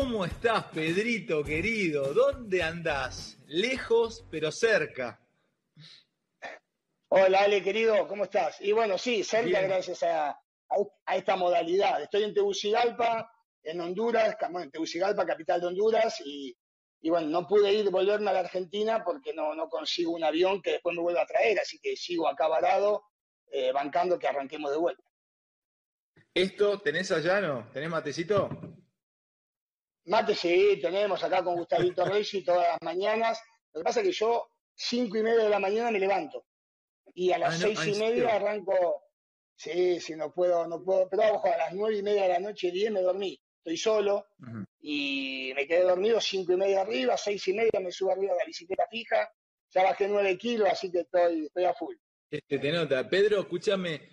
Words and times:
¿Cómo 0.00 0.24
estás, 0.24 0.62
Pedrito 0.66 1.42
querido? 1.42 2.14
¿Dónde 2.14 2.62
andás? 2.62 3.36
Lejos, 3.48 4.24
pero 4.30 4.52
cerca. 4.52 5.20
Hola, 7.08 7.40
Ale, 7.40 7.60
querido, 7.64 8.06
¿cómo 8.06 8.22
estás? 8.22 8.60
Y 8.60 8.70
bueno, 8.70 8.96
sí, 8.96 9.24
cerca 9.24 9.60
gracias 9.60 10.04
a, 10.04 10.38
esta 11.12 11.34
modalidad. 11.34 12.00
Estoy 12.00 12.22
en 12.22 12.32
Tegucigalpa, 12.32 13.28
en 13.60 13.80
Honduras, 13.80 14.36
bueno, 14.42 14.62
en 14.62 14.70
Tegucigalpa, 14.70 15.26
capital 15.26 15.62
de 15.62 15.66
Honduras, 15.66 16.22
y, 16.24 16.56
bueno, 17.02 17.26
no 17.26 17.48
pude 17.48 17.72
ir, 17.72 17.90
volverme 17.90 18.30
a 18.30 18.34
la 18.34 18.40
Argentina 18.40 19.02
porque 19.04 19.34
no, 19.34 19.52
no 19.56 19.68
consigo 19.68 20.12
un 20.12 20.22
avión 20.22 20.62
que 20.62 20.74
después 20.74 20.94
me 20.94 21.02
vuelva 21.02 21.22
a 21.22 21.26
traer, 21.26 21.58
así 21.58 21.80
que 21.80 21.96
sigo 21.96 22.28
acá 22.28 22.46
varado, 22.46 23.02
eh, 23.50 23.72
bancando 23.72 24.16
que 24.16 24.28
arranquemos 24.28 24.70
de 24.70 24.78
vuelta. 24.78 25.02
¿Esto 26.32 26.78
tenés 26.78 27.10
allá, 27.10 27.40
no? 27.40 27.68
¿Tenés 27.72 27.90
matecito? 27.90 28.48
Mate 30.08 30.34
sí, 30.34 30.78
tenemos 30.80 31.22
acá 31.22 31.44
con 31.44 31.56
Gustavito 31.56 32.04
Reyes 32.04 32.44
todas 32.44 32.66
las 32.66 32.78
mañanas. 32.82 33.38
Lo 33.74 33.80
que 33.80 33.84
pasa 33.84 34.00
es 34.00 34.06
que 34.06 34.12
yo, 34.12 34.48
cinco 34.74 35.18
y 35.18 35.22
media 35.22 35.44
de 35.44 35.50
la 35.50 35.58
mañana 35.58 35.90
me 35.90 36.00
levanto. 36.00 36.46
Y 37.14 37.30
a 37.30 37.38
las 37.38 37.56
ah, 37.56 37.58
seis 37.58 37.96
y 37.96 38.00
media 38.00 38.36
arranco. 38.36 39.02
Sí, 39.54 40.00
sí, 40.00 40.14
no 40.16 40.32
puedo, 40.32 40.66
no 40.66 40.82
puedo. 40.82 41.08
Pero 41.10 41.34
ojo, 41.34 41.52
a 41.52 41.56
las 41.58 41.74
nueve 41.74 41.98
y 41.98 42.02
media 42.02 42.22
de 42.22 42.28
la 42.28 42.38
noche, 42.38 42.70
diez 42.70 42.90
me 42.90 43.02
dormí. 43.02 43.38
Estoy 43.58 43.76
solo 43.76 44.26
y 44.80 45.52
me 45.54 45.66
quedé 45.66 45.82
dormido 45.82 46.20
cinco 46.22 46.52
y 46.52 46.56
media 46.56 46.80
arriba, 46.80 47.18
seis 47.18 47.46
y 47.48 47.52
media 47.52 47.78
me 47.80 47.92
subo 47.92 48.12
arriba 48.12 48.32
de 48.32 48.38
la 48.38 48.44
bicicleta 48.46 48.86
fija. 48.90 49.30
Ya 49.74 49.82
bajé 49.82 50.08
nueve 50.08 50.38
kilos, 50.38 50.70
así 50.70 50.90
que 50.90 51.00
estoy, 51.00 51.46
estoy 51.46 51.64
a 51.64 51.74
full. 51.74 51.94
Este, 52.30 52.58
te 52.58 52.72
nota. 52.72 53.06
Pedro, 53.10 53.40
escúchame, 53.40 54.08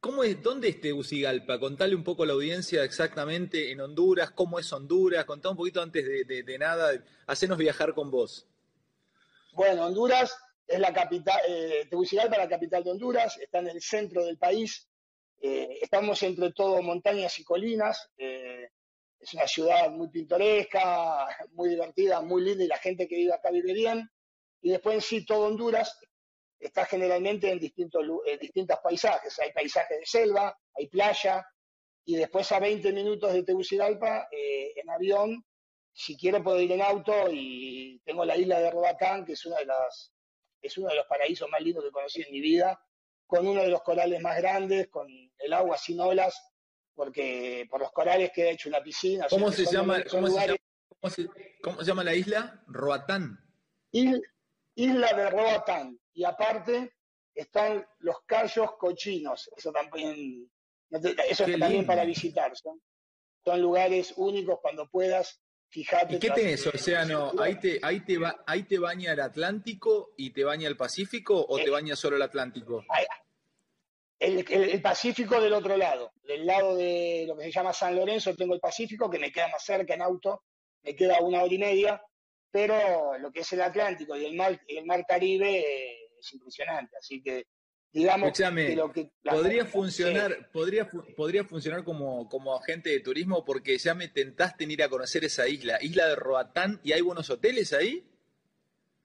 ¿Cómo 0.00 0.24
es, 0.24 0.42
¿Dónde 0.42 0.70
es 0.70 0.80
Tegucigalpa? 0.80 1.60
Contale 1.60 1.94
un 1.94 2.02
poco 2.02 2.22
a 2.22 2.26
la 2.26 2.32
audiencia 2.32 2.82
exactamente 2.84 3.70
en 3.70 3.82
Honduras, 3.82 4.30
cómo 4.30 4.58
es 4.58 4.72
Honduras, 4.72 5.26
contá 5.26 5.50
un 5.50 5.58
poquito 5.58 5.82
antes 5.82 6.26
de, 6.26 6.58
nada, 6.58 7.04
hacenos 7.26 7.58
viajar 7.58 7.92
con 7.92 8.10
vos. 8.10 8.46
Bueno, 9.52 9.84
Honduras 9.84 10.34
es 10.66 10.80
la 10.80 10.94
capital, 10.94 11.38
eh, 11.46 11.86
Tegucigalpa 11.90 12.36
es 12.36 12.42
la 12.42 12.48
capital 12.48 12.82
de 12.82 12.92
Honduras, 12.92 13.36
está 13.36 13.58
en 13.58 13.68
el 13.68 13.82
centro 13.82 14.24
del 14.24 14.38
país, 14.38 14.88
eh, 15.42 15.78
estamos 15.82 16.22
entre 16.22 16.50
todo 16.52 16.80
montañas 16.80 17.38
y 17.38 17.44
colinas, 17.44 18.08
eh, 18.16 18.70
es 19.18 19.34
una 19.34 19.46
ciudad 19.46 19.90
muy 19.90 20.08
pintoresca, 20.08 21.26
muy 21.52 21.68
divertida, 21.68 22.22
muy 22.22 22.42
linda 22.42 22.64
y 22.64 22.68
la 22.68 22.78
gente 22.78 23.06
que 23.06 23.16
vive 23.16 23.34
acá 23.34 23.50
vive 23.50 23.74
bien. 23.74 24.10
Y 24.62 24.70
después 24.70 24.94
en 24.94 25.02
sí 25.02 25.26
todo 25.26 25.46
Honduras 25.46 25.98
está 26.60 26.84
generalmente 26.84 27.50
en 27.50 27.58
distintos, 27.58 28.04
distintos 28.38 28.78
paisajes. 28.82 29.38
Hay 29.40 29.52
paisajes 29.52 29.98
de 29.98 30.06
selva, 30.06 30.56
hay 30.74 30.88
playa, 30.88 31.44
y 32.04 32.16
después 32.16 32.50
a 32.52 32.60
20 32.60 32.92
minutos 32.92 33.32
de 33.32 33.42
Tegucigalpa, 33.42 34.28
eh, 34.30 34.72
en 34.76 34.90
avión, 34.90 35.44
si 35.92 36.16
quiero 36.16 36.42
puedo 36.42 36.60
ir 36.60 36.72
en 36.72 36.82
auto 36.82 37.28
y 37.30 38.00
tengo 38.04 38.24
la 38.24 38.36
isla 38.36 38.60
de 38.60 38.70
Roatán, 38.70 39.24
que 39.24 39.32
es, 39.32 39.46
una 39.46 39.58
de 39.58 39.66
las, 39.66 40.12
es 40.60 40.76
uno 40.78 40.88
de 40.88 40.96
los 40.96 41.06
paraísos 41.06 41.48
más 41.50 41.60
lindos 41.60 41.84
que 41.84 41.90
conocí 41.90 42.22
en 42.22 42.32
mi 42.32 42.40
vida, 42.40 42.80
con 43.26 43.46
uno 43.46 43.62
de 43.62 43.68
los 43.68 43.82
corales 43.82 44.20
más 44.20 44.36
grandes, 44.36 44.88
con 44.88 45.08
el 45.08 45.52
agua 45.52 45.78
sin 45.78 46.00
olas, 46.00 46.34
porque 46.94 47.66
por 47.70 47.80
los 47.80 47.92
corales 47.92 48.32
queda 48.34 48.50
hecho 48.50 48.68
una 48.68 48.82
piscina. 48.82 49.26
¿Cómo, 49.30 49.50
se 49.50 49.64
llama, 49.64 50.02
¿cómo, 50.10 50.28
se 51.08 51.28
llama, 51.84 52.04
la 52.04 52.14
isla? 52.14 52.62
Roatán. 52.66 53.38
isla 53.92 55.12
de 55.12 55.30
Roatán 55.30 55.99
y 56.14 56.24
aparte 56.24 56.92
están 57.34 57.86
los 57.98 58.16
callos 58.26 58.72
cochinos, 58.78 59.50
eso 59.56 59.72
también, 59.72 60.50
eso 61.28 61.44
también 61.44 61.86
para 61.86 62.04
visitar, 62.04 62.52
son, 62.56 62.80
lugares 63.60 64.12
únicos 64.16 64.58
cuando 64.60 64.88
puedas, 64.88 65.40
fijate. 65.68 66.16
¿Y 66.16 66.18
qué 66.18 66.30
tenés, 66.30 66.66
océano? 66.66 67.32
¿Ahí 67.40 67.58
te, 67.58 67.80
ahí, 67.82 68.00
te 68.04 68.18
va, 68.18 68.44
¿Ahí 68.46 68.64
te 68.64 68.78
baña 68.78 69.12
el 69.12 69.20
Atlántico 69.20 70.12
y 70.16 70.30
te 70.30 70.44
baña 70.44 70.68
el 70.68 70.76
Pacífico 70.76 71.44
o 71.48 71.56
te 71.56 71.64
eh, 71.64 71.70
baña 71.70 71.96
solo 71.96 72.16
el 72.16 72.22
Atlántico? 72.22 72.84
El, 74.18 74.82
Pacífico 74.82 75.40
del 75.40 75.54
otro 75.54 75.78
lado, 75.78 76.12
del 76.24 76.44
lado 76.44 76.76
de 76.76 77.24
lo 77.26 77.36
que 77.36 77.44
se 77.44 77.52
llama 77.52 77.72
San 77.72 77.96
Lorenzo 77.96 78.36
tengo 78.36 78.54
el 78.54 78.60
Pacífico, 78.60 79.08
que 79.08 79.18
me 79.18 79.32
queda 79.32 79.48
más 79.48 79.64
cerca 79.64 79.94
en 79.94 80.02
auto, 80.02 80.42
me 80.82 80.94
queda 80.94 81.20
una 81.20 81.42
hora 81.42 81.54
y 81.54 81.58
media, 81.58 82.02
pero 82.50 83.18
lo 83.18 83.30
que 83.30 83.40
es 83.40 83.52
el 83.52 83.60
Atlántico 83.60 84.16
y 84.16 84.26
el 84.26 84.34
mar, 84.34 84.60
el 84.66 84.84
mar 84.84 85.04
Caribe 85.06 85.60
eh, 85.60 86.10
es 86.18 86.32
impresionante. 86.32 86.96
Así 86.96 87.22
que, 87.22 87.46
digamos 87.92 88.32
que 88.32 88.76
lo 88.76 88.92
que... 88.92 89.10
podría 89.22 89.64
funcionar, 89.64 90.50
podría, 90.52 90.88
podría 91.16 91.44
funcionar 91.44 91.84
como, 91.84 92.28
como 92.28 92.54
agente 92.56 92.90
de 92.90 93.00
turismo 93.00 93.44
porque 93.44 93.78
ya 93.78 93.94
me 93.94 94.08
tentaste 94.08 94.64
en 94.64 94.72
ir 94.72 94.82
a 94.82 94.88
conocer 94.88 95.24
esa 95.24 95.48
isla, 95.48 95.78
isla 95.80 96.08
de 96.08 96.16
Roatán, 96.16 96.80
¿y 96.82 96.92
hay 96.92 97.00
buenos 97.00 97.30
hoteles 97.30 97.72
ahí? 97.72 98.06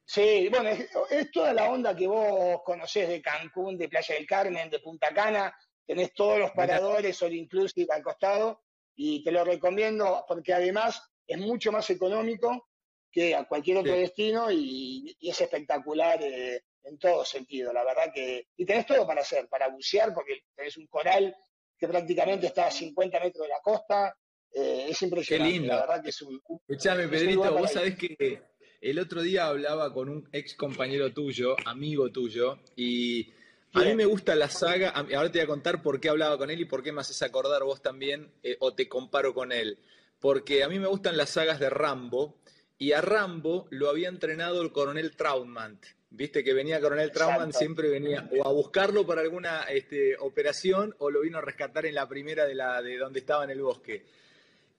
Sí, 0.07 0.49
bueno, 0.49 0.69
es, 1.09 1.31
toda 1.31 1.51
la 1.51 1.69
onda 1.69 1.95
que 1.95 2.07
vos 2.07 2.61
conocés 2.63 3.09
de 3.09 3.21
Cancún, 3.23 3.75
de 3.75 3.89
Playa 3.89 4.13
del 4.13 4.27
Carmen, 4.27 4.69
de 4.69 4.79
Punta 4.79 5.11
Cana, 5.11 5.55
tenés 5.85 6.13
todos 6.13 6.37
los 6.37 6.51
paradores 6.51 7.21
all 7.23 7.33
inclusive 7.33 7.87
al 7.91 8.03
costado 8.03 8.61
y 8.95 9.23
te 9.23 9.31
lo 9.31 9.43
recomiendo 9.43 10.23
porque 10.27 10.53
además 10.53 11.01
es 11.25 11.39
mucho 11.39 11.71
más 11.71 11.89
económico 11.89 12.67
que 13.15 13.33
a 13.33 13.45
cualquier 13.45 13.77
otro 13.77 13.93
destino 13.93 14.51
y, 14.51 15.15
es 15.21 15.39
espectacular 15.39 16.21
eh, 16.21 16.61
en 16.83 16.99
todo 16.99 17.23
sentido, 17.23 17.71
la 17.71 17.85
verdad 17.85 18.11
que... 18.13 18.47
Y 18.57 18.65
tenés 18.65 18.85
todo 18.85 19.07
para 19.07 19.21
hacer, 19.21 19.47
para 19.47 19.69
bucear, 19.69 20.13
porque 20.13 20.41
tenés 20.53 20.75
un 20.75 20.85
coral 20.87 21.33
que 21.79 21.87
prácticamente 21.87 22.47
está 22.47 22.67
a 22.67 22.71
50 22.71 23.19
metros 23.21 23.43
de 23.43 23.47
la 23.47 23.61
costa, 23.63 24.13
eh, 24.51 24.87
es 24.89 25.01
impresionante, 25.01 25.49
Qué 25.49 25.59
lindo. 25.59 25.73
la 25.73 25.79
verdad 25.79 26.03
que 26.03 26.09
es 26.09 26.21
un... 26.21 26.41
Escuchame, 26.67 27.07
Pedrito, 27.07 27.53
vos 27.53 27.71
sabés 27.71 27.95
que 27.97 28.41
el 28.81 28.99
otro 28.99 29.21
día 29.21 29.47
hablaba 29.47 29.93
con 29.93 30.09
un 30.09 30.27
ex 30.33 30.53
compañero 30.53 31.13
tuyo, 31.13 31.55
amigo 31.65 32.11
tuyo, 32.11 32.59
y 32.75 33.31
a 33.73 33.79
mí 33.79 33.95
me 33.95 34.05
gusta 34.05 34.35
la 34.35 34.49
saga, 34.49 34.89
ahora 34.89 35.31
te 35.31 35.39
voy 35.39 35.45
a 35.45 35.47
contar 35.47 35.81
por 35.81 36.01
qué 36.01 36.09
hablaba 36.09 36.37
con 36.37 36.51
él 36.51 36.59
y 36.59 36.65
por 36.65 36.83
qué 36.83 36.91
me 36.91 36.99
haces 36.99 37.21
acordar 37.21 37.63
vos 37.63 37.81
también, 37.81 38.29
eh, 38.43 38.57
o 38.59 38.73
te 38.73 38.89
comparo 38.89 39.33
con 39.33 39.53
él. 39.53 39.79
Porque 40.19 40.63
a 40.63 40.69
mí 40.69 40.79
me 40.79 40.87
gustan 40.87 41.15
las 41.15 41.29
sagas 41.29 41.59
de 41.59 41.69
Rambo, 41.69 42.41
y 42.77 42.91
a 42.91 43.01
Rambo 43.01 43.67
lo 43.69 43.89
había 43.89 44.09
entrenado 44.09 44.61
el 44.61 44.71
coronel 44.71 45.15
Trautmann. 45.15 45.79
Viste 46.09 46.43
que 46.43 46.53
venía 46.53 46.79
Coronel 46.79 47.11
Trautmann, 47.11 47.51
siempre 47.51 47.89
venía 47.89 48.29
o 48.31 48.47
a 48.47 48.51
buscarlo 48.51 49.05
para 49.05 49.21
alguna 49.21 49.63
este, 49.63 50.15
operación 50.17 50.95
o 50.99 51.09
lo 51.09 51.21
vino 51.21 51.39
a 51.39 51.41
rescatar 51.41 51.85
en 51.85 51.95
la 51.95 52.07
primera 52.07 52.45
de, 52.45 52.55
la, 52.55 52.81
de 52.81 52.97
donde 52.97 53.19
estaba 53.19 53.43
en 53.43 53.49
el 53.49 53.61
bosque. 53.61 54.05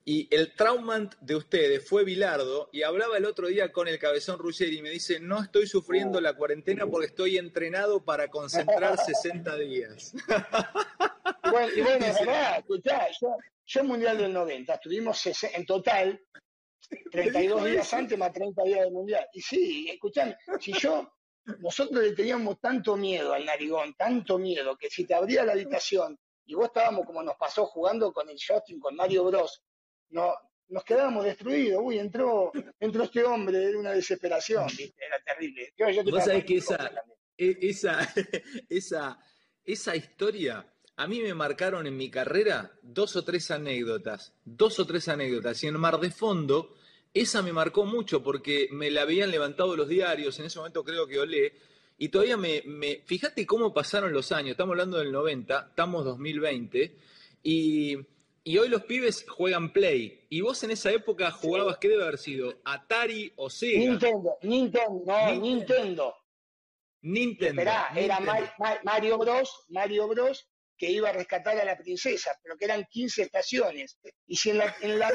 Y 0.08 0.28
el 0.30 0.54
Traumant 0.54 1.14
de 1.20 1.34
ustedes 1.34 1.86
fue 1.86 2.04
Bilardo 2.04 2.70
y 2.72 2.84
hablaba 2.84 3.18
el 3.18 3.24
otro 3.26 3.48
día 3.48 3.72
con 3.72 3.88
el 3.88 3.98
cabezón 3.98 4.38
Ruggeri 4.38 4.78
y 4.78 4.82
me 4.82 4.88
dice, 4.88 5.20
no 5.20 5.42
estoy 5.42 5.66
sufriendo 5.66 6.20
la 6.20 6.34
cuarentena 6.34 6.86
porque 6.86 7.08
estoy 7.08 7.36
entrenado 7.36 8.02
para 8.02 8.28
concentrar 8.28 8.96
60 9.04 9.56
días. 9.56 10.14
Bueno, 11.50 11.68
y 11.74 11.80
bueno, 11.80 12.06
verdad, 12.20 12.58
escuchá, 12.58 13.08
yo, 13.20 13.36
yo 13.66 13.84
Mundial 13.84 14.16
del 14.16 14.32
90, 14.32 14.74
estuvimos 14.74 15.26
en 15.26 15.66
total 15.66 16.20
32 17.10 17.64
días 17.64 17.94
antes 17.94 18.19
más 18.19 18.32
30 18.32 18.62
días 18.64 18.80
del 18.80 18.92
Mundial. 18.92 19.26
Y 19.32 19.41
sí, 19.41 19.88
escuchame, 19.91 20.36
si 20.60 20.72
yo 20.72 21.10
nosotros 21.58 22.02
le 22.02 22.12
teníamos 22.12 22.60
tanto 22.60 22.97
miedo 22.97 23.32
al 23.32 23.44
narigón, 23.44 23.94
tanto 23.94 24.38
miedo, 24.38 24.76
que 24.76 24.91
si 24.91 25.04
te 25.04 25.14
abría 25.14 25.44
la 25.44 25.52
habitación 25.52 26.19
y 26.44 26.54
vos 26.54 26.66
estábamos 26.66 27.06
como 27.06 27.22
nos 27.22 27.36
pasó 27.36 27.66
jugando 27.66 28.12
con 28.12 28.28
el 28.28 28.36
Justin, 28.36 28.80
con 28.80 28.94
Mario 28.97 29.24
Bros, 29.24 29.62
no, 30.10 30.32
nos 30.69 30.84
quedábamos 30.84 31.24
destruidos. 31.24 31.80
Uy, 31.82 31.98
entró, 31.98 32.52
entró 32.80 33.04
este 33.04 33.24
hombre, 33.24 33.62
era 33.62 33.78
una 33.78 33.92
desesperación, 33.92 34.66
era 34.97 35.22
terrible. 35.24 35.72
vos 36.10 36.24
sabés 36.24 36.44
que 36.44 36.56
esa, 36.56 36.92
e, 37.36 37.56
esa, 37.60 37.98
esa, 38.68 39.18
esa 39.65 39.97
historia 39.97 40.66
a 40.97 41.07
mí 41.07 41.21
me 41.21 41.34
marcaron 41.34 41.87
en 41.87 41.97
mi 41.97 42.10
carrera 42.10 42.72
dos 42.83 43.16
o 43.16 43.25
tres 43.25 43.51
anécdotas, 43.51 44.33
dos 44.45 44.78
o 44.78 44.87
tres 44.87 45.09
anécdotas. 45.09 45.63
Y 45.63 45.66
en 45.66 45.78
Mar 45.78 46.01
de 46.01 46.10
Fondo 46.10 46.75
esa 47.16 47.41
me 47.41 47.53
marcó 47.53 47.87
mucho 47.87 48.22
porque 48.22 48.69
me 48.72 48.91
la 48.91 49.03
habían 49.03 49.31
levantado 49.31 49.75
los 49.75 49.89
diarios, 49.89 50.39
en 50.39 50.47
ese 50.47 50.59
momento 50.59 50.84
creo 50.84 51.07
que 51.07 51.19
olé, 51.19 51.54
y 51.97 52.10
todavía 52.10 52.37
me, 52.37 52.63
me, 52.66 53.01
fíjate 53.07 53.47
cómo 53.47 53.72
pasaron 53.72 54.13
los 54.13 54.33
años, 54.33 54.51
estamos 54.51 54.72
hablando 54.75 54.98
del 54.98 55.13
90, 55.13 55.69
estamos 55.71 56.04
2020, 56.04 56.95
y, 57.43 57.97
y 58.45 58.59
hoy 58.59 58.69
los 58.69 58.83
pibes 58.83 59.25
juegan 59.27 59.72
Play, 59.72 60.27
y 60.28 60.43
vos 60.43 60.63
en 60.63 60.72
esa 60.72 60.91
época 60.91 61.31
jugabas, 61.31 61.78
¿qué 61.78 61.89
debe 61.89 62.03
haber 62.03 62.19
sido? 62.19 62.60
¿Atari 62.65 63.33
o 63.37 63.48
Sega? 63.48 63.78
Nintendo, 63.78 64.37
Nintendo, 64.43 65.03
no, 65.07 65.41
Nintendo. 65.41 66.15
Nintendo. 67.01 67.63
Esperá, 67.63 67.93
era 67.97 68.21
Mario 68.84 69.16
Bros, 69.16 69.65
Mario 69.71 70.09
Bros, 70.09 70.47
que 70.76 70.90
iba 70.90 71.08
a 71.08 71.12
rescatar 71.12 71.58
a 71.58 71.64
la 71.64 71.76
princesa, 71.76 72.38
pero 72.42 72.56
que 72.56 72.66
eran 72.66 72.84
15 72.90 73.22
estaciones. 73.22 73.98
Y 74.26 74.36
si 74.36 74.50
en 74.50 74.58
la, 74.58 74.76
en 74.80 74.98
la 74.98 75.10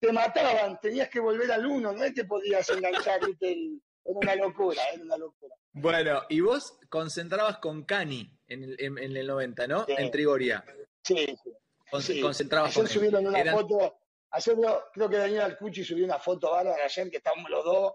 te 0.00 0.12
mataban, 0.12 0.78
tenías 0.80 1.08
que 1.08 1.20
volver 1.20 1.50
al 1.50 1.64
uno, 1.64 1.92
no 1.92 2.04
es 2.04 2.12
que 2.12 2.24
podías 2.24 2.68
enganchar, 2.68 3.20
era 3.40 3.56
una 4.04 4.36
locura, 4.36 4.82
era 4.92 5.02
una 5.02 5.16
locura. 5.16 5.54
Bueno, 5.72 6.22
y 6.28 6.40
vos 6.40 6.78
concentrabas 6.88 7.58
con 7.58 7.84
Cani 7.84 8.30
en 8.46 8.62
el, 8.64 8.76
en, 8.78 9.16
el 9.16 9.26
90, 9.26 9.66
¿no? 9.66 9.86
En 9.88 10.10
Trigoria. 10.10 10.64
Sí, 11.02 11.36
sí. 12.00 12.20
Concentrabas 12.20 12.76
Ayer 12.76 12.88
subieron 12.88 13.26
una 13.26 13.52
foto, 13.52 13.98
ayer 14.30 14.56
creo 14.92 15.08
que 15.08 15.16
Daniel 15.16 15.42
Alcucci 15.42 15.84
subió 15.84 16.04
una 16.04 16.18
foto 16.18 16.50
bárbara 16.50 16.84
ayer 16.84 17.10
que 17.10 17.18
estábamos 17.18 17.50
los 17.50 17.64
dos. 17.64 17.92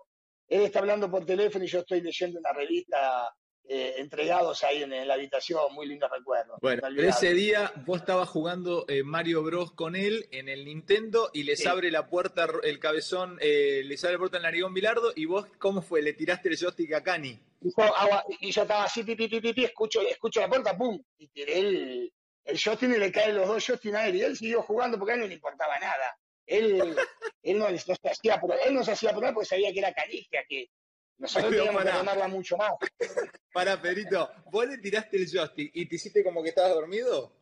Él 0.47 0.61
está 0.63 0.79
hablando 0.79 1.11
por 1.11 1.25
teléfono 1.25 1.63
y 1.63 1.67
yo 1.67 1.79
estoy 1.79 2.01
leyendo 2.01 2.39
una 2.39 2.53
revista 2.53 3.29
eh, 3.71 4.01
entregados 4.01 4.63
ahí 4.63 4.81
en, 4.81 5.07
la 5.07 5.13
habitación, 5.13 5.71
muy 5.75 5.85
lindo 5.85 6.07
recuerdo. 6.07 6.57
Bueno, 6.59 6.87
ese 6.97 7.35
día 7.35 7.71
vos 7.85 7.99
estabas 7.99 8.27
jugando 8.27 8.83
eh, 8.87 9.03
Mario 9.03 9.43
Bros 9.43 9.73
con 9.73 9.95
él 9.95 10.27
en 10.31 10.49
el 10.49 10.65
Nintendo 10.65 11.29
y 11.33 11.43
les 11.43 11.67
abre 11.67 11.91
la 11.91 12.07
puerta 12.07 12.47
el 12.63 12.79
cabezón, 12.79 13.37
eh, 13.39 13.83
les 13.85 14.03
abre 14.03 14.13
la 14.13 14.19
puerta 14.21 14.37
el 14.37 14.43
narigón 14.43 14.73
Bilardo 14.73 15.13
y 15.15 15.25
vos, 15.25 15.45
¿cómo 15.59 15.83
fue? 15.83 16.01
¿Le 16.01 16.13
tiraste 16.13 16.49
el 16.49 16.57
joystick 16.57 16.93
a 16.93 17.03
Cani? 17.03 17.39
Y 17.61 18.51
yo, 18.51 18.63
estaba 18.63 18.85
así, 18.85 19.03
pi, 19.03 19.15
pi, 19.15 19.27
pi, 19.27 19.63
escucho, 19.63 20.01
escucho 20.01 20.39
la 20.39 20.49
puerta, 20.49 20.75
pum, 20.75 20.99
y 21.19 21.27
tiré 21.27 21.59
el, 21.59 22.13
el 22.45 22.57
joystick 22.57 22.89
y 22.89 22.97
le 22.97 23.11
caen 23.11 23.35
los 23.35 23.47
dos 23.47 23.63
joysticks 23.63 23.95
a 23.95 24.07
él 24.07 24.15
y 24.15 24.21
él 24.23 24.35
siguió 24.35 24.63
jugando 24.63 24.97
porque 24.97 25.11
a 25.11 25.13
él 25.13 25.21
no 25.21 25.27
le 25.27 25.35
importaba 25.35 25.77
nada. 25.77 26.17
Él, 26.47 26.73
él, 27.43 27.59
no, 27.59 27.67
se 27.77 27.93
hacía, 28.09 28.41
él 28.65 28.73
no 28.73 28.83
se 28.83 28.93
hacía 28.93 29.11
probar 29.11 29.35
porque 29.35 29.49
sabía 29.49 29.71
que 29.71 29.77
era 29.77 29.93
canija, 29.93 30.39
que 30.49 30.71
nosotros 31.19 31.51
teníamos 31.51 31.83
que 31.83 31.89
ganarla 31.89 32.27
mucho 32.27 32.57
más. 32.57 32.71
Para, 33.53 33.81
Pedrito, 33.81 34.29
¿vos 34.51 34.67
le 34.67 34.77
tiraste 34.77 35.17
el 35.17 35.29
joystick 35.29 35.71
y 35.73 35.85
te 35.87 35.95
hiciste 35.95 36.23
como 36.23 36.41
que 36.41 36.49
estabas 36.49 36.73
dormido? 36.73 37.35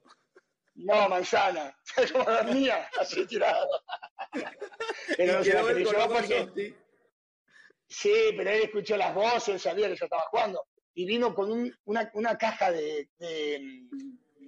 No, 0.76 1.10
manzana. 1.10 1.76
Yo 2.14 2.24
dormía 2.24 2.90
así 3.00 3.26
tirado. 3.26 3.68
Pero 5.18 5.44
Sí, 7.90 8.34
pero 8.36 8.50
él 8.50 8.64
escuchó 8.64 8.98
las 8.98 9.16
voces, 9.16 9.62
sabía 9.62 9.88
que 9.88 9.96
yo 9.96 10.06
estaba 10.06 10.24
jugando. 10.24 10.62
Y 10.94 11.06
vino 11.06 11.34
con 11.34 11.50
una, 11.86 12.12
una, 12.14 12.38
caja 12.38 12.70
de, 12.70 13.08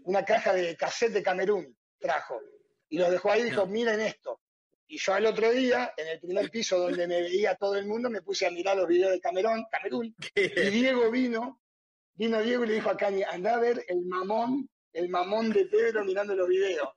una 0.04 0.26
caja 0.26 0.52
de 0.52 0.76
cassette 0.76 1.14
de 1.14 1.24
Camerún, 1.24 1.74
trajo. 2.00 2.42
Y 2.90 2.98
lo 2.98 3.10
dejó 3.10 3.32
ahí 3.32 3.40
y 3.40 3.46
dijo, 3.46 3.66
miren 3.66 4.02
esto. 4.02 4.42
Y 4.92 4.98
yo 4.98 5.14
al 5.14 5.28
otro 5.28 5.52
día, 5.52 5.94
en 5.96 6.08
el 6.08 6.20
primer 6.20 6.50
piso 6.50 6.80
donde 6.80 7.08
me 7.08 7.22
veía 7.22 7.54
todo 7.54 7.76
el 7.76 7.86
mundo, 7.86 8.10
me 8.10 8.24
puse 8.24 8.48
a 8.48 8.50
mirar 8.50 8.76
los 8.76 8.88
videos 8.88 9.12
de 9.12 9.22
Camerún, 9.22 9.68
Camerún 9.72 10.16
y 10.34 10.70
Diego 10.72 11.12
vino, 11.12 11.62
vino 12.16 12.42
Diego 12.42 12.64
y 12.64 12.70
le 12.70 12.74
dijo 12.74 12.90
a 12.90 12.98
Cani, 12.98 13.22
anda 13.22 13.54
a 13.54 13.60
ver 13.60 13.86
el 13.88 14.02
mamón, 14.08 14.68
el 14.94 15.10
mamón 15.10 15.52
de 15.52 15.68
Pedro 15.68 16.04
mirando 16.04 16.36
los 16.36 16.50
videos. 16.50 16.90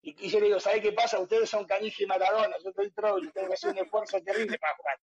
Y, 0.00 0.28
yo 0.28 0.38
le 0.38 0.46
digo, 0.46 0.60
¿sabes 0.60 0.80
qué 0.80 0.92
pasa? 0.92 1.18
Ustedes 1.18 1.50
son 1.50 1.66
Canigi 1.66 2.04
y 2.04 2.06
Maradona, 2.06 2.54
yo 2.62 2.70
estoy 2.70 2.92
troll, 2.92 3.28
tengo 3.32 3.48
que 3.48 3.54
hacer 3.54 3.70
un 3.70 3.78
esfuerzo 3.78 4.22
terrible 4.22 4.56
para 4.56 4.76
jugar. 4.76 4.98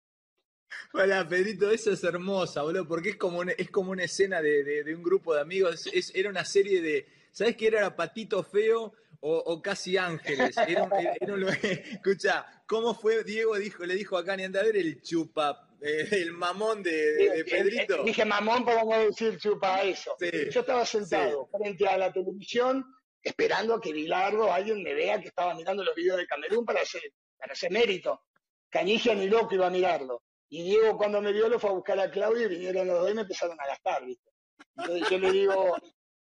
Hola, 0.92 1.26
Pedrito, 1.26 1.70
eso 1.70 1.92
es 1.92 2.04
hermosa, 2.04 2.60
boludo, 2.60 2.86
porque 2.86 3.10
es 3.10 3.16
como 3.16 3.38
una, 3.38 3.52
es 3.52 3.70
como 3.70 3.92
una 3.92 4.04
escena 4.04 4.42
de, 4.42 4.84
un 4.94 5.02
grupo 5.02 5.34
de 5.34 5.40
amigos, 5.40 5.88
es, 5.94 6.14
era 6.14 6.28
una 6.28 6.44
serie 6.44 6.82
de, 6.82 7.08
¿sabes 7.32 7.56
qué 7.56 7.68
era? 7.68 7.96
Patito 7.96 8.42
Feo, 8.42 8.92
o, 9.20 9.62
casi 9.62 9.96
ángeles. 9.96 10.56
Era, 10.56 10.88
escucha, 11.62 12.46
¿cómo 12.66 12.94
fue? 12.94 13.24
Diego 13.24 13.56
dijo, 13.56 13.84
le 13.84 13.94
dijo 13.94 14.16
a 14.16 14.24
Cani, 14.24 14.44
anda 14.44 14.60
a 14.60 14.64
ver 14.64 14.76
el 14.76 15.02
chupa, 15.02 15.68
eh, 15.80 16.08
el 16.10 16.32
mamón 16.32 16.82
de, 16.82 17.44
Pedrito. 17.48 18.04
Dije 18.04 18.24
mamón, 18.24 18.64
podemos 18.64 19.06
decir 19.06 19.38
chupa 19.38 19.82
eso. 19.82 20.16
Yo 20.20 20.60
estaba 20.60 20.84
sentado 20.84 21.48
frente 21.48 21.86
a 21.88 21.98
la 21.98 22.12
televisión 22.12 22.84
esperando 23.22 23.74
a 23.74 23.80
que 23.80 23.92
Bilardo, 23.92 24.52
alguien 24.52 24.82
me 24.82 24.94
vea 24.94 25.20
que 25.20 25.28
estaba 25.28 25.54
mirando 25.54 25.84
los 25.84 25.94
videos 25.94 26.18
de 26.18 26.26
Camerún 26.26 26.64
para 26.64 26.80
hacer, 26.80 27.02
para 27.36 27.52
hacer 27.52 27.70
mérito. 27.70 28.22
Canigia 28.70 29.14
ni 29.14 29.28
loco 29.28 29.54
iba 29.54 29.66
a 29.66 29.70
mirarlo. 29.70 30.22
Y 30.50 30.62
Diego 30.62 30.96
cuando 30.96 31.20
me 31.20 31.32
vio 31.32 31.48
lo 31.48 31.58
fue 31.58 31.70
a 31.70 31.74
buscar 31.74 31.98
a 32.00 32.10
Claudio 32.10 32.46
y 32.46 32.48
vinieron 32.48 32.86
los 32.86 33.00
dos 33.00 33.10
y 33.10 33.14
me 33.14 33.22
empezaron 33.22 33.60
a 33.60 33.66
gastar, 33.66 34.04
¿viste? 34.04 34.30
Entonces 34.76 35.10
yo 35.10 35.18
le 35.18 35.32
digo, 35.32 35.76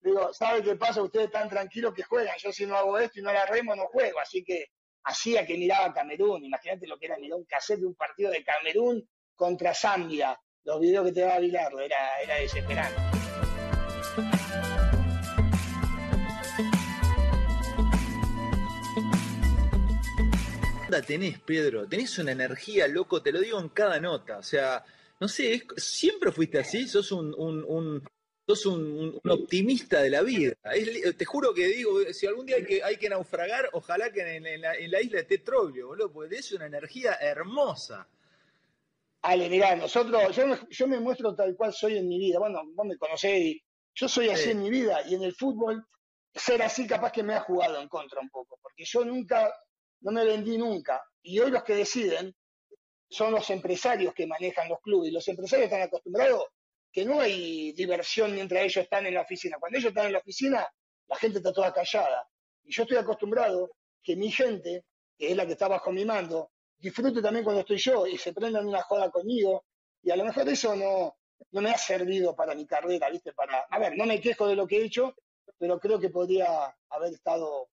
digo, 0.00 0.32
¿sabe 0.32 0.62
qué 0.62 0.76
pasa? 0.76 1.02
Ustedes 1.02 1.26
están 1.26 1.48
tranquilos 1.48 1.94
que 1.94 2.02
juegan. 2.02 2.34
Yo 2.38 2.52
si 2.52 2.66
no 2.66 2.76
hago 2.76 2.98
esto 2.98 3.20
y 3.20 3.22
no 3.22 3.32
la 3.32 3.46
remo, 3.46 3.74
no 3.74 3.86
juego. 3.86 4.20
Así 4.20 4.44
que 4.44 4.66
hacía 5.04 5.46
que 5.46 5.56
miraba 5.56 5.92
Camerún. 5.92 6.44
Imagínate 6.44 6.86
lo 6.86 6.98
que 6.98 7.06
era 7.06 7.18
mirar 7.18 7.38
un 7.38 7.44
cassette 7.44 7.80
de 7.80 7.86
un 7.86 7.94
partido 7.94 8.30
de 8.30 8.44
Camerún 8.44 9.08
contra 9.34 9.74
Zambia. 9.74 10.38
Los 10.64 10.80
videos 10.80 11.06
que 11.06 11.12
te 11.12 11.20
daba 11.20 11.38
Bilardo. 11.38 11.80
Era, 11.80 12.20
era 12.20 12.34
desesperante. 12.36 13.18
tenés, 21.02 21.38
Pedro? 21.40 21.86
Tenés 21.86 22.18
una 22.18 22.32
energía, 22.32 22.88
loco, 22.88 23.22
te 23.22 23.32
lo 23.32 23.40
digo 23.40 23.60
en 23.60 23.68
cada 23.68 24.00
nota. 24.00 24.38
O 24.38 24.42
sea, 24.42 24.84
no 25.20 25.28
sé, 25.28 25.66
siempre 25.76 26.32
fuiste 26.32 26.58
así, 26.58 26.88
sos 26.88 27.12
un, 27.12 28.02
sos 28.48 28.66
un, 28.66 29.20
optimista 29.28 30.00
de 30.00 30.10
la 30.10 30.22
vida. 30.22 30.54
te 31.16 31.24
juro 31.24 31.52
que 31.52 31.66
digo, 31.66 32.00
si 32.12 32.26
algún 32.26 32.46
día 32.46 32.56
hay 32.56 32.64
que, 32.64 32.82
hay 32.82 32.96
que 32.96 33.10
naufragar, 33.10 33.68
ojalá 33.72 34.10
que 34.10 34.22
en, 34.36 34.60
la, 34.62 35.00
isla 35.00 35.20
esté 35.20 35.38
Troglio, 35.38 35.88
boludo, 35.88 36.10
porque 36.10 36.36
es 36.36 36.52
una 36.52 36.66
energía 36.66 37.14
hermosa. 37.20 38.08
Ale, 39.22 39.50
mirá, 39.50 39.76
nosotros, 39.76 40.34
yo 40.34 40.46
me, 40.46 40.58
yo 40.70 40.88
me 40.88 41.00
muestro 41.00 41.34
tal 41.34 41.54
cual 41.56 41.72
soy 41.74 41.98
en 41.98 42.08
mi 42.08 42.18
vida. 42.18 42.38
Bueno, 42.38 42.62
vos 42.72 42.86
me 42.86 42.96
conocés 42.96 43.56
yo 43.94 44.08
soy 44.08 44.28
así 44.28 44.50
en 44.50 44.62
mi 44.62 44.70
vida 44.70 45.02
y 45.08 45.16
en 45.16 45.24
el 45.24 45.34
fútbol 45.34 45.84
ser 46.32 46.62
así 46.62 46.86
capaz 46.86 47.10
que 47.10 47.24
me 47.24 47.34
ha 47.34 47.40
jugado 47.40 47.80
en 47.80 47.88
contra 47.88 48.20
un 48.20 48.30
poco, 48.30 48.56
porque 48.62 48.84
yo 48.84 49.04
nunca, 49.04 49.52
no 50.02 50.12
me 50.12 50.24
vendí 50.24 50.56
nunca. 50.56 51.02
Y 51.20 51.40
hoy 51.40 51.50
los 51.50 51.64
que 51.64 51.74
deciden 51.74 52.32
son 53.10 53.32
los 53.32 53.50
empresarios 53.50 54.14
que 54.14 54.28
manejan 54.28 54.68
los 54.68 54.78
clubes 54.80 55.10
y 55.10 55.12
los 55.12 55.26
empresarios 55.26 55.66
están 55.66 55.82
acostumbrados 55.82 56.44
que 56.92 57.04
no 57.04 57.20
hay 57.20 57.72
diversión 57.72 58.34
mientras 58.34 58.62
ellos 58.62 58.84
están 58.84 59.06
en 59.06 59.14
la 59.14 59.22
oficina. 59.22 59.58
Cuando 59.58 59.78
ellos 59.78 59.90
están 59.90 60.06
en 60.06 60.12
la 60.12 60.18
oficina, 60.18 60.66
la 61.06 61.16
gente 61.16 61.38
está 61.38 61.52
toda 61.52 61.72
callada. 61.72 62.28
Y 62.64 62.72
yo 62.72 62.82
estoy 62.82 62.98
acostumbrado 62.98 63.70
que 64.02 64.16
mi 64.16 64.30
gente, 64.30 64.84
que 65.16 65.30
es 65.30 65.36
la 65.36 65.46
que 65.46 65.52
está 65.52 65.68
bajo 65.68 65.92
mi 65.92 66.04
mando, 66.04 66.50
disfrute 66.78 67.20
también 67.20 67.44
cuando 67.44 67.60
estoy 67.60 67.78
yo 67.78 68.06
y 68.06 68.16
se 68.18 68.32
prendan 68.32 68.66
una 68.66 68.82
joda 68.82 69.10
conmigo. 69.10 69.64
Y 70.02 70.10
a 70.10 70.16
lo 70.16 70.24
mejor 70.24 70.48
eso 70.48 70.74
no, 70.76 71.16
no 71.50 71.60
me 71.60 71.70
ha 71.70 71.78
servido 71.78 72.34
para 72.34 72.54
mi 72.54 72.66
carrera, 72.66 73.10
¿viste? 73.10 73.32
Para, 73.32 73.60
a 73.70 73.78
ver, 73.78 73.96
no 73.96 74.06
me 74.06 74.20
quejo 74.20 74.46
de 74.46 74.56
lo 74.56 74.66
que 74.66 74.78
he 74.78 74.84
hecho, 74.84 75.14
pero 75.58 75.78
creo 75.78 75.98
que 75.98 76.10
podría 76.10 76.74
haber 76.90 77.14
estado 77.14 77.68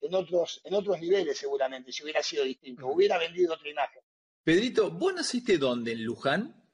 en 0.00 0.14
otros, 0.14 0.60
en 0.64 0.74
otros 0.74 1.00
niveles 1.00 1.38
seguramente, 1.38 1.92
si 1.92 2.02
hubiera 2.02 2.22
sido 2.22 2.44
distinto, 2.44 2.86
hubiera 2.86 3.18
vendido 3.18 3.54
otra 3.54 3.68
imagen. 3.68 4.02
Pedrito, 4.42 4.90
¿vos 4.90 5.14
naciste 5.14 5.58
dónde? 5.58 5.92
¿En 5.92 6.04
Luján? 6.04 6.65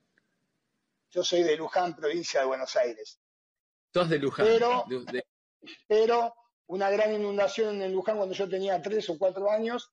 Yo 1.12 1.23
soy 1.23 1.43
de 1.43 1.56
Luján, 1.56 1.94
provincia 1.94 2.41
de 2.41 2.46
Buenos 2.46 2.75
Aires. 2.75 3.20
Sos 3.93 4.08
de 4.08 4.19
Luján. 4.19 4.46
Pero, 5.87 6.34
una 6.67 6.91
gran 6.91 7.15
inundación 7.15 7.82
en 7.82 7.93
Luján 7.93 8.17
cuando 8.17 8.34
yo 8.34 8.48
tenía 8.48 8.81
tres 8.81 9.10
o 9.10 9.19
cuatro 9.19 9.51
años, 9.51 9.93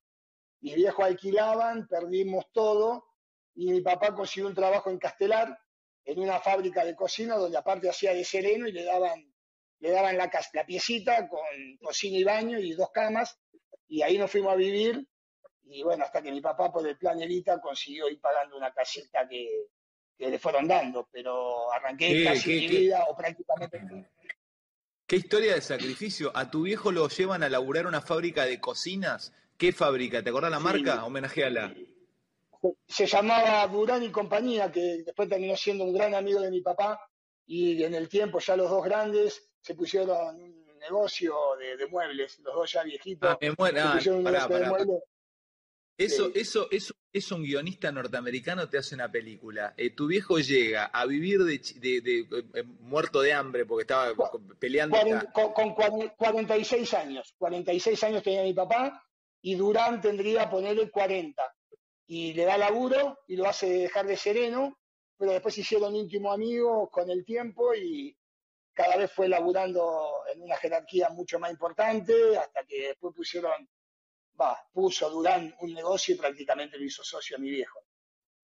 mis 0.61 0.75
viejos 0.75 1.05
alquilaban, 1.05 1.87
perdimos 1.87 2.45
todo, 2.53 3.05
y 3.53 3.69
mi 3.69 3.81
papá 3.81 4.15
consiguió 4.15 4.47
un 4.47 4.55
trabajo 4.55 4.89
en 4.89 4.97
Castelar, 4.97 5.59
en 6.05 6.19
una 6.19 6.39
fábrica 6.39 6.85
de 6.85 6.95
cocina, 6.95 7.35
donde 7.35 7.57
aparte 7.57 7.89
hacía 7.89 8.13
de 8.13 8.23
sereno 8.23 8.65
y 8.67 8.71
le 8.71 8.85
daban, 8.85 9.35
le 9.79 9.91
daban 9.91 10.17
la, 10.17 10.31
la 10.53 10.65
piecita 10.65 11.27
con 11.27 11.41
cocina 11.81 12.17
y 12.17 12.23
baño 12.23 12.59
y 12.59 12.71
dos 12.71 12.91
camas, 12.91 13.37
y 13.89 14.01
ahí 14.03 14.17
nos 14.17 14.31
fuimos 14.31 14.53
a 14.53 14.55
vivir, 14.55 15.05
y 15.63 15.83
bueno, 15.83 16.05
hasta 16.05 16.21
que 16.21 16.31
mi 16.31 16.39
papá 16.39 16.71
por 16.71 16.87
el 16.87 16.97
plan 16.97 17.21
Evita 17.21 17.59
consiguió 17.59 18.07
ir 18.07 18.21
pagando 18.21 18.55
una 18.55 18.71
casita 18.73 19.27
que, 19.27 19.67
que 20.19 20.29
le 20.29 20.37
fueron 20.37 20.67
dando, 20.67 21.07
pero 21.09 21.71
arranqué 21.71 22.25
casi 22.25 22.49
mi 22.49 22.67
vida 22.67 23.05
o 23.07 23.15
prácticamente. 23.15 24.09
Qué 25.07 25.15
historia 25.15 25.55
de 25.55 25.61
sacrificio. 25.61 26.31
A 26.35 26.51
tu 26.51 26.63
viejo 26.63 26.91
lo 26.91 27.07
llevan 27.07 27.41
a 27.41 27.49
laburar 27.49 27.87
una 27.87 28.01
fábrica 28.01 28.45
de 28.45 28.59
cocinas. 28.59 29.33
¿Qué 29.57 29.71
fábrica? 29.71 30.21
¿Te 30.21 30.29
acordás 30.29 30.51
la 30.51 30.59
marca? 30.59 31.05
Homenajeala. 31.05 31.73
Se 32.85 33.07
llamaba 33.07 33.65
Durán 33.67 34.03
y 34.03 34.11
Compañía, 34.11 34.69
que 34.69 35.03
después 35.05 35.29
terminó 35.29 35.55
siendo 35.55 35.85
un 35.85 35.93
gran 35.93 36.13
amigo 36.13 36.41
de 36.41 36.51
mi 36.51 36.61
papá. 36.61 36.99
Y 37.47 37.81
en 37.81 37.95
el 37.95 38.09
tiempo, 38.09 38.39
ya 38.39 38.57
los 38.57 38.69
dos 38.69 38.83
grandes 38.83 39.49
se 39.61 39.73
pusieron 39.73 40.35
un 40.35 40.77
negocio 40.79 41.33
de, 41.57 41.87
muebles, 41.87 42.37
los 42.39 42.53
dos 42.53 42.71
ya 42.71 42.83
viejitos. 42.83 43.29
Ah, 43.31 43.37
me 43.39 43.55
eso, 45.99 46.31
eso, 46.33 46.67
eso, 46.71 46.93
es 47.11 47.31
un 47.31 47.43
guionista 47.43 47.91
norteamericano 47.91 48.69
te 48.69 48.77
hace 48.77 48.95
una 48.95 49.11
película. 49.11 49.73
Eh, 49.75 49.91
tu 49.91 50.07
viejo 50.07 50.39
llega 50.39 50.85
a 50.85 51.05
vivir 51.05 51.43
de, 51.43 51.55
eh, 51.93 52.63
muerto 52.79 53.21
de 53.21 53.33
hambre 53.33 53.65
porque 53.65 53.81
estaba 53.81 54.13
peleando. 54.59 54.97
con, 55.33 55.73
46 55.73 56.93
años. 56.93 57.33
46 57.37 58.03
años 58.03 58.23
tenía 58.23 58.43
mi 58.43 58.53
papá 58.53 59.05
y 59.41 59.55
Durán 59.55 59.99
tendría 60.01 60.49
ponerle 60.49 60.89
40. 60.89 61.43
Y 62.07 62.33
le 62.33 62.45
da 62.45 62.57
laburo 62.57 63.19
y 63.27 63.35
lo 63.35 63.47
hace 63.47 63.69
dejar 63.69 64.07
de 64.07 64.17
sereno, 64.17 64.79
pero 65.17 65.33
después 65.33 65.57
hicieron 65.57 65.95
íntimo 65.95 66.31
amigo 66.31 66.89
con 66.89 67.09
el 67.09 67.25
tiempo 67.25 67.75
y 67.75 68.15
cada 68.73 68.95
vez 68.95 69.11
fue 69.11 69.27
laburando 69.27 70.23
en 70.33 70.41
una 70.41 70.55
jerarquía 70.55 71.09
mucho 71.09 71.39
más 71.39 71.51
importante 71.51 72.37
hasta 72.37 72.63
que 72.63 72.87
después 72.87 73.13
pusieron 73.13 73.67
va, 74.39 74.57
puso 74.73 75.09
Durán 75.09 75.53
un 75.61 75.73
negocio 75.73 76.15
y 76.15 76.17
prácticamente 76.17 76.77
lo 76.77 76.85
hizo 76.85 77.03
socio 77.03 77.37
a 77.37 77.39
mi 77.39 77.49
viejo. 77.49 77.79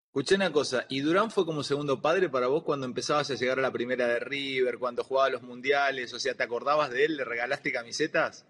Escuché 0.08 0.36
una 0.36 0.51
cosa, 0.51 0.86
¿y 0.88 1.01
Durán 1.01 1.30
fue 1.30 1.46
como 1.46 1.62
segundo 1.62 2.01
padre 2.01 2.30
para 2.30 2.48
vos 2.48 2.63
cuando 2.63 2.86
empezabas 2.86 3.30
a 3.32 3.36
llegar 3.36 3.60
a 3.60 3.62
la 3.62 3.72
primera 3.72 4.08
de 4.08 4.20
River, 4.20 4.77
cuando 4.80 5.04
jugaba 5.04 5.30
los 5.30 5.42
mundiales? 5.42 6.13
O 6.13 6.20
sea, 6.20 6.34
¿te 6.34 6.44
acordabas 6.44 6.89
de 6.89 7.04
él? 7.04 7.18
¿Le 7.18 7.25
regalaste 7.25 7.72
camisetas? 7.72 8.46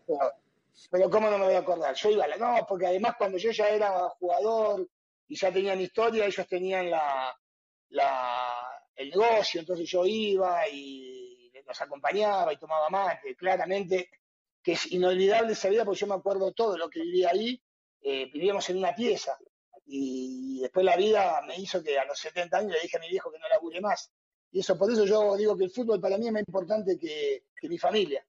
Pero 0.91 1.09
¿cómo 1.09 1.29
no 1.29 1.39
me 1.39 1.45
voy 1.45 1.55
a 1.55 1.59
acordar? 1.59 1.95
Yo 1.95 2.11
iba 2.11 2.25
a 2.25 2.27
la... 2.27 2.37
No, 2.37 2.65
porque 2.67 2.85
además 2.85 3.15
cuando 3.17 3.39
yo 3.39 3.49
ya 3.49 3.69
era 3.69 4.09
jugador 4.19 4.87
y 5.27 5.35
ya 5.35 5.51
tenían 5.51 5.81
historia, 5.81 6.25
ellos 6.25 6.47
tenían 6.47 6.91
la, 6.91 7.35
la, 7.89 8.69
el 8.95 9.09
negocio, 9.09 9.59
entonces 9.59 9.89
yo 9.89 10.05
iba 10.05 10.67
y 10.69 11.51
los 11.65 11.81
acompañaba 11.81 12.53
y 12.53 12.57
tomaba 12.57 12.89
mate. 12.89 13.35
Claramente 13.35 14.09
que 14.65 14.71
es 14.71 14.91
inolvidable 14.91 15.53
esa 15.53 15.69
vida 15.69 15.85
porque 15.85 15.99
yo 15.99 16.07
me 16.07 16.15
acuerdo 16.15 16.51
todo 16.51 16.75
lo 16.75 16.89
que 16.89 16.99
vivía 16.99 17.29
ahí. 17.31 17.61
Eh, 18.01 18.31
vivíamos 18.33 18.67
en 18.71 18.77
una 18.77 18.95
pieza 18.95 19.37
y 19.85 20.59
después 20.59 20.83
la 20.83 20.97
vida 20.97 21.39
me 21.47 21.55
hizo 21.57 21.83
que 21.83 21.99
a 21.99 22.05
los 22.05 22.17
70 22.17 22.57
años 22.57 22.71
le 22.71 22.81
dije 22.81 22.97
a 22.97 22.99
mi 22.99 23.07
viejo 23.07 23.31
que 23.31 23.37
no 23.37 23.47
labure 23.47 23.79
más. 23.79 24.11
Y 24.51 24.61
eso, 24.61 24.75
por 24.75 24.91
eso 24.91 25.05
yo 25.05 25.35
digo 25.37 25.55
que 25.55 25.65
el 25.65 25.69
fútbol 25.69 26.01
para 26.01 26.17
mí 26.17 26.25
es 26.25 26.33
más 26.33 26.43
importante 26.47 26.97
que, 26.97 27.43
mi 27.69 27.77
familia, 27.77 28.25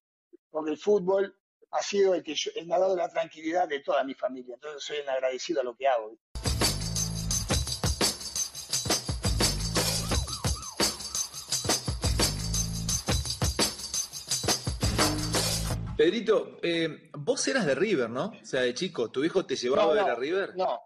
porque 0.51 0.73
el 0.73 0.79
fútbol 0.79 1.35
ha 1.71 1.83
sido 1.83 2.15
el 2.15 2.23
que 2.23 2.35
me 2.67 2.75
ha 2.75 2.79
dado 2.79 2.97
la 2.97 3.09
tranquilidad 3.09 3.67
de 3.67 3.81
toda 3.81 4.05
mi 4.05 4.15
familia. 4.15 4.55
Entonces 4.55 4.83
soy 4.83 4.99
un 5.01 5.09
agradecido 5.09 5.63
a 5.63 5.65
lo 5.65 5.75
que 5.75 5.89
hago. 5.89 6.19
Pedrito, 16.07 16.61
eh, 16.63 17.11
vos 17.15 17.49
eras 17.49 17.67
de 17.67 17.75
River, 17.75 18.09
¿no? 18.09 18.27
O 18.27 18.45
sea, 18.45 18.61
de 18.61 18.73
chico, 18.75 19.11
¿tu 19.11 19.25
hijo 19.25 19.45
te 19.45 19.57
llevaba 19.57 19.91
a 19.91 19.95
ver 19.95 20.13
a 20.13 20.15
River? 20.15 20.55
No, 20.55 20.81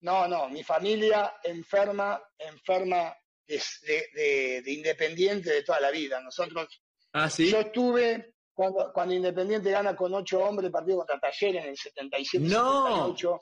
no, 0.00 0.26
no, 0.26 0.48
mi 0.48 0.64
familia 0.64 1.36
enferma, 1.44 2.20
enferma 2.36 3.16
de, 3.46 4.62
Independiente 4.66 5.50
de 5.50 5.62
toda 5.62 5.78
la 5.78 5.92
vida. 5.92 6.20
Nosotros, 6.20 6.82
¿Ah, 7.12 7.30
sí? 7.30 7.48
yo 7.48 7.60
estuve 7.60 8.34
cuando, 8.52 8.92
cuando 8.92 9.14
Independiente 9.14 9.70
gana 9.70 9.94
con 9.94 10.12
ocho 10.12 10.40
hombres 10.40 10.72
partido 10.72 10.96
contra 10.96 11.20
Talleres 11.20 11.62
en 11.62 11.70
el 11.70 11.76
77 11.76 12.44
no, 12.44 13.14
78. 13.16 13.40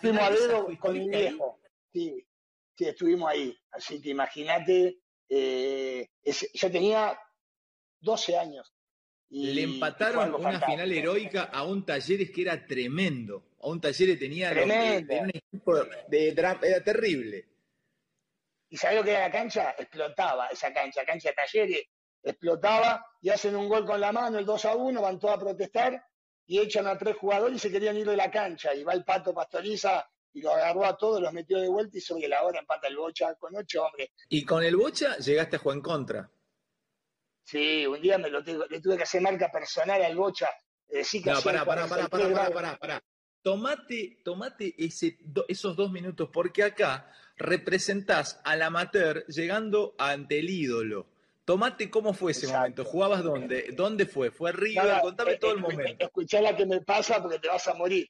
Fuimos 0.00 0.20
a 0.20 0.30
dedo 0.30 0.78
con 0.80 0.98
mi 0.98 1.08
viejo. 1.10 1.60
Sí, 1.92 2.26
sí, 2.76 2.88
estuvimos 2.88 3.30
ahí. 3.30 3.56
Así 3.70 4.02
que 4.02 4.10
imagínate, 4.10 4.98
eh, 5.28 6.08
yo 6.54 6.70
tenía 6.72 7.16
12 8.00 8.36
años. 8.36 8.74
Le 9.34 9.62
empataron 9.62 10.34
una 10.34 10.60
final 10.60 10.92
heroica 10.92 11.44
a 11.44 11.64
un 11.64 11.86
Talleres 11.86 12.30
que 12.30 12.42
era 12.42 12.66
tremendo. 12.66 13.52
A 13.62 13.68
un 13.68 13.80
Talleres 13.80 14.18
tenía 14.18 14.50
un 14.52 15.30
equipo 15.30 15.74
de, 16.08 16.28
era 16.28 16.58
terrible. 16.84 17.48
¿Y 18.68 18.76
sabés 18.76 18.98
lo 18.98 19.04
que 19.04 19.12
era 19.12 19.20
la 19.20 19.30
cancha? 19.30 19.74
Explotaba 19.78 20.48
esa 20.48 20.72
cancha, 20.72 21.04
cancha 21.04 21.30
de 21.30 21.34
Talleres, 21.34 21.82
explotaba 22.22 23.06
y 23.22 23.30
hacen 23.30 23.56
un 23.56 23.68
gol 23.68 23.86
con 23.86 24.00
la 24.00 24.12
mano, 24.12 24.38
el 24.38 24.44
2 24.44 24.64
a 24.66 24.76
1, 24.76 25.00
van 25.00 25.18
todos 25.18 25.34
a 25.36 25.40
protestar 25.40 26.04
y 26.46 26.58
echan 26.58 26.86
a 26.86 26.98
tres 26.98 27.16
jugadores 27.16 27.56
y 27.56 27.60
se 27.60 27.70
querían 27.70 27.96
ir 27.96 28.08
de 28.08 28.16
la 28.16 28.30
cancha. 28.30 28.74
Y 28.74 28.84
va 28.84 28.92
el 28.92 29.04
Pato 29.04 29.32
Pastoriza 29.32 30.06
y 30.34 30.42
lo 30.42 30.52
agarró 30.52 30.84
a 30.84 30.96
todos, 30.96 31.22
los 31.22 31.32
metió 31.32 31.58
de 31.58 31.68
vuelta 31.68 31.96
y 31.96 32.00
sobre 32.00 32.28
la 32.28 32.42
hora 32.42 32.58
empata 32.58 32.88
el 32.88 32.96
Bocha 32.96 33.34
con 33.36 33.56
ocho 33.56 33.84
hombres. 33.84 34.10
Y 34.28 34.44
con 34.44 34.62
el 34.62 34.76
Bocha 34.76 35.16
llegaste 35.16 35.56
a 35.56 35.58
jugar 35.58 35.76
en 35.76 35.82
contra. 35.82 36.30
Sí, 37.52 37.86
un 37.86 38.00
día 38.00 38.16
me 38.16 38.30
lo 38.30 38.40
le 38.40 38.80
tuve 38.80 38.96
que 38.96 39.02
hacer 39.02 39.20
marca 39.20 39.50
personal 39.50 40.02
al 40.02 40.16
Bocha. 40.16 40.48
Eh, 40.88 41.02
no, 41.22 41.42
pará, 41.42 41.66
pará, 41.66 41.86
pará, 41.86 42.08
pará, 42.08 42.50
pará, 42.50 42.78
pará, 42.78 43.04
Tomate, 43.42 44.20
tomate 44.24 44.74
ese, 44.78 45.18
esos 45.48 45.76
dos 45.76 45.92
minutos, 45.92 46.30
porque 46.32 46.62
acá 46.62 47.12
representás 47.36 48.40
al 48.44 48.62
amateur 48.62 49.26
llegando 49.26 49.94
ante 49.98 50.38
el 50.38 50.48
ídolo. 50.48 51.08
Tomate 51.44 51.90
cómo 51.90 52.14
fue 52.14 52.32
ese 52.32 52.46
momento, 52.48 52.86
¿jugabas 52.86 53.22
dónde? 53.22 53.68
¿Dónde 53.76 54.06
fue? 54.06 54.30
¿Fue 54.30 54.52
River? 54.52 55.02
Contame 55.02 55.32
eh, 55.32 55.38
todo 55.38 55.52
el 55.52 55.60
momento. 55.60 56.06
Escuchá 56.06 56.40
la 56.40 56.56
que 56.56 56.64
me 56.64 56.80
pasa 56.80 57.20
porque 57.20 57.38
te 57.38 57.48
vas 57.48 57.68
a 57.68 57.74
morir. 57.74 58.08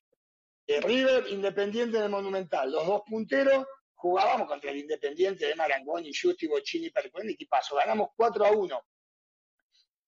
Eh, 0.68 0.80
River, 0.80 1.24
Independiente 1.30 1.98
del 1.98 2.10
Monumental, 2.10 2.70
los 2.70 2.86
dos 2.86 3.02
punteros, 3.08 3.66
jugábamos 3.94 4.46
contra 4.46 4.70
el 4.70 4.76
Independiente 4.76 5.46
de 5.46 5.56
Marangoni, 5.56 6.12
Justi, 6.14 6.46
Bochini, 6.46 6.90
Percuén, 6.90 7.34
¿qué 7.36 7.46
pasó? 7.46 7.74
Ganamos 7.74 8.10
4 8.16 8.46
a 8.46 8.50
1 8.52 8.82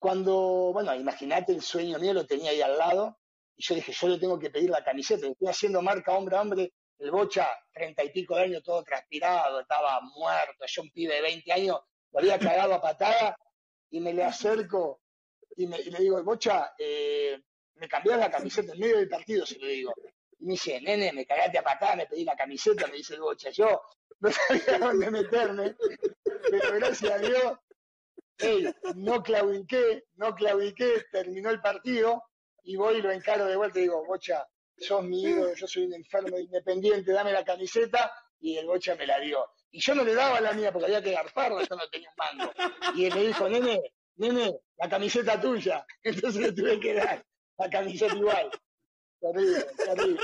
cuando, 0.04 0.70
bueno, 0.70 0.94
imagínate 0.94 1.52
el 1.52 1.62
sueño 1.62 1.98
mío, 1.98 2.12
lo 2.12 2.26
tenía 2.26 2.50
ahí 2.50 2.60
al 2.60 2.76
lado, 2.76 3.16
y 3.56 3.64
yo 3.64 3.74
dije, 3.74 3.90
yo 3.90 4.08
le 4.08 4.18
tengo 4.18 4.38
que 4.38 4.50
pedir 4.50 4.68
la 4.68 4.84
camiseta, 4.84 5.26
estoy 5.26 5.48
haciendo 5.48 5.80
marca 5.80 6.12
hombre 6.12 6.36
a 6.36 6.42
hombre, 6.42 6.74
el 6.98 7.10
Bocha, 7.10 7.48
treinta 7.72 8.04
y 8.04 8.10
pico 8.10 8.36
de 8.36 8.42
años, 8.42 8.62
todo 8.62 8.82
transpirado, 8.82 9.60
estaba 9.60 10.02
muerto, 10.02 10.66
yo 10.66 10.82
un 10.82 10.90
pibe 10.90 11.14
de 11.14 11.22
20 11.22 11.52
años, 11.52 11.80
lo 12.12 12.18
había 12.18 12.38
cagado 12.38 12.74
a 12.74 12.82
patada, 12.82 13.34
y 13.88 14.00
me 14.00 14.12
le 14.12 14.24
acerco 14.24 15.00
y, 15.56 15.66
me, 15.66 15.78
le 15.78 15.98
digo, 15.98 16.22
Bocha, 16.22 16.74
eh, 16.78 17.40
me 17.76 17.88
cambió 17.88 18.14
la 18.14 18.30
camiseta 18.30 18.74
en 18.74 18.80
medio 18.80 18.98
del 18.98 19.08
partido, 19.08 19.46
se 19.46 19.58
lo 19.58 19.66
digo. 19.66 19.94
Y 20.38 20.44
me 20.44 20.52
dice, 20.52 20.82
nene, 20.82 21.14
me 21.14 21.24
cagaste 21.24 21.56
a 21.56 21.62
patada, 21.62 21.96
me 21.96 22.06
pedí 22.06 22.24
la 22.24 22.36
camiseta, 22.36 22.88
me 22.88 22.98
dice 22.98 23.14
el 23.14 23.22
Bocha. 23.22 23.48
Yo 23.48 23.80
no 24.20 24.30
sabía 24.30 24.78
dónde 24.78 25.10
meterme, 25.10 25.74
pero 26.50 26.74
gracias 26.74 27.10
a 27.10 27.18
Dios 27.18 27.58
no 28.96 29.22
claudiqué, 29.22 30.04
no 30.16 30.34
claudiqué, 30.34 31.04
terminó 31.10 31.50
el 31.50 31.60
partido 31.60 32.22
y 32.62 32.76
voy 32.76 32.96
y 32.96 33.02
lo 33.02 33.12
encaro 33.12 33.46
de 33.46 33.56
vuelta 33.56 33.78
y 33.78 33.82
digo, 33.82 34.04
Bocha, 34.06 34.46
sos 34.76 35.02
mi 35.04 35.22
ídolo, 35.22 35.54
yo 35.54 35.66
soy 35.66 35.86
un 35.86 35.94
enfermo 35.94 36.38
independiente, 36.38 37.12
dame 37.12 37.32
la 37.32 37.44
camiseta 37.44 38.12
y 38.40 38.56
el 38.56 38.66
Bocha 38.66 38.94
me 38.96 39.06
la 39.06 39.18
dio. 39.20 39.46
Y 39.70 39.80
yo 39.80 39.94
no 39.94 40.04
le 40.04 40.14
daba 40.14 40.40
la 40.40 40.52
mía 40.52 40.72
porque 40.72 40.86
había 40.86 41.02
que 41.02 41.12
garparla, 41.12 41.62
yo 41.68 41.76
no 41.76 41.88
tenía 41.88 42.08
un 42.08 42.38
mango. 42.38 42.52
Y 42.94 43.06
él 43.06 43.14
me 43.14 43.26
dijo, 43.26 43.48
nene, 43.48 43.80
nene, 44.16 44.60
la 44.76 44.88
camiseta 44.88 45.40
tuya. 45.40 45.84
Entonces 46.02 46.40
le 46.40 46.52
tuve 46.52 46.78
que 46.80 46.94
dar 46.94 47.24
la 47.58 47.70
camiseta 47.70 48.14
igual. 48.14 48.50
Terrible, 49.20 49.66
terrible. 49.76 50.20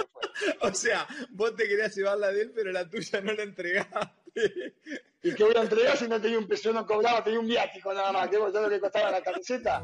O 0.61 0.73
sea, 0.73 1.07
vos 1.31 1.57
te 1.57 1.67
querías 1.67 1.95
llevar 1.97 2.19
la 2.19 2.31
de 2.33 2.43
él, 2.43 2.52
pero 2.55 2.71
la 2.71 2.88
tuya 2.88 3.21
no 3.21 3.33
la 3.33 3.43
entregaste. 3.43 3.99
¿Y 5.23 5.35
qué 5.35 5.45
voy 5.45 5.55
a 5.57 5.63
entregar 5.63 5.97
si 5.97 6.09
no 6.09 6.21
tenía 6.21 6.39
un 6.39 6.47
peso, 6.47 6.73
no 6.73 6.87
cobraba, 6.87 7.23
tenía 7.23 7.41
un 7.41 7.47
viático 7.47 7.93
nada 7.93 8.13
más? 8.13 8.29
¿Qué 8.29 8.39
vos 8.39 8.53
lo 8.53 8.69
que 8.69 8.81
costaba 8.81 9.11
la 9.11 9.23
camiseta? 9.23 9.83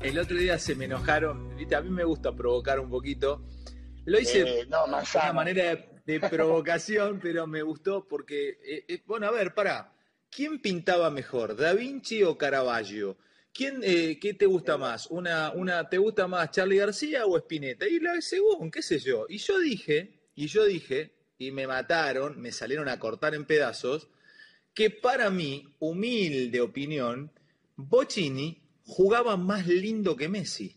El 0.00 0.18
otro 0.18 0.38
día 0.38 0.58
se 0.58 0.74
me 0.74 0.86
enojaron, 0.86 1.54
¿viste? 1.56 1.76
a 1.76 1.82
mí 1.82 1.90
me 1.90 2.04
gusta 2.04 2.34
provocar 2.34 2.80
un 2.80 2.88
poquito. 2.88 3.42
Lo 4.06 4.18
hice 4.18 4.40
eh, 4.40 4.64
de 4.64 4.66
una 4.66 5.32
manera 5.34 5.76
de, 6.06 6.20
provocación, 6.20 7.20
pero 7.20 7.46
me 7.46 7.60
gustó 7.60 8.08
porque, 8.08 8.58
eh, 8.64 8.84
eh, 8.88 9.02
bueno, 9.04 9.26
a 9.26 9.30
ver, 9.30 9.52
para, 9.52 9.92
¿quién 10.30 10.60
pintaba 10.60 11.10
mejor, 11.10 11.56
Da 11.56 11.72
Vinci 11.74 12.22
o 12.22 12.36
Caravaggio? 12.36 13.16
¿Quién, 13.52 13.80
eh, 13.82 14.18
¿Qué 14.20 14.34
te 14.34 14.46
gusta 14.46 14.76
más? 14.76 15.06
Una, 15.08 15.50
una, 15.52 15.88
¿Te 15.88 15.98
gusta 15.98 16.28
más 16.28 16.50
Charlie 16.50 16.76
García 16.76 17.26
o 17.26 17.36
Spinetta? 17.36 17.88
Y 17.88 17.98
la 17.98 18.20
según, 18.20 18.70
qué 18.70 18.82
sé 18.82 18.98
yo. 18.98 19.26
Y 19.28 19.38
yo 19.38 19.58
dije, 19.58 20.20
y 20.34 20.46
yo 20.46 20.64
dije, 20.64 21.12
y 21.38 21.50
me 21.50 21.66
mataron, 21.66 22.40
me 22.40 22.52
salieron 22.52 22.88
a 22.88 22.98
cortar 22.98 23.34
en 23.34 23.44
pedazos, 23.46 24.08
que 24.74 24.90
para 24.90 25.30
mí, 25.30 25.74
humilde 25.80 26.60
opinión, 26.60 27.32
Bocini 27.74 28.62
jugaba 28.84 29.36
más 29.36 29.66
lindo 29.66 30.16
que 30.16 30.28
Messi. 30.28 30.76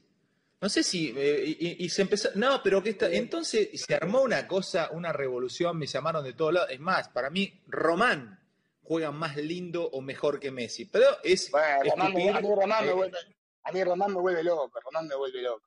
No 0.60 0.70
sé 0.70 0.84
si. 0.84 1.14
Eh, 1.16 1.78
y, 1.80 1.90
se 1.90 2.04
empezó. 2.04 2.30
No, 2.36 2.62
pero 2.64 2.84
que 2.84 2.92
está. 2.92 3.12
Entonces 3.12 3.70
se 3.74 3.96
armó 3.96 4.22
una 4.22 4.48
cosa, 4.48 4.90
una 4.92 5.12
revolución, 5.12 5.78
me 5.78 5.88
llamaron 5.88 6.24
de 6.24 6.34
todos 6.34 6.54
lados. 6.54 6.70
Es 6.72 6.80
más, 6.80 7.10
para 7.10 7.32
mí, 7.32 7.62
Román 7.68 8.41
juega 8.92 9.10
más 9.10 9.38
lindo 9.38 9.88
o 9.94 10.02
mejor 10.02 10.38
que 10.38 10.52
Messi. 10.52 10.84
Pero 10.84 11.06
es. 11.24 11.50
Bueno, 11.50 11.94
a, 11.98 12.10
mí 12.10 12.30
Román 12.30 12.86
me 12.86 12.92
vuelve, 12.92 13.18
a 13.64 13.72
mí 13.72 13.84
Román 13.86 14.14
me 14.14 14.20
vuelve 14.20 14.44
loco, 14.44 14.70
Román 14.84 15.08
me 15.08 15.16
vuelve 15.16 15.42
loco. 15.42 15.66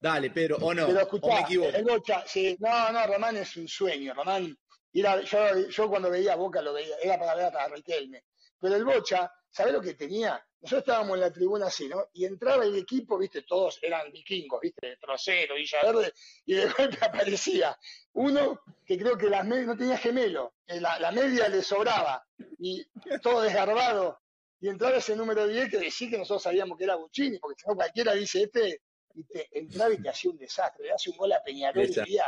Dale, 0.00 0.30
pero, 0.30 0.56
o 0.56 0.74
no. 0.74 0.84
Pero 0.88 1.00
escuchá, 1.00 1.34
me 1.34 1.40
equivoco. 1.42 1.76
El 1.76 1.84
Bocha, 1.84 2.24
sí, 2.26 2.56
no, 2.58 2.90
no, 2.90 3.06
Román 3.06 3.36
es 3.36 3.56
un 3.56 3.68
sueño. 3.68 4.14
Román, 4.14 4.58
yo, 4.92 5.68
yo 5.68 5.88
cuando 5.88 6.10
veía 6.10 6.34
Boca 6.34 6.60
lo 6.60 6.72
veía, 6.72 6.96
era 7.00 7.20
para 7.20 7.36
ver 7.36 7.56
a 7.56 7.68
Riquelme. 7.68 8.24
Pero 8.58 8.74
el 8.74 8.84
Bocha, 8.84 9.32
¿sabés 9.48 9.72
lo 9.72 9.80
que 9.80 9.94
tenía? 9.94 10.44
Nosotros 10.62 10.80
estábamos 10.80 11.14
en 11.14 11.20
la 11.20 11.32
tribuna 11.32 11.66
así, 11.66 11.88
¿no? 11.88 12.08
Y 12.12 12.26
entraba 12.26 12.64
el 12.64 12.76
equipo, 12.76 13.16
viste, 13.16 13.42
todos 13.42 13.78
eran 13.82 14.12
vikingos, 14.12 14.60
viste, 14.60 14.96
Trocero, 14.96 15.54
Villaverde, 15.54 16.12
y 16.44 16.54
de 16.54 16.66
golpe 16.66 16.98
aparecía 17.00 17.78
uno 18.12 18.60
que 18.84 18.98
creo 18.98 19.16
que 19.16 19.30
las 19.30 19.46
no 19.46 19.76
tenía 19.76 19.96
gemelo, 19.96 20.54
que 20.66 20.80
la, 20.80 21.10
media 21.12 21.48
le 21.48 21.62
sobraba, 21.62 22.26
y 22.58 22.84
todo 23.22 23.40
desgarbado, 23.40 24.20
y 24.60 24.68
entraba 24.68 24.98
ese 24.98 25.16
número 25.16 25.46
10 25.46 25.70
que 25.70 25.78
decía 25.78 26.10
que 26.10 26.18
nosotros 26.18 26.42
sabíamos 26.42 26.76
que 26.76 26.84
era 26.84 26.96
Buccini, 26.96 27.38
porque 27.38 27.62
si 27.62 27.68
no 27.68 27.74
cualquiera 27.74 28.12
dice 28.12 28.42
este, 28.42 28.82
y 29.14 29.24
te 29.24 29.48
entraba 29.58 29.94
y 29.94 30.02
te 30.02 30.10
hacía 30.10 30.30
un 30.30 30.36
desastre, 30.36 30.84
le 30.84 30.92
hace 30.92 31.10
un 31.10 31.16
gol 31.16 31.32
a 31.32 31.42
Peñarol 31.42 31.88
y 32.06 32.18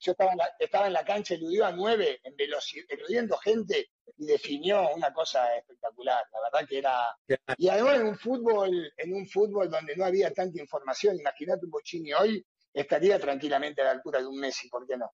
yo 0.00 0.12
estaba 0.12 0.32
en 0.32 0.38
la, 0.38 0.50
estaba 0.58 0.86
en 0.86 0.92
la 0.92 1.04
cancha, 1.04 1.34
eludió 1.34 1.66
a 1.66 1.72
nueve, 1.72 2.20
en 2.22 2.36
velocidad, 2.36 2.86
eludiendo 2.88 3.36
gente 3.38 3.90
y 4.16 4.26
definió 4.26 4.94
una 4.94 5.12
cosa 5.12 5.56
espectacular. 5.56 6.24
La 6.32 6.40
verdad 6.42 6.68
que 6.68 6.78
era. 6.78 7.16
Y 7.56 7.68
además 7.68 7.96
en 7.96 8.06
un 8.06 8.18
fútbol, 8.18 8.92
en 8.96 9.14
un 9.14 9.26
fútbol 9.28 9.70
donde 9.70 9.96
no 9.96 10.04
había 10.04 10.32
tanta 10.32 10.60
información, 10.60 11.18
imagínate 11.18 11.64
un 11.64 11.70
Bochini 11.70 12.12
hoy, 12.12 12.44
estaría 12.72 13.18
tranquilamente 13.18 13.80
a 13.82 13.86
la 13.86 13.90
altura 13.92 14.20
de 14.20 14.26
un 14.26 14.38
Messi, 14.38 14.68
¿por 14.68 14.86
qué 14.86 14.96
no? 14.96 15.12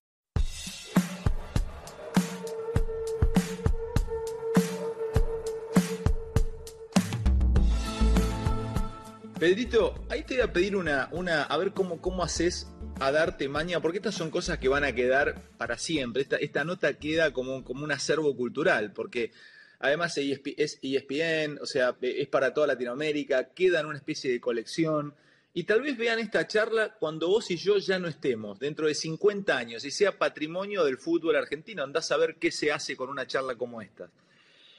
Pedrito, 9.39 9.95
ahí 10.09 10.23
te 10.23 10.35
voy 10.35 10.43
a 10.43 10.53
pedir 10.53 10.77
una, 10.77 11.09
una 11.11 11.43
a 11.43 11.57
ver 11.57 11.73
cómo, 11.73 11.99
cómo 11.99 12.23
haces 12.23 12.67
a 13.01 13.11
darte 13.11 13.49
maña, 13.49 13.81
porque 13.81 13.97
estas 13.97 14.15
son 14.15 14.31
cosas 14.31 14.59
que 14.59 14.69
van 14.69 14.85
a 14.85 14.95
quedar 14.95 15.41
para 15.57 15.77
siempre. 15.77 16.25
Esta, 16.39 16.63
nota 16.63 16.93
queda 16.93 17.33
como, 17.33 17.65
como 17.65 17.83
un 17.83 17.91
acervo 17.91 18.33
cultural, 18.37 18.93
porque 18.93 19.31
además 19.79 20.17
es 20.17 20.39
ESPN, 20.81 21.59
o 21.61 21.65
sea, 21.65 21.97
es 22.01 22.27
para 22.29 22.53
toda 22.53 22.67
Latinoamérica, 22.67 23.49
queda 23.49 23.81
en 23.81 23.87
una 23.87 23.97
especie 23.97 24.31
de 24.31 24.39
colección. 24.39 25.13
Y 25.53 25.65
tal 25.65 25.81
vez 25.81 25.97
vean 25.97 26.19
esta 26.19 26.47
charla 26.47 26.95
cuando 26.97 27.27
vos 27.27 27.51
y 27.51 27.57
yo 27.57 27.77
ya 27.77 27.99
no 27.99 28.07
estemos, 28.07 28.57
dentro 28.57 28.87
de 28.87 28.95
50 28.95 29.57
años, 29.57 29.83
y 29.83 29.91
sea 29.91 30.17
patrimonio 30.17 30.85
del 30.85 30.97
fútbol 30.97 31.35
argentino. 31.35 31.83
Andás 31.83 32.09
a 32.11 32.17
ver 32.17 32.37
qué 32.37 32.51
se 32.51 32.71
hace 32.71 32.95
con 32.95 33.09
una 33.09 33.27
charla 33.27 33.55
como 33.55 33.81
esta. 33.81 34.09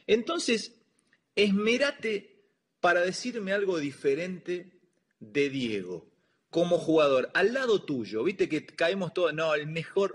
Entonces, 0.06 0.72
esmerate 1.34 2.35
para 2.86 3.00
decirme 3.00 3.52
algo 3.52 3.78
diferente 3.78 4.70
de 5.18 5.50
Diego 5.50 6.06
como 6.50 6.78
jugador, 6.78 7.32
al 7.34 7.52
lado 7.52 7.82
tuyo, 7.84 8.22
viste 8.22 8.48
que 8.48 8.64
caemos 8.64 9.12
todos, 9.12 9.34
no, 9.34 9.54
el 9.54 9.66
mejor, 9.66 10.14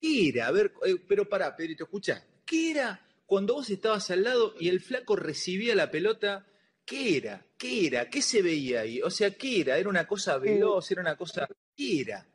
¿qué 0.00 0.30
era? 0.30 0.46
A 0.46 0.50
ver, 0.50 0.72
eh, 0.86 0.96
pero 1.06 1.28
pará, 1.28 1.54
Pedrito, 1.54 1.84
escucha, 1.84 2.24
¿qué 2.46 2.70
era 2.70 3.06
cuando 3.26 3.52
vos 3.52 3.68
estabas 3.68 4.10
al 4.10 4.22
lado 4.24 4.54
y 4.58 4.70
el 4.70 4.80
flaco 4.80 5.16
recibía 5.16 5.74
la 5.74 5.90
pelota? 5.90 6.46
¿Qué 6.82 7.18
era? 7.18 7.44
¿Qué 7.58 7.88
era? 7.88 8.08
¿Qué 8.08 8.22
se 8.22 8.40
veía 8.40 8.80
ahí? 8.80 9.02
O 9.02 9.10
sea, 9.10 9.32
¿qué 9.32 9.60
era? 9.60 9.76
¿Era 9.76 9.90
una 9.90 10.06
cosa 10.06 10.38
veloz? 10.38 10.90
¿Era 10.90 11.02
una 11.02 11.14
cosa... 11.14 11.46
¿Qué 11.76 12.00
era? 12.00 12.26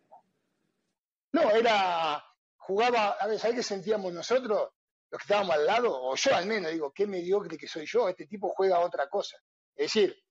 No, 1.32 1.50
era... 1.50 2.24
Jugaba, 2.58 3.13
a 3.13 3.25
ver, 3.25 3.39
¿sabés 3.39 3.56
qué 3.56 3.63
sentíamos 3.63 4.13
nosotros? 4.13 4.70
Los 5.10 5.18
que 5.20 5.24
estábamos 5.24 5.56
al 5.56 5.65
lado, 5.65 6.00
o 6.00 6.15
yo 6.15 6.36
al 6.36 6.46
menos, 6.46 6.72
digo, 6.72 6.94
qué 6.94 7.08
mediocre 7.08 7.58
que 7.58 7.68
soy 7.68 7.88
yo, 7.88 8.08
este 8.08 8.27
tipo 8.27 8.53
juega 8.56 8.80
otra 8.80 9.10
cosa. 9.10 9.36
Es 9.75 9.94
decir, 9.94 10.24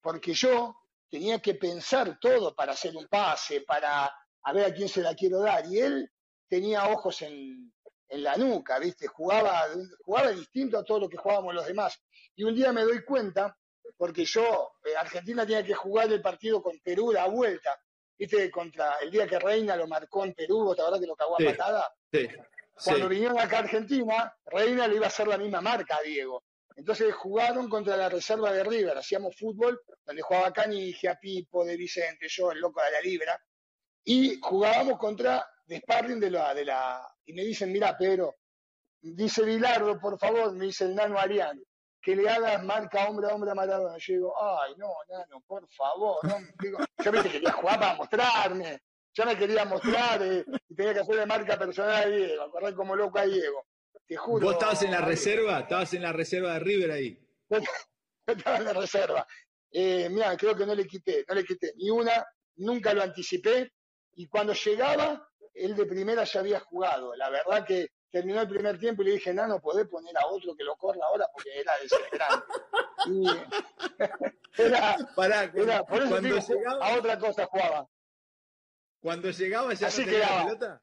porque 0.00 0.32
yo 0.32 0.74
tenía 1.10 1.40
que 1.40 1.54
pensar 1.54 2.18
todo 2.20 2.54
para 2.54 2.72
hacer 2.72 2.96
un 2.96 3.06
pase, 3.08 3.62
para 3.62 4.10
a 4.42 4.52
ver 4.52 4.66
a 4.66 4.74
quién 4.74 4.88
se 4.88 5.02
la 5.02 5.14
quiero 5.14 5.40
dar. 5.40 5.66
Y 5.66 5.78
él 5.78 6.10
tenía 6.48 6.88
ojos 6.88 7.22
en, 7.22 7.72
la 8.10 8.36
nuca, 8.36 8.78
¿viste? 8.78 9.06
Jugaba, 9.06 9.66
jugaba 10.02 10.30
distinto 10.30 10.78
a 10.78 10.84
todo 10.84 11.00
lo 11.00 11.08
que 11.10 11.18
jugábamos 11.18 11.54
los 11.54 11.66
demás. 11.66 12.00
Y 12.34 12.44
un 12.44 12.54
día 12.54 12.72
me 12.72 12.82
doy 12.82 13.04
cuenta, 13.04 13.54
porque 13.98 14.24
yo, 14.24 14.72
eh, 14.82 14.96
Argentina 14.96 15.44
tenía 15.44 15.62
que 15.62 15.74
jugar 15.74 16.10
el 16.10 16.22
partido 16.22 16.62
con 16.62 16.78
Perú 16.78 17.12
la 17.12 17.26
vuelta, 17.26 17.78
¿viste? 18.16 18.50
Contra 18.50 18.96
el 19.02 19.10
día 19.10 19.26
que 19.26 19.38
Reina 19.38 19.76
lo 19.76 19.86
marcó 19.86 20.24
en 20.24 20.32
Perú, 20.32 20.74
¿te 20.74 20.80
acordás 20.80 21.00
que 21.00 21.06
lo 21.06 21.16
cagó 21.16 21.34
a 21.34 21.44
patada? 21.44 21.94
Sí. 22.10 22.28
Cuando 22.82 23.08
vinieron 23.08 23.38
acá 23.38 23.58
a 23.58 23.60
Argentina, 23.60 24.34
Reina 24.46 24.88
le 24.88 24.96
iba 24.96 25.04
a 25.04 25.08
hacer 25.08 25.28
la 25.28 25.36
misma 25.36 25.60
marca 25.60 25.96
a 25.96 26.02
Diego. 26.02 26.44
Entonces 26.78 27.12
jugaron 27.12 27.68
contra 27.68 27.96
la 27.96 28.08
reserva 28.08 28.52
de 28.52 28.62
River, 28.62 28.96
hacíamos 28.96 29.34
fútbol, 29.36 29.82
donde 30.06 30.22
jugaba 30.22 30.52
Canigia, 30.52 31.18
Pipo, 31.20 31.64
De 31.64 31.76
Vicente, 31.76 32.28
yo, 32.28 32.52
el 32.52 32.60
loco 32.60 32.80
de 32.80 32.92
la 32.92 33.00
Libra, 33.00 33.36
y 34.04 34.38
jugábamos 34.40 34.96
contra 34.96 35.44
de 35.66 35.78
sparring 35.78 36.20
de 36.20 36.30
la, 36.30 36.54
de 36.54 36.64
la, 36.64 37.04
y 37.24 37.32
me 37.32 37.42
dicen, 37.42 37.72
mira 37.72 37.98
Pedro, 37.98 38.36
dice 39.00 39.42
Bilardo, 39.42 39.98
por 39.98 40.20
favor, 40.20 40.52
me 40.54 40.66
dice 40.66 40.84
el 40.84 40.94
nano 40.94 41.18
Arián, 41.18 41.60
que 42.00 42.14
le 42.14 42.30
hagas 42.30 42.62
marca 42.62 43.08
hombre 43.08 43.28
a 43.28 43.34
hombre 43.34 43.50
a 43.50 43.56
Maradona. 43.56 43.96
Yo 43.98 44.14
digo, 44.14 44.34
ay, 44.40 44.74
no, 44.76 44.94
nano, 45.08 45.42
por 45.48 45.68
favor, 45.68 46.18
no, 46.22 46.36
digo, 46.60 46.78
yo 47.04 47.12
me 47.12 47.22
quería 47.24 47.52
jugar 47.54 47.80
para 47.80 47.96
mostrarme, 47.96 48.82
yo 49.12 49.26
me 49.26 49.36
quería 49.36 49.64
mostrar 49.64 50.22
eh, 50.22 50.44
y 50.68 50.74
tenía 50.76 50.94
que 50.94 51.00
hacer 51.00 51.16
de 51.16 51.26
marca 51.26 51.58
personal 51.58 52.04
a 52.04 52.06
Diego, 52.06 52.42
acordar 52.44 52.72
como 52.76 52.94
loco 52.94 53.18
a 53.18 53.24
Diego. 53.24 53.66
¿Vos 54.16 54.52
estabas 54.52 54.82
en 54.82 54.90
la 54.90 55.00
reserva? 55.00 55.60
¿Estabas 55.60 55.92
en 55.94 56.02
la 56.02 56.12
reserva 56.12 56.54
de 56.54 56.60
River 56.60 56.90
ahí? 56.90 57.18
estaba 58.26 58.56
en 58.56 58.64
la 58.64 58.72
reserva. 58.72 59.26
Eh, 59.70 60.08
mira, 60.10 60.36
creo 60.36 60.56
que 60.56 60.64
no 60.64 60.74
le 60.74 60.86
quité, 60.86 61.24
no 61.28 61.34
le 61.34 61.44
quité 61.44 61.74
ni 61.76 61.90
una, 61.90 62.24
nunca 62.56 62.94
lo 62.94 63.02
anticipé. 63.02 63.72
Y 64.14 64.26
cuando 64.26 64.52
llegaba, 64.54 65.28
él 65.54 65.76
de 65.76 65.86
primera 65.86 66.24
ya 66.24 66.40
había 66.40 66.60
jugado. 66.60 67.14
La 67.16 67.28
verdad 67.28 67.66
que 67.66 67.90
terminó 68.10 68.40
el 68.40 68.48
primer 68.48 68.78
tiempo 68.78 69.02
y 69.02 69.06
le 69.06 69.12
dije, 69.12 69.34
no, 69.34 69.46
no 69.46 69.60
podés 69.60 69.86
poner 69.86 70.16
a 70.16 70.26
otro 70.26 70.54
que 70.56 70.64
lo 70.64 70.76
corra 70.76 71.00
ahora 71.04 71.28
porque 71.32 71.60
era 71.60 71.72
desesperante. 71.78 72.46
y, 73.06 73.26
era, 74.62 74.96
Pará, 75.14 75.52
era, 75.54 75.84
por 75.84 76.02
eso 76.02 76.10
cuando 76.10 76.38
llegaba, 76.38 76.86
a 76.86 76.98
otra 76.98 77.18
cosa 77.18 77.46
jugaba. 77.46 77.88
Cuando 79.00 79.30
llegaba 79.30 79.74
ya 79.74 79.86
Así 79.88 80.04
no 80.04 80.10
tenía 80.10 80.28
la 80.28 80.44
pelota. 80.44 80.82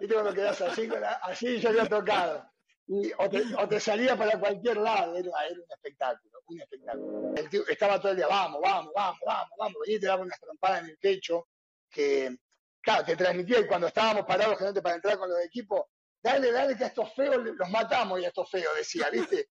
Y 0.00 0.08
cuando 0.08 0.34
quedas 0.34 0.60
así, 0.60 0.88
así 1.22 1.60
ya 1.60 1.70
había 1.70 1.86
tocado. 1.86 2.50
Y, 2.86 3.12
o, 3.16 3.68
te, 3.68 3.80
salía 3.80 4.16
para 4.16 4.38
cualquier 4.38 4.76
lado, 4.76 5.16
era, 5.16 5.30
un 5.30 5.72
espectáculo, 5.72 6.40
un 6.46 6.60
espectáculo. 6.60 7.32
El 7.34 7.48
tío 7.48 7.66
estaba 7.66 7.98
todo 7.98 8.12
el 8.12 8.18
día, 8.18 8.26
vamos, 8.26 8.60
vamos, 8.62 8.92
vamos, 8.94 9.20
vamos, 9.24 9.50
vamos, 9.58 9.76
y 9.86 9.98
te 9.98 10.06
daba 10.06 10.22
una 10.22 10.36
trampada 10.36 10.80
en 10.80 10.86
el 10.86 10.98
pecho 10.98 11.48
que, 11.90 12.36
claro, 12.82 13.04
te 13.04 13.16
transmitía 13.16 13.60
y 13.60 13.66
cuando 13.66 13.86
estábamos 13.86 14.26
parados 14.26 14.58
gente 14.58 14.82
para 14.82 14.96
entrar 14.96 15.16
con 15.16 15.30
los 15.30 15.40
equipos, 15.40 15.86
dale, 16.22 16.52
dale, 16.52 16.76
que 16.76 16.84
a 16.84 16.88
estos 16.88 17.14
feos 17.14 17.38
los 17.38 17.70
matamos 17.70 18.20
y 18.20 18.26
a 18.26 18.28
estos 18.28 18.50
feos, 18.50 18.76
decía, 18.76 19.08
¿viste? 19.10 19.48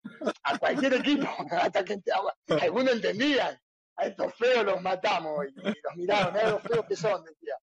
A 0.44 0.58
cualquier 0.58 0.94
equipo, 0.94 1.28
hasta 1.50 1.84
que 1.84 2.00
algunos 2.62 2.94
entendían, 2.94 3.60
a 3.96 4.06
estos 4.06 4.34
feos 4.36 4.64
los 4.64 4.80
matamos 4.80 5.44
y, 5.44 5.60
los 5.60 5.96
miraban, 5.96 6.34
a 6.34 6.50
los 6.50 6.62
feos 6.62 6.86
que 6.86 6.96
son, 6.96 7.22
decía 7.24 7.56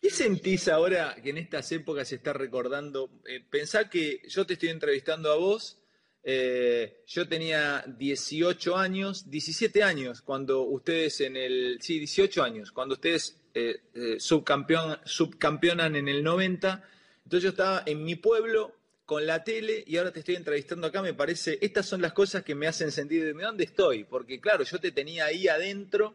¿Qué 0.00 0.10
sentís 0.10 0.68
ahora 0.68 1.16
que 1.22 1.30
en 1.30 1.38
estas 1.38 1.70
épocas 1.72 2.08
se 2.08 2.16
está 2.16 2.32
recordando? 2.32 3.10
Eh, 3.26 3.44
pensá 3.48 3.88
que 3.88 4.22
yo 4.28 4.46
te 4.46 4.54
estoy 4.54 4.70
entrevistando 4.70 5.30
a 5.30 5.36
vos, 5.36 5.78
eh, 6.22 7.02
yo 7.06 7.28
tenía 7.28 7.84
18 7.86 8.76
años, 8.76 9.30
17 9.30 9.82
años, 9.82 10.22
cuando 10.22 10.62
ustedes 10.62 11.20
en 11.20 11.36
el, 11.36 11.78
sí, 11.80 11.98
18 11.98 12.42
años, 12.42 12.72
cuando 12.72 12.94
ustedes 12.94 13.40
eh, 13.54 13.80
subcampeón, 14.18 14.98
subcampeonan 15.04 15.96
en 15.96 16.08
el 16.08 16.22
90, 16.22 16.82
entonces 17.24 17.42
yo 17.42 17.50
estaba 17.50 17.82
en 17.86 18.04
mi 18.04 18.16
pueblo 18.16 18.74
con 19.06 19.26
la 19.26 19.42
tele 19.42 19.82
y 19.86 19.96
ahora 19.96 20.12
te 20.12 20.20
estoy 20.20 20.36
entrevistando 20.36 20.86
acá, 20.86 21.02
me 21.02 21.14
parece, 21.14 21.58
estas 21.60 21.86
son 21.86 22.00
las 22.00 22.12
cosas 22.12 22.44
que 22.44 22.54
me 22.54 22.68
hacen 22.68 22.92
sentir 22.92 23.24
de 23.24 23.32
dónde 23.32 23.64
estoy, 23.64 24.04
porque 24.04 24.40
claro, 24.40 24.62
yo 24.64 24.78
te 24.78 24.92
tenía 24.92 25.26
ahí 25.26 25.48
adentro. 25.48 26.14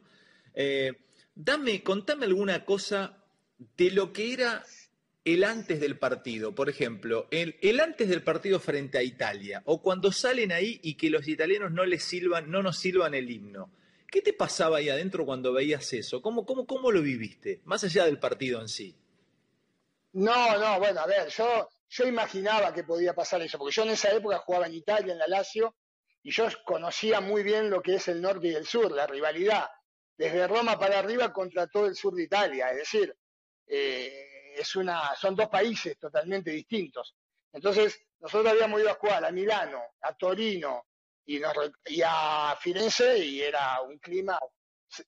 Dame, 1.36 1.84
contame 1.84 2.26
alguna 2.26 2.64
cosa 2.64 3.18
de 3.78 3.92
lo 3.92 4.14
que 4.14 4.32
era 4.32 4.64
el 5.26 5.44
antes 5.44 5.82
del 5.82 6.00
partido, 6.00 6.56
por 6.56 6.70
ejemplo, 6.70 7.28
el, 7.30 7.80
antes 7.82 8.08
del 8.08 8.24
partido 8.24 8.60
frente 8.60 8.98
a 8.98 9.04
Italia, 9.04 9.62
o 9.66 9.82
cuando 9.82 10.14
salen 10.14 10.54
ahí 10.54 10.80
y 10.82 10.96
que 10.96 11.10
los 11.10 11.28
italianos 11.28 11.72
no 11.72 11.84
les 11.84 12.04
silban, 12.04 12.50
no 12.50 12.64
nos 12.64 12.78
silban 12.78 13.16
el 13.16 13.30
himno. 13.30 13.70
¿Qué 14.10 14.22
te 14.22 14.32
pasaba 14.32 14.78
ahí 14.78 14.88
adentro 14.88 15.26
cuando 15.26 15.52
veías 15.52 15.92
eso? 15.92 16.22
¿Cómo, 16.22 16.46
cómo, 16.46 16.66
cómo 16.66 16.90
lo 16.90 17.02
viviste? 17.02 17.60
Más 17.66 17.84
allá 17.84 18.06
del 18.06 18.20
partido 18.20 18.62
en 18.62 18.70
sí. 18.70 18.96
No, 20.14 20.58
no, 20.58 20.80
bueno, 20.80 21.02
a 21.02 21.08
ver, 21.08 21.28
yo, 21.28 21.68
yo 21.90 22.06
imaginaba 22.06 22.74
que 22.74 22.86
podía 22.86 23.14
pasar 23.14 23.42
eso, 23.42 23.58
porque 23.58 23.76
yo 23.76 23.84
en 23.84 23.90
esa 23.90 24.10
época 24.14 24.38
jugaba 24.38 24.68
en 24.68 24.76
Italia, 24.76 25.12
en 25.12 25.20
la 25.20 25.28
Lazio, 25.28 25.76
y 26.24 26.32
yo 26.32 26.48
conocía 26.64 27.20
muy 27.20 27.44
bien 27.44 27.70
lo 27.70 27.82
que 27.82 27.96
es 27.96 28.08
el 28.08 28.22
norte 28.22 28.48
y 28.48 28.54
el 28.54 28.66
sur, 28.66 28.90
la 28.92 29.06
rivalidad 29.06 29.66
desde 30.18 30.48
Roma 30.48 30.80
para 30.80 31.00
arriba 31.00 31.32
contra 31.34 31.68
todo 31.68 31.88
el 31.88 31.96
sur 31.96 32.14
de 32.14 32.24
Italia. 32.24 32.72
Es 32.72 32.78
decir, 32.78 33.16
eh, 33.68 34.54
es 34.56 34.76
una, 34.76 35.16
son 35.16 35.36
dos 35.36 35.50
países 35.50 35.98
totalmente 35.98 36.52
distintos. 36.52 37.16
Entonces, 37.52 38.00
nosotros 38.20 38.52
habíamos 38.52 38.82
ido 38.82 38.92
a 38.92 38.96
jugar 38.96 39.26
a 39.26 39.32
Milano, 39.32 39.82
a 40.02 40.16
Torino 40.16 40.88
y, 41.26 41.42
a 41.44 42.58
Firenze 42.60 43.18
y 43.18 43.42
era 43.42 43.82
un 43.82 43.98
clima, 44.00 44.38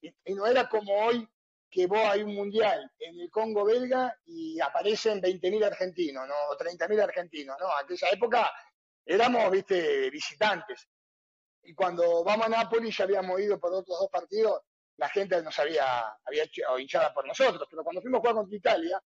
y, 0.00 0.34
no 0.34 0.46
era 0.46 0.68
como 0.68 0.92
hoy 0.94 1.26
que 1.70 1.86
vos 1.86 1.98
hay 1.98 2.22
un 2.22 2.34
mundial 2.34 2.90
en 2.98 3.20
el 3.20 3.30
Congo 3.30 3.64
belga 3.64 4.18
y 4.24 4.58
aparecen 4.60 5.20
20.000 5.20 5.64
argentinos, 5.64 6.26
¿no? 6.26 6.34
30.000 6.58 7.02
argentinos, 7.02 7.56
¿no? 7.60 7.70
Aquella 7.76 8.08
época 8.10 8.50
éramos, 9.04 9.50
viste, 9.50 10.10
visitantes. 10.10 10.88
Y 11.64 11.74
cuando 11.74 12.24
vamos 12.24 12.46
a 12.46 12.48
Nápoles 12.48 12.96
ya 12.96 13.04
habíamos 13.04 13.40
ido 13.40 13.60
por 13.60 13.72
otros 13.74 13.98
dos 13.98 14.08
partidos 14.10 14.62
la 14.98 15.08
gente 15.08 15.40
nos 15.42 15.58
había, 15.58 16.02
había 16.24 16.44
hinchada 16.78 17.14
por 17.14 17.26
nosotros, 17.26 17.66
pero 17.70 17.84
cuando 17.84 18.02
fuimos 18.02 18.18
a 18.18 18.20
jugar 18.20 18.34
contra 18.34 18.56
Italia, 18.56 19.02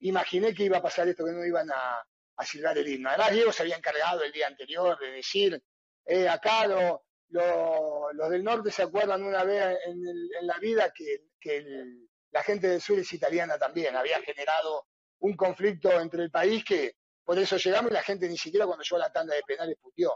imaginé 0.00 0.54
que 0.54 0.64
iba 0.64 0.78
a 0.78 0.82
pasar 0.82 1.06
esto, 1.08 1.24
que 1.24 1.32
no 1.32 1.44
iban 1.44 1.70
a, 1.70 2.04
silbar 2.44 2.76
el 2.76 2.88
himno. 2.88 3.08
Además, 3.08 3.32
Diego 3.32 3.52
se 3.52 3.62
había 3.62 3.76
encargado 3.76 4.22
el 4.22 4.32
día 4.32 4.46
anterior 4.46 4.98
de 4.98 5.10
decir, 5.10 5.62
eh, 6.04 6.28
acá 6.28 6.66
los 6.66 8.30
del 8.30 8.44
norte 8.44 8.70
se 8.70 8.82
acuerdan 8.82 9.22
una 9.22 9.42
vez 9.44 9.78
en, 9.86 10.02
la 10.42 10.58
vida 10.58 10.92
que, 10.92 11.22
la 12.30 12.42
gente 12.42 12.68
del 12.68 12.80
sur 12.80 12.98
es 12.98 13.12
italiana 13.12 13.58
también, 13.58 13.96
había 13.96 14.20
generado 14.20 14.86
un 15.20 15.34
conflicto 15.34 15.90
entre 16.00 16.24
el 16.24 16.30
país 16.30 16.64
que 16.64 16.96
por 17.24 17.38
eso 17.38 17.56
llegamos 17.56 17.90
y 17.90 17.94
la 17.94 18.02
gente 18.02 18.28
ni 18.28 18.36
siquiera 18.36 18.66
cuando 18.66 18.84
llegó 18.84 18.96
a 18.96 19.06
la 19.06 19.12
tanda 19.12 19.34
de 19.34 19.42
penales 19.42 19.76
putió. 19.80 20.12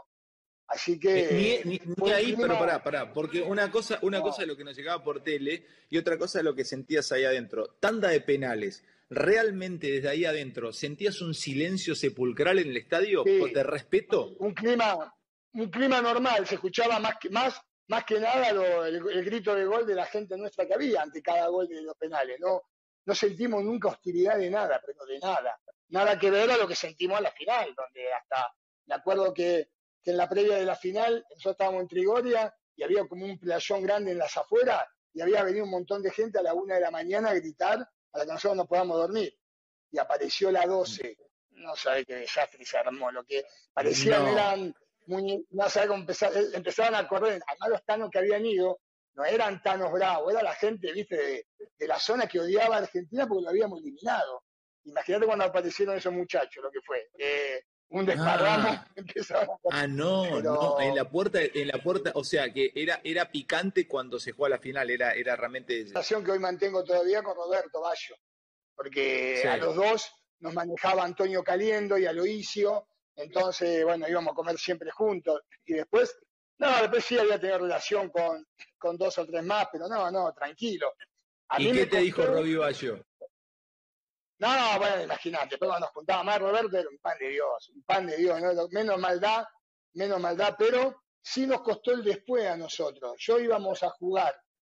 Así 0.71 0.99
que. 0.99 1.59
Eh, 1.59 1.61
ni, 1.65 2.11
ahí, 2.11 2.35
pero 2.35 2.57
pará, 2.57 2.83
pará. 2.83 3.13
Porque 3.13 3.41
una 3.41 3.69
cosa, 3.69 3.99
una 4.01 4.21
cosa 4.21 4.43
es 4.43 4.47
lo 4.47 4.55
que 4.55 4.63
nos 4.63 4.75
llegaba 4.75 5.03
por 5.03 5.23
tele 5.23 5.65
y 5.89 5.97
otra 5.97 6.17
cosa 6.17 6.39
es 6.39 6.45
lo 6.45 6.55
que 6.55 6.63
sentías 6.63 7.11
ahí 7.11 7.25
adentro. 7.25 7.75
Tanda 7.79 8.09
de 8.09 8.21
penales. 8.21 8.83
¿Realmente 9.09 9.91
desde 9.91 10.07
ahí 10.07 10.23
adentro 10.23 10.71
sentías 10.71 11.21
un 11.21 11.33
silencio 11.33 11.95
sepulcral 11.95 12.59
en 12.59 12.69
el 12.69 12.77
estadio? 12.77 13.23
¿De 13.23 13.63
respeto? 13.63 14.35
Un 14.39 14.53
clima, 14.53 15.13
un 15.53 15.69
clima 15.69 16.01
normal. 16.01 16.47
Se 16.47 16.55
escuchaba 16.55 16.97
más, 16.97 17.15
más 17.29 17.61
más 17.91 18.05
que 18.05 18.21
nada 18.21 18.49
el, 18.87 19.25
grito 19.25 19.53
de 19.53 19.65
gol 19.65 19.85
de 19.85 19.95
la 19.95 20.05
gente 20.05 20.37
nuestra 20.37 20.65
que 20.65 20.73
había 20.73 21.01
ante 21.01 21.21
cada 21.21 21.47
gol 21.49 21.67
de 21.67 21.81
los 21.81 21.97
penales. 21.97 22.39
No, 22.39 22.63
no 23.05 23.13
sentimos 23.13 23.61
nunca 23.65 23.89
hostilidad 23.89 24.37
de 24.37 24.49
nada, 24.49 24.81
pero 24.85 25.05
de 25.05 25.19
nada. 25.19 25.59
Nada 25.89 26.17
que 26.17 26.31
ver 26.31 26.49
a 26.49 26.55
lo 26.55 26.65
que 26.65 26.75
sentimos 26.75 27.17
en 27.17 27.25
la 27.25 27.31
final, 27.31 27.75
donde 27.75 28.13
hasta, 28.13 28.55
me 28.85 28.95
acuerdo 28.95 29.33
que, 29.33 29.71
en 30.05 30.17
la 30.17 30.27
previa 30.27 30.55
de 30.55 30.65
la 30.65 30.75
final, 30.75 31.25
nosotros 31.29 31.53
estábamos 31.53 31.81
en 31.81 31.87
Trigoria 31.87 32.55
y 32.75 32.83
había 32.83 33.07
como 33.07 33.25
un 33.25 33.37
playón 33.37 33.83
grande 33.83 34.11
en 34.11 34.17
las 34.17 34.35
afueras 34.35 34.83
y 35.13 35.21
había 35.21 35.43
venido 35.43 35.65
un 35.65 35.71
montón 35.71 36.01
de 36.01 36.11
gente 36.11 36.39
a 36.39 36.41
la 36.41 36.53
una 36.53 36.75
de 36.75 36.81
la 36.81 36.91
mañana 36.91 37.29
a 37.29 37.33
gritar 37.35 37.87
para 38.09 38.25
que 38.25 38.31
nosotros 38.31 38.57
no 38.57 38.65
podamos 38.65 38.97
dormir. 38.97 39.37
Y 39.91 39.99
apareció 39.99 40.51
la 40.51 40.65
12. 40.65 41.17
No 41.51 41.75
sabe 41.75 42.05
qué 42.05 42.15
desastre 42.15 42.65
se 42.65 42.77
armó. 42.77 43.11
Lo 43.11 43.23
que 43.23 43.45
parecían 43.73 44.27
eran 44.27 44.73
no 45.07 45.69
sabe 45.69 45.87
cómo 45.87 46.03
eh, 46.03 46.49
empezaban 46.53 46.95
a 46.95 47.07
correr. 47.07 47.41
Además, 47.47 47.69
los 47.69 47.85
tanos 47.85 48.09
que 48.09 48.19
habían 48.19 48.45
ido 48.45 48.79
no 49.13 49.25
eran 49.25 49.61
tanos 49.61 49.91
bravos, 49.91 50.31
era 50.31 50.41
la 50.41 50.55
gente, 50.55 50.91
viste, 50.93 51.45
de, 51.77 51.87
la 51.87 51.99
zona 51.99 52.27
que 52.27 52.39
odiaba 52.39 52.77
a 52.77 52.79
Argentina 52.79 53.27
porque 53.27 53.43
lo 53.43 53.49
habíamos 53.49 53.79
eliminado. 53.81 54.43
Imagínate 54.85 55.25
cuando 55.25 55.45
aparecieron 55.45 55.97
esos 55.97 56.13
muchachos, 56.13 56.63
lo 56.63 56.71
que 56.71 56.79
fue. 56.81 57.09
Eh, 57.17 57.65
un 57.91 58.05
desparramo. 58.05 58.83
Ah, 59.33 59.47
ah 59.71 59.87
no, 59.87 60.41
no, 60.41 60.79
en 60.79 60.95
la 60.95 61.09
puerta, 61.09 61.39
en 61.41 61.67
la 61.67 61.81
puerta, 61.81 62.11
o 62.15 62.23
sea 62.23 62.51
que 62.51 62.71
era, 62.75 63.01
era 63.03 63.29
picante 63.29 63.87
cuando 63.87 64.19
se 64.19 64.31
jugó 64.31 64.45
a 64.45 64.49
la 64.49 64.59
final, 64.59 64.89
era, 64.89 65.13
era 65.13 65.35
realmente. 65.35 65.83
La 65.83 65.87
relación 65.87 66.23
que 66.23 66.31
hoy 66.31 66.39
mantengo 66.39 66.83
todavía 66.83 67.21
con 67.23 67.35
Roberto 67.35 67.81
Bayo, 67.81 68.15
porque 68.75 69.43
a 69.47 69.57
los 69.57 69.75
dos 69.75 70.11
nos 70.39 70.53
manejaba 70.53 71.03
Antonio 71.03 71.43
Caliendo 71.43 71.97
y 71.97 72.05
Aloisio, 72.05 72.87
entonces, 73.15 73.83
bueno, 73.83 74.07
íbamos 74.07 74.33
a 74.33 74.35
comer 74.35 74.57
siempre 74.57 74.91
juntos. 74.91 75.41
Y 75.65 75.73
después, 75.73 76.17
no, 76.59 76.81
después 76.81 77.03
sí 77.05 77.17
había 77.17 77.39
tenido 77.39 77.59
relación 77.59 78.09
con, 78.09 78.45
con 78.77 78.97
dos 78.97 79.17
o 79.17 79.25
tres 79.25 79.43
más, 79.43 79.67
pero 79.71 79.87
no, 79.87 80.09
no, 80.11 80.31
tranquilo. 80.33 80.93
¿Y 81.57 81.71
qué 81.71 81.85
te 81.85 81.99
dijo 81.99 82.25
Robbie 82.25 82.57
Bayo? 82.57 83.03
No, 84.41 84.79
bueno, 84.79 85.03
imagínate, 85.03 85.55
pero 85.59 85.79
nos 85.79 85.91
juntaba 85.91 86.23
más 86.23 86.39
Roberto, 86.39 86.75
era 86.75 86.89
un 86.89 86.97
pan 86.97 87.15
de 87.19 87.29
Dios, 87.29 87.69
un 87.75 87.83
pan 87.83 88.07
de 88.07 88.17
Dios, 88.17 88.41
¿no? 88.41 88.67
menos 88.71 88.97
maldad, 88.97 89.45
menos 89.93 90.19
maldad, 90.19 90.55
pero 90.57 91.03
sí 91.21 91.45
nos 91.45 91.61
costó 91.61 91.91
el 91.91 92.03
después 92.03 92.47
a 92.47 92.57
nosotros. 92.57 93.13
Yo 93.19 93.39
íbamos 93.39 93.83
a 93.83 93.91
jugar 93.91 94.35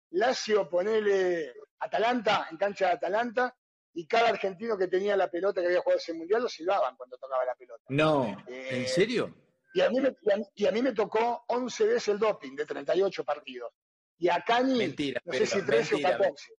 Lazio, 0.09 0.69
ponele 0.69 1.53
Atalanta, 1.79 2.49
en 2.51 2.57
cancha 2.57 2.87
de 2.87 2.91
Atalanta, 2.95 3.55
y 3.93 4.05
cada 4.05 4.29
argentino 4.29 4.77
que 4.77 4.89
tenía 4.89 5.15
la 5.15 5.31
pelota 5.31 5.61
que 5.61 5.67
había 5.67 5.79
jugado 5.79 5.97
ese 5.97 6.13
mundial 6.13 6.41
lo 6.41 6.49
silbaban 6.49 6.97
cuando 6.97 7.17
tocaba 7.17 7.45
la 7.45 7.55
pelota. 7.55 7.83
No, 7.87 8.43
¿en 8.47 8.83
eh, 8.83 8.87
serio? 8.89 9.33
Y 9.73 9.79
a, 9.79 9.89
mí 9.89 10.01
me, 10.01 10.13
y, 10.55 10.65
a 10.65 10.71
mí, 10.71 10.81
me 10.81 10.91
tocó 10.91 11.45
11 11.47 11.85
veces 11.85 12.09
el 12.09 12.19
doping 12.19 12.53
de 12.53 12.65
38 12.65 13.23
partidos. 13.23 13.71
Y 14.17 14.27
a 14.27 14.43
Cani, 14.43 14.77
mentira, 14.77 15.21
no 15.23 15.31
sé 15.31 15.45
si 15.45 15.65
13 15.65 15.95
o 15.95 16.01
14. 16.01 16.53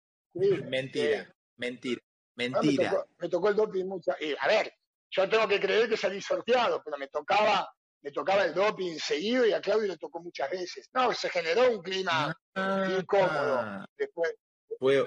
mentira, 0.70 1.20
eh, 1.20 1.28
mentira, 1.56 2.00
mentira. 2.36 3.04
me, 3.18 3.28
tocó, 3.28 3.48
el 3.48 3.56
doping 3.56 3.84
muchas. 3.84 4.16
a 4.40 4.48
ver, 4.48 4.72
yo 5.10 5.28
tengo 5.28 5.46
que 5.48 5.60
creer 5.60 5.88
que 5.88 5.96
salí 5.96 6.20
sorteado, 6.20 6.82
pero 6.84 6.96
me 6.96 7.08
tocaba 7.08 7.68
me 8.04 8.12
tocaba 8.12 8.44
el 8.44 8.52
doping 8.52 8.98
seguido 8.98 9.46
y 9.46 9.52
a 9.52 9.62
Claudio 9.62 9.88
le 9.88 9.96
tocó 9.96 10.20
muchas 10.20 10.50
veces. 10.50 10.90
No, 10.92 11.10
se 11.14 11.30
generó 11.30 11.70
un 11.70 11.80
clima 11.80 12.38
ah, 12.54 12.86
incómodo 13.00 13.86
después, 13.96 14.34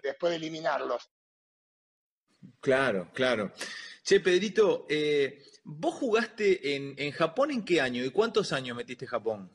después 0.02 0.32
de 0.32 0.36
eliminarlos. 0.36 1.08
Claro, 2.60 3.12
claro. 3.13 3.52
Che, 4.02 4.20
Pedrito, 4.20 4.88
eh, 4.90 5.44
¿vos 5.63 5.94
jugaste 5.94 6.76
en, 6.76 6.96
en, 6.98 7.12
Japón 7.12 7.52
en 7.52 7.63
qué 7.63 7.82
año 7.82 8.04
y 8.04 8.10
cuántos 8.10 8.52
años 8.52 8.76
metiste 8.76 9.06
Japón? 9.06 9.52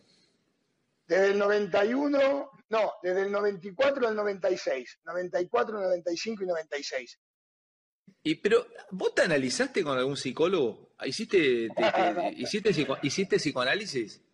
Desde 1.05 1.33
el 1.33 1.39
91, 1.39 2.51
no, 2.69 2.93
desde 3.03 3.23
el 3.23 3.33
94 3.33 4.07
al 4.07 4.15
96. 4.15 5.01
94, 5.05 5.81
95 5.81 6.45
y 6.45 6.47
96. 6.47 7.21
Y 8.23 8.37
pero, 8.37 8.67
¿vos 8.91 9.15
te 9.15 9.23
analizaste 9.23 9.83
con 9.83 9.99
algún 9.99 10.17
psicólogo? 10.17 10.95
¿Hiciste, 11.05 11.69
hiciste, 12.37 12.87
hiciste 13.03 13.37
psicoanálisis? 13.37 14.21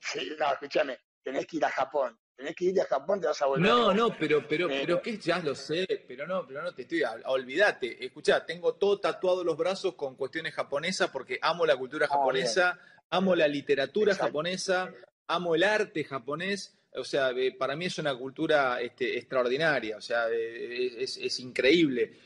Sí, 0.00 0.32
no, 0.38 0.52
escúchame, 0.52 0.98
tenés 1.22 1.46
que 1.46 1.58
ir 1.58 1.64
a 1.64 1.70
Japón 1.70 2.18
tenés 2.36 2.54
que 2.54 2.66
ir 2.66 2.80
a 2.80 2.84
Japón, 2.84 3.20
te 3.20 3.26
vas 3.26 3.40
a 3.40 3.46
volver. 3.46 3.66
No, 3.66 3.94
no, 3.94 4.16
pero, 4.16 4.46
pero, 4.46 4.68
pero 4.68 5.00
que 5.00 5.16
ya 5.16 5.38
lo 5.38 5.54
sé, 5.54 6.04
pero 6.06 6.26
no, 6.26 6.46
pero 6.46 6.62
no 6.62 6.72
te 6.74 6.82
estoy, 6.82 7.02
olvídate. 7.24 8.04
Escuchá, 8.04 8.44
tengo 8.44 8.74
todo 8.74 9.00
tatuado 9.00 9.42
los 9.42 9.56
brazos 9.56 9.94
con 9.94 10.16
cuestiones 10.16 10.54
japonesas 10.54 11.10
porque 11.10 11.38
amo 11.40 11.64
la 11.64 11.76
cultura 11.76 12.06
ah, 12.06 12.12
japonesa, 12.12 12.78
amo 13.10 13.34
la 13.34 13.48
literatura 13.48 14.14
japonesa, 14.14 14.92
amo 15.26 15.54
el 15.54 15.64
arte 15.64 16.04
japonés. 16.04 16.74
O 16.92 17.04
sea, 17.04 17.30
eh, 17.30 17.52
para 17.52 17.76
mí 17.76 17.86
es 17.86 17.98
una 17.98 18.14
cultura 18.14 18.80
este, 18.80 19.18
extraordinaria, 19.18 19.96
o 19.98 20.00
sea, 20.00 20.28
eh, 20.30 21.02
es, 21.02 21.18
es 21.18 21.40
increíble 21.40 22.18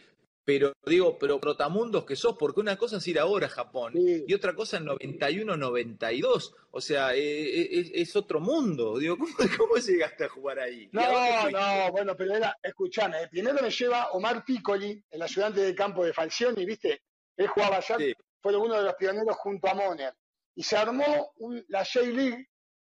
pero 0.45 0.73
digo, 0.85 1.19
pero 1.19 1.41
protamundos 1.41 2.05
que 2.05 2.17
sos, 2.17 2.37
porque 2.39 2.61
una 2.61 2.77
cosa 2.77 2.97
es 2.97 3.07
ir 3.07 3.19
ahora 3.19 3.47
a 3.47 3.51
Japón 3.51 3.93
y 3.95 4.33
otra 4.33 4.55
cosa 4.55 4.79
es 4.79 4.83
91, 4.83 5.57
92, 5.57 6.55
o 6.71 6.81
sea, 6.81 7.15
eh, 7.15 7.21
eh, 7.21 7.91
es, 7.95 8.17
otro 8.17 8.41
mundo. 8.41 8.99
Digo, 8.99 9.17
¿cómo, 9.17 9.75
llegaste 9.87 10.25
a 10.25 10.29
jugar 10.29 10.61
ahí? 10.61 10.89
No, 10.93 11.03
no, 11.51 11.93
bueno, 11.93 12.17
pero 12.17 12.35
era, 12.35 12.57
escuchame, 12.63 13.29
primero 13.29 13.63
me 13.63 13.71
lleva 13.71 14.11
Omar 14.13 14.45
Piccoli, 14.45 15.03
el 15.11 15.23
ayudante 15.23 15.61
de 15.61 15.75
campo 15.75 16.05
de 16.05 16.13
Falcioni, 16.13 16.65
¿viste? 16.65 17.03
Él 17.37 17.47
jugaba 17.49 17.77
allá, 17.77 17.97
fue 18.41 18.57
uno 18.57 18.77
de 18.77 18.85
los 18.85 18.95
pioneros 18.95 19.37
junto 19.37 19.69
a 19.69 19.75
Moner. 19.75 20.15
Y 20.55 20.63
se 20.63 20.77
armó 20.77 21.33
la 21.69 21.85
J-League 21.85 22.51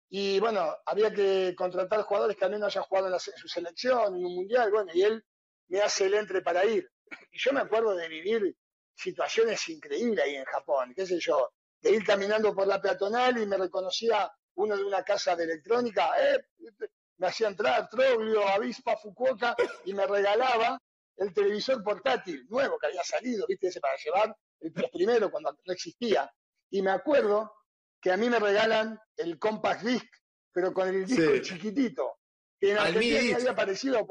y 0.10 0.40
bueno, 0.40 0.74
había 0.86 1.12
que 1.12 1.54
contratar 1.56 2.04
jugadores 2.04 2.38
que 2.38 2.46
al 2.46 2.52
menos 2.52 2.68
hayan 2.68 2.86
jugado 2.86 3.08
en, 3.14 3.20
su 3.20 3.48
selección, 3.48 4.16
en 4.16 4.26
un 4.26 4.36
mundial, 4.36 4.72
bueno, 4.72 4.92
y 4.94 5.02
él 5.02 5.24
me 5.68 5.82
hace 5.82 6.06
el 6.06 6.14
entre 6.14 6.42
para 6.42 6.66
ir. 6.66 6.90
Y 7.32 7.38
yo 7.40 7.54
me 7.54 7.62
acuerdo 7.62 7.96
de 7.96 8.08
vivir 8.08 8.56
situaciones 8.96 9.68
increíbles 9.70 10.26
ahí 10.26 10.36
en 10.36 10.46
Japón, 10.46 10.94
qué 10.96 11.06
sé 11.06 11.20
yo, 11.20 11.52
de 11.82 11.92
ir 11.92 12.04
caminando 12.04 12.54
por 12.54 12.68
la 12.68 12.82
peatonal 12.82 13.38
y 13.38 13.46
me 13.46 13.58
reconocía 13.58 14.32
uno 14.56 14.76
de 14.76 14.84
una 14.84 15.04
casa 15.04 15.36
de 15.36 15.44
electrónica, 15.44 16.14
eh, 16.20 16.44
me 17.18 17.28
hacía 17.28 17.48
entrar 17.48 17.90
Troglio, 17.90 18.48
Avispa, 18.48 18.98
Fukuoka 18.98 19.56
y 19.86 19.94
me 19.94 20.06
regalaba 20.08 20.80
el 21.16 21.34
televisor 21.34 21.84
portátil 21.84 22.46
nuevo 22.50 22.78
que 22.78 22.88
había 22.88 23.04
salido, 23.04 23.46
viste, 23.48 23.68
ese 23.68 23.80
para 23.80 23.98
llevar, 23.98 24.36
el 24.60 24.72
primero 24.92 25.32
cuando 25.32 25.56
no 25.66 25.74
existía. 25.74 26.32
Y 26.70 26.82
me 26.82 26.92
acuerdo 26.92 27.54
que 28.00 28.12
a 28.12 28.18
mí 28.18 28.30
me 28.30 28.40
regalan 28.40 29.00
el 29.16 29.40
compact 29.40 29.84
disc, 29.84 30.08
pero 30.52 30.74
con 30.74 30.88
el 30.88 31.06
disco 31.06 31.40
chiquitito, 31.42 32.20
que 32.60 32.72
en 32.72 32.78
Argentina 32.78 33.36
había 33.36 33.52
aparecido, 33.52 34.08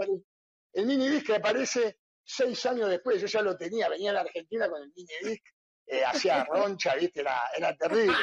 el 0.73 0.87
mini 0.87 1.09
disc 1.09 1.27
que 1.27 1.37
aparece 1.37 1.99
seis 2.27 2.67
años 2.67 2.89
después, 2.89 3.21
yo 3.21 3.27
ya 3.27 3.43
lo 3.43 3.57
tenía, 3.57 3.89
venía 3.89 4.11
a 4.11 4.15
la 4.15 4.21
Argentina 4.23 4.69
con 4.69 4.83
el 4.83 4.93
mini 4.95 5.09
disc, 5.23 5.45
eh, 5.87 6.05
hacía 6.05 6.45
roncha, 6.51 6.95
¿viste? 6.97 7.21
Era, 7.21 7.41
era 7.57 7.77
terrible. 7.77 8.17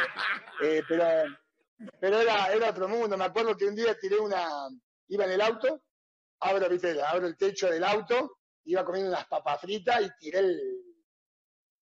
Eh, 0.61 0.83
pero 0.87 1.05
pero 1.99 2.19
era, 2.21 2.53
era 2.53 2.69
otro 2.69 2.87
mundo. 2.87 3.17
Me 3.17 3.25
acuerdo 3.25 3.55
que 3.55 3.65
un 3.65 3.75
día 3.75 3.97
tiré 3.97 4.17
una. 4.17 4.69
Iba 5.07 5.25
en 5.25 5.31
el 5.31 5.41
auto, 5.41 5.83
abro, 6.39 6.69
¿viste? 6.69 7.01
abro 7.01 7.27
el 7.27 7.37
techo 7.37 7.69
del 7.69 7.83
auto, 7.83 8.37
iba 8.65 8.85
comiendo 8.85 9.11
unas 9.11 9.27
papas 9.27 9.61
fritas 9.61 10.01
y 10.01 10.09
tiré 10.19 10.39
el. 10.39 10.61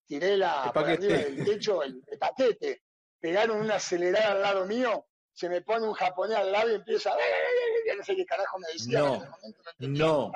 Tiré 0.05 0.35
la, 0.35 0.71
por 0.73 0.89
arriba 0.89 1.17
del 1.17 1.45
techo 1.45 1.83
el, 1.83 2.03
paquete. 2.19 2.83
Pegaron 3.19 3.61
una 3.61 3.75
acelerada 3.75 4.31
al 4.31 4.41
lado 4.41 4.65
mío, 4.65 5.05
se 5.31 5.47
me 5.47 5.61
pone 5.61 5.87
un 5.87 5.93
japonés 5.93 6.37
al 6.37 6.51
lado 6.51 6.71
y 6.71 6.75
empieza. 6.75 7.11
No 7.95 8.03
sé 8.03 8.15
qué 8.15 8.25
carajo 8.25 8.57
me 8.59 8.67
decía. 8.73 8.99
No, 8.99 9.23
no 9.79 10.31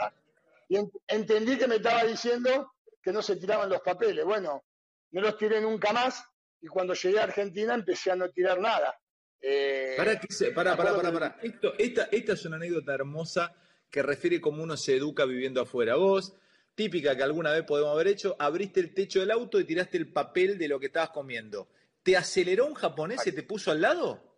y 0.67 0.77
entendí 1.07 1.57
que 1.57 1.67
me 1.67 1.75
estaba 1.75 2.03
diciendo 2.03 2.73
que 3.01 3.11
no 3.11 3.21
se 3.21 3.35
tiraban 3.35 3.69
los 3.69 3.81
papeles. 3.81 4.25
Bueno, 4.25 4.63
no 5.11 5.21
los 5.21 5.37
tiré 5.37 5.61
nunca 5.61 5.93
más 5.93 6.23
y 6.61 6.67
cuando 6.67 6.93
llegué 6.93 7.19
a 7.19 7.23
Argentina 7.23 7.73
empecé 7.73 8.11
a 8.11 8.15
no 8.15 8.29
tirar 8.29 8.59
nada. 8.59 8.99
Eh, 9.41 9.93
para, 9.95 10.19
para, 10.55 10.75
para, 10.75 10.95
para, 10.95 11.13
para. 11.13 11.39
Esto, 11.43 11.73
esta, 11.77 12.07
esta 12.11 12.33
es 12.33 12.45
una 12.45 12.55
anécdota 12.55 12.93
hermosa 12.93 13.55
que 13.89 14.01
refiere 14.01 14.41
cómo 14.41 14.63
uno 14.63 14.75
se 14.75 14.95
educa 14.95 15.25
viviendo 15.25 15.61
afuera. 15.61 15.95
Vos, 15.95 16.35
típica 16.73 17.15
que 17.15 17.23
alguna 17.23 17.51
vez 17.51 17.63
podemos 17.63 17.93
haber 17.93 18.07
hecho, 18.07 18.35
abriste 18.39 18.79
el 18.79 18.93
techo 18.93 19.19
del 19.19 19.31
auto 19.31 19.59
y 19.59 19.65
tiraste 19.65 19.97
el 19.97 20.11
papel 20.11 20.57
de 20.57 20.67
lo 20.67 20.79
que 20.79 20.87
estabas 20.87 21.11
comiendo. 21.11 21.69
¿Te 22.01 22.17
aceleró 22.17 22.65
un 22.65 22.73
japonés 22.73 23.25
y 23.27 23.31
te 23.31 23.43
puso 23.43 23.71
al 23.71 23.81
lado? 23.81 24.35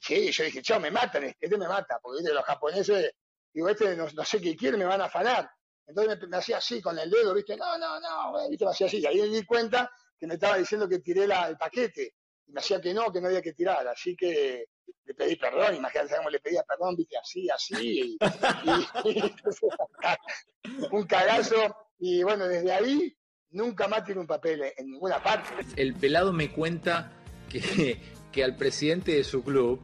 Sí, 0.00 0.32
yo 0.32 0.44
dije, 0.44 0.62
chao, 0.62 0.80
me 0.80 0.90
matan, 0.90 1.24
este 1.24 1.56
me 1.56 1.68
mata, 1.68 1.98
porque 2.02 2.28
los 2.28 2.44
japoneses 2.44 3.14
Digo, 3.52 3.68
este 3.68 3.96
no, 3.96 4.08
sé 4.24 4.40
qué 4.40 4.56
quiere, 4.56 4.76
me 4.76 4.84
van 4.84 5.00
a 5.00 5.06
afanar. 5.06 5.50
Entonces 5.86 6.28
me, 6.28 6.36
hacía 6.36 6.58
así 6.58 6.80
con 6.80 6.98
el 6.98 7.10
dedo, 7.10 7.34
¿viste? 7.34 7.56
No, 7.56 7.76
no, 7.76 8.00
no, 8.00 8.48
¿viste? 8.48 8.64
Me 8.64 8.70
hacía 8.70 8.86
así. 8.86 9.00
Y 9.00 9.06
ahí 9.06 9.20
me 9.20 9.28
di 9.28 9.44
cuenta 9.44 9.90
que 10.18 10.26
me 10.26 10.34
estaba 10.34 10.56
diciendo 10.56 10.88
que 10.88 11.00
tiré 11.00 11.24
el 11.24 11.58
paquete. 11.58 12.14
Y 12.46 12.52
me 12.52 12.60
hacía 12.60 12.80
que 12.80 12.94
no, 12.94 13.12
que 13.12 13.20
no 13.20 13.28
había 13.28 13.42
que 13.42 13.52
tirar. 13.52 13.86
Así 13.88 14.16
que 14.16 14.66
le 15.04 15.14
pedí 15.14 15.36
perdón. 15.36 15.76
Imagínate 15.76 16.16
cómo 16.16 16.30
le 16.30 16.40
pedía 16.40 16.62
perdón, 16.62 16.96
¿viste? 16.96 17.18
Así, 17.18 17.48
así. 17.50 18.16
un 20.90 21.06
cagazo. 21.06 21.76
Y 21.98 22.22
bueno, 22.22 22.48
desde 22.48 22.72
ahí 22.72 23.14
nunca 23.50 23.86
más 23.86 24.04
tiene 24.04 24.20
un 24.20 24.26
papel 24.26 24.62
en 24.76 24.86
ninguna 24.86 25.22
parte. 25.22 25.50
El 25.76 25.94
pelado 25.94 26.32
me 26.32 26.50
cuenta 26.50 27.12
que, 27.48 28.00
que 28.32 28.44
al 28.44 28.56
presidente 28.56 29.12
de 29.12 29.24
su 29.24 29.44
club 29.44 29.80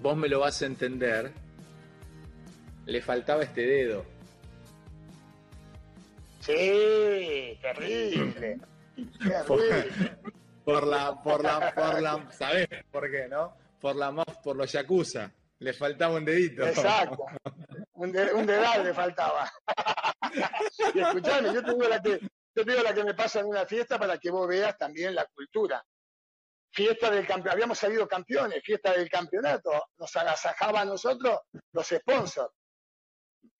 vos 0.00 0.16
me 0.16 0.28
lo 0.28 0.40
vas 0.40 0.62
a 0.62 0.66
entender, 0.66 1.32
le 2.86 3.00
faltaba 3.00 3.42
este 3.42 3.62
dedo. 3.62 4.04
Sí, 6.40 7.58
terrible. 7.60 8.60
Por, 10.64 10.86
la, 10.86 11.20
por 11.20 11.42
la, 11.42 11.74
por 11.74 12.00
la, 12.00 12.30
¿sabés 12.30 12.68
por 12.92 13.10
qué, 13.10 13.26
no? 13.26 13.56
Por 13.80 13.96
la 13.96 14.12
por 14.14 14.54
los 14.54 14.70
yakuza. 14.70 15.28
Le 15.58 15.72
faltaba 15.72 16.14
un 16.14 16.24
dedito. 16.24 16.64
Exacto. 16.64 17.24
Un, 17.94 18.12
dedal 18.12 18.84
le 18.84 18.94
faltaba. 18.94 19.50
y 20.94 21.00
escuchame, 21.00 21.52
yo 21.52 21.64
te 21.64 21.72
digo 21.72 21.88
la 21.88 22.00
que, 22.00 22.20
yo 22.20 22.64
te 22.64 22.70
digo 22.70 22.80
la 22.80 22.94
que 22.94 23.02
me 23.02 23.14
pasa 23.14 23.40
en 23.40 23.46
una 23.46 23.66
fiesta 23.66 23.98
para 23.98 24.18
que 24.18 24.30
vos 24.30 24.46
veas 24.46 24.78
también 24.78 25.16
la 25.16 25.26
cultura. 25.34 25.84
Fiesta 26.70 27.10
del 27.10 27.26
campeonato, 27.26 27.54
habíamos 27.54 27.78
salido 27.78 28.06
campeones, 28.06 28.62
fiesta 28.62 28.92
del 28.92 29.10
campeonato, 29.10 29.88
nos 29.98 30.14
agasajaba 30.14 30.82
a 30.82 30.84
nosotros 30.84 31.40
los 31.72 31.88
sponsors 31.88 32.52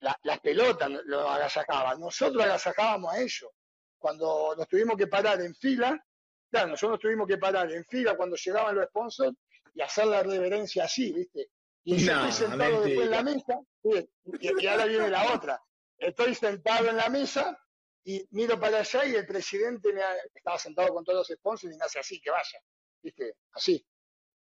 las 0.01 0.41
pelotas 0.41 0.91
lo 1.05 1.29
agasajaban, 1.29 2.01
nosotros 2.01 2.43
agasajábamos 2.43 3.15
a 3.15 3.21
ellos. 3.21 3.51
Cuando 3.99 4.55
nos 4.57 4.67
tuvimos 4.69 4.97
que 4.97 5.07
parar 5.07 5.41
en 5.41 5.55
fila, 5.55 6.05
claro, 6.51 6.69
nosotros 6.69 6.93
nos 6.93 7.01
tuvimos 7.01 7.29
que 7.29 7.39
parar 7.39 7.71
en 7.71 7.85
fila 7.85 8.17
cuando 8.17 8.37
llegaban 8.37 8.75
los 8.75 8.87
sponsors 8.89 9.37
y 9.75 9.81
hacer 9.81 10.07
la 10.07 10.23
reverencia 10.23 10.85
así, 10.85 11.13
¿viste? 11.13 11.51
Y 11.85 11.99
yo 11.99 12.13
estoy 12.13 12.33
sentado 12.33 12.83
después 12.83 13.07
en 13.07 13.11
la 13.11 13.23
mesa, 13.23 13.61
y, 13.83 14.67
ahora 14.67 14.85
viene 14.87 15.09
la 15.09 15.33
otra. 15.33 15.61
Estoy 15.99 16.35
sentado 16.35 16.89
en 16.89 16.97
la 16.97 17.09
mesa 17.09 17.59
y 18.05 18.27
miro 18.31 18.59
para 18.59 18.79
allá 18.79 19.05
y 19.05 19.15
el 19.15 19.27
presidente 19.27 19.93
me 19.93 20.03
estaba 20.35 20.59
sentado 20.59 20.95
con 20.95 21.05
todos 21.05 21.29
los 21.29 21.39
sponsors 21.39 21.75
y 21.75 21.79
me 21.79 21.85
hace 21.85 21.99
así, 21.99 22.21
que 22.21 22.31
vaya, 22.31 22.59
¿viste? 23.03 23.37
Así. 23.53 23.85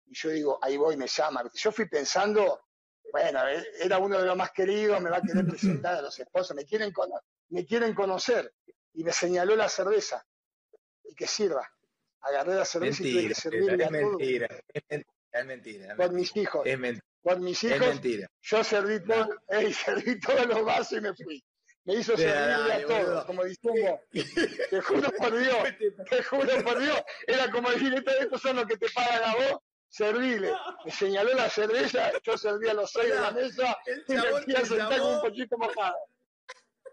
Y 0.06 0.14
yo 0.14 0.30
digo, 0.30 0.58
ahí 0.62 0.76
voy, 0.76 0.96
me 0.96 1.06
llama. 1.06 1.50
Yo 1.54 1.72
fui 1.72 1.88
pensando, 1.88 2.65
bueno, 3.12 3.48
e, 3.48 3.64
era 3.80 3.98
uno 3.98 4.18
de 4.18 4.26
los 4.26 4.36
más 4.36 4.52
queridos, 4.52 5.00
me 5.00 5.10
va 5.10 5.18
a 5.18 5.22
querer 5.22 5.46
presentar 5.46 5.96
a 5.96 6.02
los 6.02 6.18
esposos, 6.18 6.56
me 6.56 6.64
quieren, 6.64 6.92
me 7.48 7.64
quieren 7.66 7.94
conocer. 7.94 8.52
Y 8.94 9.04
me 9.04 9.12
señaló 9.12 9.56
la 9.56 9.68
cerveza. 9.68 10.26
Y 11.04 11.14
que 11.14 11.26
sirva. 11.26 11.68
Agarré 12.20 12.54
la 12.54 12.64
cerveza 12.64 13.02
y 13.02 13.12
tuve 13.12 13.28
que 13.28 13.34
servirle 13.34 13.84
es 13.84 13.90
mentira, 13.90 14.48
Es 14.72 14.82
mentira, 14.88 15.06
es 15.32 15.46
mentira. 15.46 15.96
Por 15.96 16.12
mis 16.12 16.36
hijos. 16.36 16.66
Es 16.66 16.78
mentira. 16.78 17.06
Por 17.22 17.40
mis 17.40 17.64
hijos. 17.64 17.80
Es 17.80 17.86
mentira. 17.86 18.30
Yo 18.40 18.64
serví, 18.64 19.04
todo, 19.04 19.28
serví 19.84 20.20
todos 20.20 20.46
los 20.46 20.64
vasos 20.64 20.98
y 20.98 21.00
me 21.00 21.14
fui. 21.14 21.44
Me 21.86 21.94
hizo 21.94 22.16
servirle 22.16 22.72
a 22.72 22.86
todos, 22.86 23.24
como 23.26 23.44
diciendo, 23.44 24.00
te 24.70 24.80
juro 24.80 25.08
por 25.12 25.38
Dios, 25.38 25.56
te 26.10 26.22
juro 26.24 26.64
por 26.64 26.80
Dios, 26.80 27.00
era 27.28 27.48
como 27.52 27.70
decir, 27.70 27.94
estos 27.94 28.42
son 28.42 28.56
los 28.56 28.66
que 28.66 28.76
te 28.76 28.88
pagan 28.90 29.22
a 29.22 29.34
vos, 29.36 29.60
servile. 29.88 30.52
Me 30.84 30.90
señaló 30.90 31.34
la 31.34 31.48
cerveza, 31.48 32.12
yo 32.22 32.36
servía 32.36 32.74
los 32.74 32.90
seis 32.90 33.08
de 33.08 33.20
la 33.20 33.30
mesa 33.30 33.78
y 34.08 34.12
me 34.12 34.42
fui 34.42 34.54
a 34.54 34.64
sentar 34.64 35.00
con 35.00 35.14
un 35.14 35.20
poquito 35.20 35.58
mojado. 35.58 35.96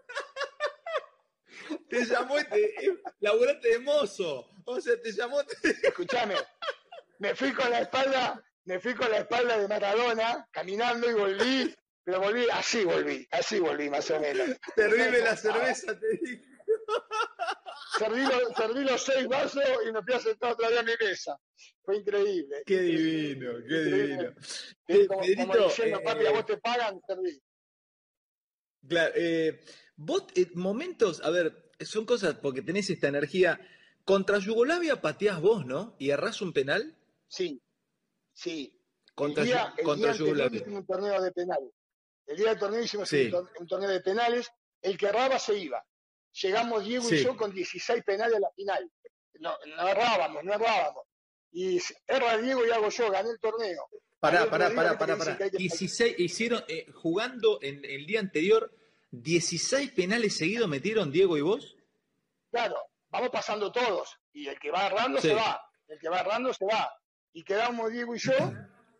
Te 1.88 2.04
llamó, 2.04 2.36
te, 2.36 2.74
laburaste 3.20 3.68
de 3.68 3.78
mozo. 3.78 4.46
O 4.66 4.80
sea, 4.80 5.00
te 5.00 5.12
llamó. 5.12 5.40
Escúchame, 5.82 6.34
me 7.18 7.34
fui 7.34 7.52
con 7.52 7.70
la 7.70 7.80
espalda, 7.80 8.42
me 8.64 8.78
fui 8.80 8.94
con 8.94 9.10
la 9.10 9.18
espalda 9.18 9.58
de 9.58 9.68
Maradona, 9.68 10.46
caminando 10.50 11.08
y 11.08 11.14
volví, 11.14 11.74
pero 12.04 12.20
volví, 12.20 12.46
así 12.52 12.84
volví, 12.84 13.26
así 13.30 13.60
volví 13.60 13.88
más 13.88 14.10
o 14.10 14.20
menos. 14.20 14.58
Terrible 14.76 15.20
la 15.20 15.36
cerveza, 15.36 15.98
te 15.98 16.08
dije. 16.08 16.44
Serví 17.98 18.84
los, 18.84 19.02
seis 19.02 19.28
vasos 19.28 19.62
y 19.86 19.92
me 19.92 20.02
fui 20.02 20.14
a 20.14 20.20
sentar 20.20 20.52
otra 20.52 20.68
vez 20.68 20.78
a 20.78 20.82
mi 20.82 20.92
mesa. 21.00 21.38
Fue 21.82 21.98
increíble. 21.98 22.62
Qué 22.66 22.80
divino, 22.80 23.52
qué 23.68 23.82
divino. 23.82 24.34
como, 25.08 25.22
diciendo, 25.66 26.00
papi, 26.02 26.26
a 26.26 26.32
vos 26.32 26.46
te 26.46 26.56
pagan, 26.58 27.00
serví. 27.06 27.40
Claro, 28.88 29.12
eh, 29.16 29.60
vos, 29.96 30.24
eh, 30.34 30.50
momentos, 30.54 31.22
a 31.22 31.30
ver, 31.30 31.72
son 31.80 32.04
cosas 32.04 32.34
porque 32.34 32.62
tenés 32.62 32.90
esta 32.90 33.08
energía. 33.08 33.60
Contra 34.04 34.38
Yugoslavia 34.38 35.00
pateás 35.00 35.40
vos, 35.40 35.64
¿no? 35.64 35.96
¿Y 35.98 36.10
errás 36.10 36.42
un 36.42 36.52
penal? 36.52 36.96
Sí, 37.28 37.62
sí. 38.32 38.78
Contra, 39.14 39.44
el 39.44 39.48
día, 39.48 39.74
contra 39.82 40.12
Yugoslavia. 40.12 40.60
Hicimos 40.60 40.80
un 40.80 40.86
torneo 40.86 41.22
de 41.22 41.32
penales. 41.32 41.70
El 42.26 42.36
día 42.36 42.48
del 42.50 42.58
torneo 42.58 42.82
hicimos 42.82 43.12
un, 43.12 43.66
torneo 43.66 43.90
de 43.90 44.00
penales. 44.00 44.50
El 44.82 44.98
que 44.98 45.06
erraba 45.06 45.38
se 45.38 45.56
iba 45.56 45.82
llegamos 46.34 46.84
Diego 46.84 47.12
y 47.12 47.22
yo 47.22 47.36
con 47.36 47.52
16 47.52 48.02
penales 48.04 48.36
a 48.36 48.40
la 48.40 48.50
final. 48.50 48.90
No, 49.40 49.56
no 49.76 49.88
errábamos, 49.88 50.44
no 50.44 50.54
errábamos. 50.54 51.04
Y 51.52 51.80
erra 52.06 52.36
Diego 52.38 52.66
y 52.66 52.70
hago 52.70 52.88
yo, 52.88 53.10
gané 53.10 53.30
el 53.30 53.38
torneo. 53.38 53.88
Pará, 54.18 54.48
pará, 54.48 54.74
pará, 54.74 54.98
pará, 54.98 55.16
pará. 55.16 55.36
16, 55.50 56.18
hicieron, 56.18 56.64
eh, 56.66 56.86
jugando 56.92 57.58
en 57.62 57.84
el 57.84 58.06
día 58.06 58.20
anterior, 58.20 58.74
16 59.10 59.92
penales 59.92 60.36
seguidos 60.36 60.68
metieron 60.68 61.12
Diego 61.12 61.36
y 61.36 61.42
vos. 61.42 61.76
Claro, 62.50 62.76
vamos 63.10 63.28
pasando 63.30 63.70
todos. 63.70 64.16
Y 64.32 64.48
el 64.48 64.58
que 64.58 64.70
va 64.70 64.86
errando 64.86 65.20
se 65.20 65.34
va. 65.34 65.60
El 65.86 65.98
que 65.98 66.08
va 66.08 66.20
errando 66.20 66.52
se 66.52 66.64
va. 66.64 66.92
Y 67.32 67.44
quedamos 67.44 67.92
Diego 67.92 68.14
y 68.14 68.18
yo, 68.18 68.32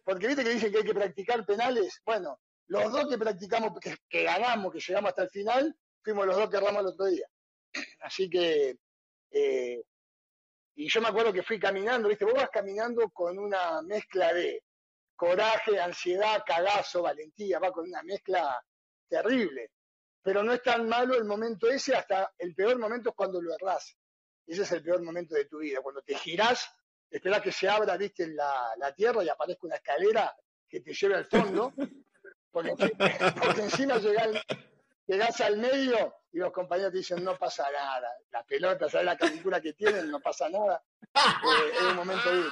porque 0.05 0.27
viste 0.27 0.45
que 0.45 0.51
dicen 0.51 0.71
que 0.71 0.79
hay 0.79 0.85
que 0.85 0.95
practicar 0.95 1.45
penales. 1.47 2.01
Bueno, 2.05 2.39
los 2.67 2.93
dos 2.93 3.09
que 3.09 3.19
practicamos, 3.19 3.73
que 4.09 4.23
ganamos, 4.23 4.73
que 4.73 4.81
llegamos 4.81 5.09
hasta 5.09 5.23
el 5.23 5.31
final, 5.31 5.77
fuimos 6.05 6.27
los 6.27 6.37
dos 6.37 6.51
que 6.51 6.57
erramos 6.59 6.83
el 6.83 6.89
otro 6.89 7.07
día. 7.07 7.27
Así 8.01 8.29
que, 8.29 8.77
eh, 9.31 9.83
y 10.77 10.89
yo 10.89 11.01
me 11.01 11.09
acuerdo 11.09 11.33
que 11.33 11.43
fui 11.43 11.59
caminando, 11.59 12.09
¿viste? 12.09 12.25
Vos 12.25 12.35
vas 12.35 12.51
caminando 12.51 13.09
con 13.11 13.39
una 13.39 13.81
mezcla 13.83 14.33
de 14.33 14.63
coraje, 15.17 15.81
ansiedad, 15.81 16.43
cagazo, 16.47 17.03
valentía, 17.03 17.59
va 17.59 17.73
con 17.73 17.89
una 17.89 18.03
mezcla 18.03 18.63
terrible. 19.09 19.71
Pero 20.23 20.43
no 20.43 20.53
es 20.53 20.63
tan 20.63 20.89
malo 20.89 21.15
el 21.17 21.25
momento 21.25 21.69
ese, 21.69 21.95
hasta 21.95 22.33
el 22.39 22.55
peor 22.55 22.79
momento 22.79 23.11
es 23.11 23.17
cuando 23.17 23.41
lo 23.41 23.55
errás. 23.55 23.97
Ese 24.47 24.63
es 24.63 24.73
el 24.73 24.83
peor 24.83 25.03
momento 25.03 25.35
de 25.35 25.47
tu 25.47 25.59
vida. 25.59 25.81
Cuando 25.81 26.03
te 26.03 26.17
girás, 26.17 26.69
esperás 27.11 27.41
que 27.41 27.53
se 27.53 27.69
abra, 27.69 27.97
viste, 27.97 28.29
la, 28.29 28.75
la 28.77 28.95
tierra 28.95 29.25
y 29.25 29.29
aparezca 29.29 29.67
una 29.67 29.77
escalera 29.77 30.35
que 30.69 30.81
te 30.81 30.93
lleve 30.93 31.15
al 31.15 31.27
fondo, 31.27 31.73
porque, 32.51 32.75
porque 33.41 33.63
encima 33.63 33.99
llega 33.99 34.29
llegás 35.07 35.41
al 35.41 35.57
medio 35.57 36.15
y 36.33 36.39
los 36.39 36.53
compañeros 36.53 36.93
te 36.93 36.99
dicen 36.99 37.23
no 37.25 37.37
pasa 37.37 37.65
nada. 37.71 38.09
La 38.33 38.45
pelota, 38.45 38.89
¿sabes 38.89 39.07
la 39.07 39.17
calentura 39.17 39.61
que 39.61 39.73
tienen? 39.73 40.11
No 40.11 40.21
pasa 40.21 40.49
nada. 40.49 40.83
Eh, 41.15 41.71
es 41.77 41.83
un 41.83 41.97
momento 41.97 42.35
duro. 42.35 42.51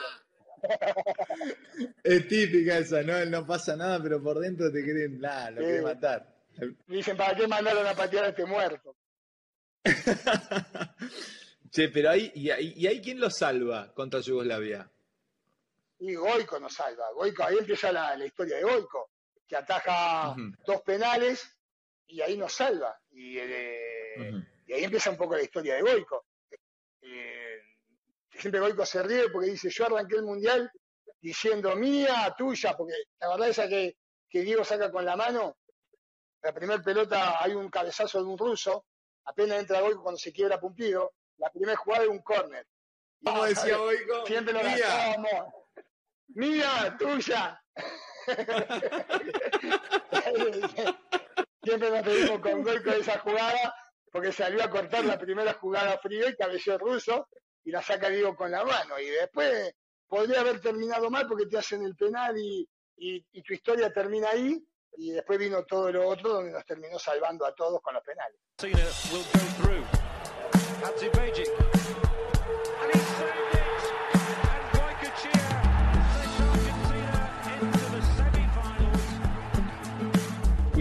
Es 2.04 2.28
típica 2.28 2.78
esa, 2.78 3.02
¿no? 3.02 3.24
no 3.24 3.44
pasa 3.44 3.74
nada, 3.74 4.00
pero 4.00 4.22
por 4.22 4.38
dentro 4.38 4.70
te 4.70 4.84
quieren, 4.84 5.20
nada, 5.20 5.50
lo 5.50 5.60
quieren 5.60 5.82
matar. 5.82 6.32
Dicen, 6.86 7.16
¿para 7.16 7.34
qué 7.34 7.48
mandaron 7.48 7.84
a 7.84 7.94
patear 7.94 8.26
a 8.26 8.28
este 8.28 8.44
muerto? 8.44 8.94
che, 11.70 11.88
pero 11.88 12.10
ahí, 12.10 12.30
y, 12.36 12.52
y 12.52 12.86
ahí 12.86 13.00
quién 13.00 13.18
lo 13.18 13.28
salva 13.28 13.92
contra 13.92 14.20
Yugoslavia? 14.20 14.88
Y 15.98 16.14
Goico 16.14 16.58
nos 16.58 16.74
salva. 16.74 17.10
Goico, 17.14 17.44
ahí 17.44 17.58
empieza 17.58 17.92
la, 17.92 18.16
historia 18.24 18.56
de 18.56 18.62
Goico, 18.64 19.10
que 19.46 19.56
ataja 19.56 20.34
dos 20.66 20.82
penales 20.82 21.56
y 22.06 22.20
ahí 22.20 22.36
nos 22.36 22.52
salva. 22.52 22.98
Y, 23.10 23.38
eh, 23.38 24.32
y, 24.66 24.72
ahí 24.72 24.84
empieza 24.84 25.10
un 25.10 25.16
poco 25.16 25.36
la 25.36 25.42
historia 25.42 25.74
de 25.74 25.82
Goico. 25.82 26.26
Eh, 27.00 27.60
siempre 28.30 28.60
Goico 28.60 28.86
se 28.86 29.02
ríe 29.02 29.28
porque 29.30 29.50
dice, 29.50 29.70
yo 29.70 29.86
arranqué 29.86 30.16
el 30.16 30.24
Mundial 30.24 30.70
diciendo 31.20 31.74
mía, 31.76 32.34
tuya, 32.36 32.76
porque 32.76 32.94
la 33.20 33.28
verdad 33.28 33.48
es 33.48 33.56
que, 33.56 33.96
que 34.28 34.42
Diego 34.42 34.64
saca 34.64 34.90
con 34.90 35.04
la 35.04 35.16
mano, 35.16 35.56
la 36.42 36.52
primera 36.52 36.82
pelota 36.82 37.42
hay 37.42 37.52
un 37.52 37.70
cabezazo 37.70 38.18
de 38.18 38.24
un 38.24 38.36
ruso, 38.36 38.86
apenas 39.24 39.60
entra 39.60 39.80
Goico 39.80 40.02
cuando 40.02 40.18
se 40.18 40.32
quiebra 40.32 40.60
Pumpido, 40.60 41.14
la 41.38 41.50
primera 41.50 41.76
jugada 41.76 42.04
es 42.04 42.10
un 42.10 42.22
córner. 42.22 42.66
¿Cómo 43.24 43.44
decía 43.44 43.76
Goico? 43.76 44.26
Siempre 44.26 44.52
lo 44.52 44.64
mía. 44.64 45.16
Mía, 46.28 46.96
tuya. 46.98 47.62
Siempre 51.62 51.90
nos 51.90 52.02
pedimos 52.02 52.40
con 52.40 52.62
gol 52.62 52.82
esa 52.98 53.18
jugada, 53.20 53.74
porque 54.10 54.32
salió 54.32 54.62
a 54.64 54.70
cortar 54.70 55.04
la 55.04 55.18
primera 55.18 55.52
jugada 55.54 55.96
fría 55.98 56.28
y 56.28 56.36
cabeció 56.36 56.76
ruso 56.76 57.28
y 57.64 57.70
la 57.70 57.80
saca 57.80 58.08
Diego 58.08 58.34
con 58.34 58.50
la 58.50 58.64
mano. 58.64 58.98
Y 58.98 59.06
después 59.06 59.72
podría 60.08 60.40
haber 60.40 60.60
terminado 60.60 61.08
mal 61.08 61.26
porque 61.28 61.46
te 61.46 61.58
hacen 61.58 61.84
el 61.84 61.94
penal 61.94 62.36
y, 62.36 62.68
y 62.96 63.42
tu 63.42 63.54
historia 63.54 63.92
termina 63.92 64.30
ahí. 64.30 64.60
Y 64.94 65.12
después 65.12 65.38
vino 65.38 65.64
todo 65.64 65.90
lo 65.90 66.06
otro 66.06 66.34
donde 66.34 66.52
nos 66.52 66.66
terminó 66.66 66.98
salvando 66.98 67.46
a 67.46 67.54
todos 67.54 67.80
con 67.80 67.94
los 67.94 68.02
penales. 68.02 68.38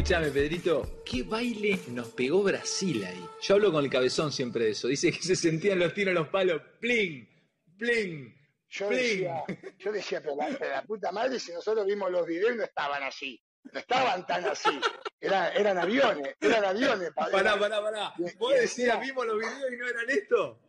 Escúchame, 0.01 0.31
Pedrito, 0.31 1.03
¿qué 1.05 1.21
baile 1.21 1.79
nos 1.89 2.07
pegó 2.07 2.41
Brasil 2.41 3.05
ahí? 3.05 3.23
Yo 3.39 3.53
hablo 3.53 3.71
con 3.71 3.85
el 3.85 3.91
cabezón 3.91 4.31
siempre 4.31 4.65
de 4.65 4.71
eso. 4.71 4.87
Dice 4.87 5.11
que 5.11 5.21
se 5.21 5.35
sentían 5.35 5.77
los 5.77 5.93
tiros 5.93 6.09
en 6.09 6.15
los 6.15 6.27
palos, 6.29 6.59
pling, 6.79 7.29
pling, 7.77 8.35
yo 8.67 8.89
decía, 8.89 9.43
yo 9.77 9.91
decía, 9.91 10.19
pero 10.19 10.37
la, 10.59 10.81
puta 10.81 11.11
madre, 11.11 11.39
si 11.39 11.53
nosotros 11.53 11.85
vimos 11.85 12.09
los 12.09 12.25
videos 12.25 12.55
no 12.55 12.63
estaban 12.63 13.03
así, 13.03 13.39
no 13.71 13.79
estaban 13.79 14.25
tan 14.25 14.43
así, 14.45 14.71
eran, 15.19 15.55
eran 15.55 15.77
aviones, 15.77 16.35
eran 16.41 16.65
aviones. 16.65 17.11
Pará, 17.15 17.59
pará, 17.59 17.79
pará, 17.79 18.13
vos 18.39 18.53
decías, 18.55 18.99
vimos 18.99 19.27
los 19.27 19.37
videos 19.37 19.71
y 19.71 19.77
no 19.77 19.87
eran 19.87 20.09
esto. 20.09 20.61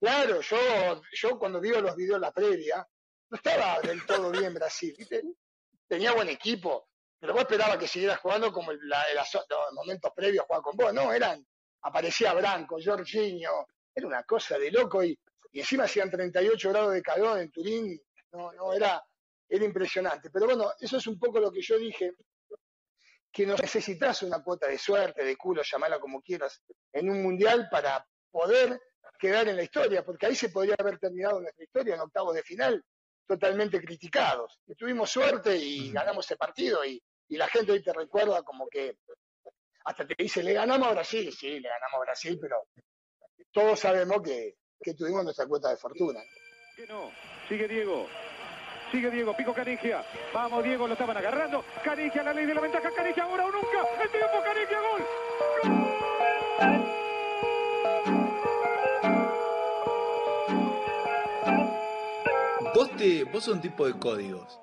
Claro, 0.00 0.40
yo, 0.40 1.00
yo 1.12 1.38
cuando 1.38 1.60
vi 1.60 1.68
los 1.68 1.94
videos 1.94 2.20
la 2.20 2.32
previa, 2.32 2.84
no 3.30 3.36
estaba 3.36 3.80
del 3.82 4.04
todo 4.04 4.32
bien 4.32 4.52
Brasil, 4.52 4.96
¿viste? 4.98 5.22
Tenía 5.86 6.12
buen 6.12 6.28
equipo, 6.28 6.88
pero 7.18 7.32
vos 7.32 7.42
esperabas 7.42 7.78
que 7.78 7.88
siguiera 7.88 8.16
jugando 8.16 8.52
como 8.52 8.70
el, 8.70 8.78
los 8.80 9.72
momentos 9.72 10.12
previos 10.14 10.44
a 10.44 10.46
jugar 10.46 10.62
con 10.62 10.76
vos, 10.76 10.92
no, 10.92 11.12
eran, 11.12 11.44
aparecía 11.82 12.34
Branco, 12.34 12.78
Jorginho, 12.84 13.66
era 13.94 14.06
una 14.06 14.22
cosa 14.24 14.58
de 14.58 14.70
loco 14.70 15.02
y, 15.02 15.18
y 15.52 15.60
encima 15.60 15.84
hacían 15.84 16.10
38 16.10 16.68
grados 16.70 16.92
de 16.92 17.02
calor 17.02 17.40
en 17.40 17.50
Turín, 17.50 18.00
no, 18.32 18.52
no, 18.52 18.72
era, 18.72 19.02
era 19.48 19.64
impresionante. 19.64 20.30
Pero 20.30 20.46
bueno, 20.46 20.72
eso 20.78 20.98
es 20.98 21.06
un 21.06 21.18
poco 21.18 21.40
lo 21.40 21.50
que 21.50 21.62
yo 21.62 21.78
dije, 21.78 22.12
que 23.32 23.46
no 23.46 23.54
necesitas 23.54 24.22
una 24.22 24.42
cuota 24.42 24.66
de 24.66 24.78
suerte, 24.78 25.24
de 25.24 25.36
culo, 25.36 25.62
llamala 25.62 25.98
como 25.98 26.22
quieras, 26.22 26.62
en 26.92 27.10
un 27.10 27.22
mundial 27.22 27.68
para 27.70 28.06
poder 28.30 28.80
quedar 29.18 29.48
en 29.48 29.56
la 29.56 29.62
historia, 29.62 30.04
porque 30.04 30.26
ahí 30.26 30.34
se 30.34 30.50
podría 30.50 30.74
haber 30.78 30.98
terminado 30.98 31.40
nuestra 31.40 31.64
historia 31.64 31.94
en 31.94 32.00
octavos 32.00 32.34
de 32.34 32.42
final, 32.42 32.84
totalmente 33.26 33.80
criticados. 33.80 34.60
Y 34.66 34.74
tuvimos 34.74 35.10
suerte 35.10 35.56
y 35.56 35.90
ganamos 35.90 36.26
ese 36.26 36.36
partido 36.36 36.84
y, 36.84 37.02
la 37.30 37.48
gente 37.48 37.72
hoy 37.72 37.82
te 37.82 37.92
recuerda 37.92 38.42
como 38.42 38.68
que 38.68 38.98
hasta 39.84 40.06
te 40.06 40.14
dice, 40.18 40.42
le 40.42 40.52
ganamos 40.52 40.88
a 40.88 40.92
Brasil, 40.92 41.32
sí, 41.32 41.60
le 41.60 41.68
ganamos 41.68 41.94
a 41.94 42.04
Brasil, 42.04 42.38
pero 42.40 42.56
todos 43.52 43.78
sabemos 43.80 44.22
que, 44.22 44.56
que 44.80 44.94
tuvimos 44.94 45.24
nuestra 45.24 45.46
cuota 45.46 45.70
de 45.70 45.76
fortuna. 45.76 46.20
Que 46.76 46.86
no, 46.86 47.10
sigue 47.48 47.66
Diego, 47.68 48.08
Sigue 48.90 49.10
Diego, 49.10 49.36
pico 49.36 49.52
Canigia. 49.52 50.04
Vamos, 50.32 50.62
Diego, 50.62 50.86
lo 50.86 50.92
estaban 50.92 51.16
agarrando. 51.16 51.64
Canigia, 51.82 52.22
la 52.22 52.32
ley 52.32 52.46
de 52.46 52.54
la 52.54 52.60
ventaja. 52.60 52.88
Canigia, 52.94 53.24
ahora 53.24 53.46
o 53.46 53.50
nunca. 53.50 53.84
El 54.00 54.10
tiempo, 54.10 54.42
Canigia, 54.44 54.80
gol. 54.80 55.02
Vos, 62.74 62.96
te, 62.96 63.24
vos 63.24 63.42
sos 63.42 63.54
un 63.54 63.60
tipo 63.60 63.86
de 63.86 63.98
códigos, 63.98 64.60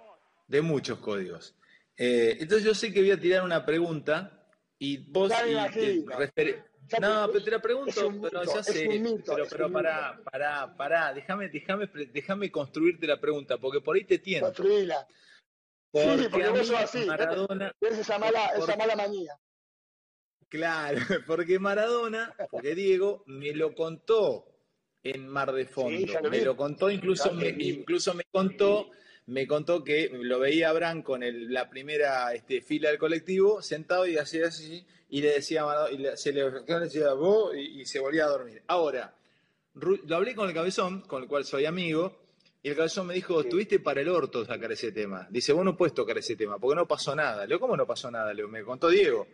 de 0.47 0.61
muchos 0.61 0.99
códigos. 0.99 1.53
Eh, 1.97 2.37
entonces 2.39 2.65
yo 2.65 2.73
sé 2.73 2.91
que 2.91 3.01
voy 3.01 3.11
a 3.11 3.19
tirar 3.19 3.43
una 3.43 3.65
pregunta 3.65 4.47
y 4.79 4.97
vos... 4.97 5.29
no, 5.29 7.29
pero 7.31 7.43
te 7.43 7.51
la 7.51 7.61
pregunto, 7.61 8.13
pero 8.21 8.43
ya 8.43 8.63
sé, 8.63 8.87
pero, 9.25 9.45
pero 9.49 9.71
pará, 9.71 10.19
pará, 10.23 10.75
pará, 10.75 11.13
déjame, 11.13 11.49
déjame, 11.49 11.89
déjame 12.11 12.51
construirte 12.51 13.07
la 13.07 13.19
pregunta, 13.19 13.57
porque 13.57 13.81
por 13.81 13.95
ahí 13.95 14.03
te 14.03 14.19
tiento. 14.19 14.47
Construíla. 14.47 15.07
Porque 15.91 16.17
sí, 16.17 16.27
porque 16.31 16.49
vos 16.49 16.67
sos 16.67 16.79
así, 16.79 17.05
Maradona, 17.05 17.71
esa 17.79 18.17
mala, 18.17 18.47
esa 18.57 18.75
mala 18.75 18.95
manía. 18.95 19.39
Claro, 20.49 20.97
porque 21.27 21.59
Maradona, 21.59 22.35
porque 22.49 22.73
Diego 22.73 23.23
me 23.27 23.53
lo 23.53 23.75
contó 23.75 24.53
en 25.03 25.27
Mar 25.27 25.51
de 25.51 25.65
Fondo. 25.65 26.29
me 26.29 26.41
lo 26.41 26.55
contó, 26.55 26.89
incluso 26.89 27.33
me, 27.33 27.49
incluso 27.49 28.13
me 28.13 28.23
contó, 28.31 28.89
me 29.27 29.47
contó 29.47 29.83
que 29.83 30.09
lo 30.11 30.39
veía 30.39 30.69
a 30.69 30.73
Branco 30.73 31.15
en 31.15 31.53
la 31.53 31.69
primera 31.69 32.33
este, 32.33 32.61
fila 32.61 32.89
del 32.89 32.97
colectivo, 32.97 33.61
sentado 33.61 34.05
y 34.05 34.17
hacía 34.17 34.47
así, 34.47 34.85
y 35.09 35.21
le 35.21 35.33
decía, 35.33 35.65
y 35.91 36.17
se 36.17 36.33
le 36.33 36.49
decía 36.51 37.13
vos, 37.13 37.55
y, 37.55 37.85
se 37.85 37.99
volvía 37.99 38.25
a 38.25 38.29
dormir. 38.29 38.63
Ahora, 38.67 39.15
lo 39.75 40.15
hablé 40.15 40.35
con 40.35 40.47
el 40.47 40.53
cabezón, 40.53 41.01
con 41.01 41.23
el 41.23 41.29
cual 41.29 41.45
soy 41.45 41.65
amigo, 41.65 42.19
y 42.61 42.69
el 42.69 42.75
cabezón 42.75 43.07
me 43.07 43.13
dijo, 43.13 43.43
tuviste 43.43 43.79
para 43.79 44.01
el 44.01 44.09
orto 44.09 44.45
sacar 44.45 44.71
ese 44.71 44.91
tema. 44.91 45.27
Dice, 45.29 45.53
vos 45.53 45.65
no 45.65 45.75
puedes 45.75 45.93
tocar 45.93 46.17
ese 46.17 46.35
tema, 46.35 46.57
porque 46.59 46.75
no 46.75 46.87
pasó 46.87 47.15
nada. 47.15 47.41
Le 47.41 47.47
digo, 47.47 47.59
¿cómo 47.59 47.77
no 47.77 47.85
pasó 47.85 48.09
nada? 48.09 48.33
Le 48.33 48.47
me 48.47 48.63
contó 48.63 48.89
Diego. 48.89 49.27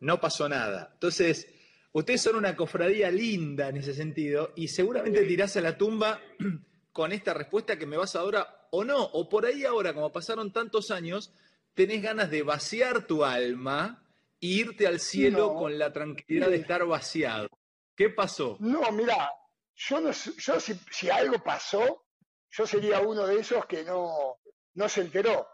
No 0.00 0.20
pasó 0.20 0.48
nada. 0.48 0.90
Entonces, 0.92 1.48
Ustedes 1.96 2.20
son 2.20 2.36
una 2.36 2.54
cofradía 2.54 3.10
linda 3.10 3.70
en 3.70 3.78
ese 3.78 3.94
sentido 3.94 4.52
y 4.54 4.68
seguramente 4.68 5.24
tirás 5.24 5.56
a 5.56 5.62
la 5.62 5.78
tumba 5.78 6.20
con 6.96 7.12
esta 7.12 7.34
respuesta 7.34 7.78
que 7.78 7.84
me 7.84 7.98
vas 7.98 8.16
ahora 8.16 8.68
o 8.70 8.82
no, 8.82 9.04
o 9.04 9.28
por 9.28 9.44
ahí 9.44 9.66
ahora, 9.66 9.92
como 9.92 10.10
pasaron 10.10 10.50
tantos 10.50 10.90
años, 10.90 11.30
tenés 11.74 12.02
ganas 12.02 12.30
de 12.30 12.42
vaciar 12.42 13.06
tu 13.06 13.22
alma 13.22 14.02
e 14.40 14.46
irte 14.46 14.86
al 14.86 14.98
cielo 14.98 15.54
con 15.56 15.78
la 15.78 15.92
tranquilidad 15.92 16.48
de 16.48 16.56
estar 16.56 16.86
vaciado. 16.86 17.50
¿Qué 17.94 18.08
pasó? 18.08 18.56
No, 18.60 18.90
mira, 18.92 19.30
yo, 19.74 20.00
no, 20.00 20.10
yo 20.10 20.58
si, 20.58 21.10
algo 21.10 21.38
pasó, 21.44 22.06
yo 22.48 22.66
sería 22.66 23.00
uno 23.00 23.26
de 23.26 23.40
esos 23.40 23.66
que 23.66 23.84
no, 23.84 24.38
no 24.72 24.88
se 24.88 25.02
enteró. 25.02 25.46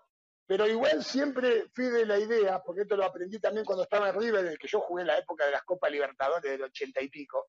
Pero 0.46 0.68
igual 0.68 1.02
siempre 1.02 1.66
fui 1.74 1.86
de 1.86 2.06
la 2.06 2.20
idea, 2.20 2.62
porque 2.64 2.82
esto 2.82 2.96
lo 2.96 3.04
aprendí 3.04 3.40
también 3.40 3.66
cuando 3.66 3.82
estaba 3.82 4.10
en 4.10 4.20
River, 4.20 4.44
en 4.44 4.52
el 4.52 4.58
que 4.58 4.68
yo 4.68 4.78
jugué 4.78 5.00
en 5.00 5.08
la 5.08 5.18
época 5.18 5.44
de 5.44 5.50
las 5.50 5.64
Copas 5.64 5.90
Libertadores 5.90 6.52
del 6.52 6.62
ochenta 6.62 7.02
y 7.02 7.08
pico. 7.08 7.48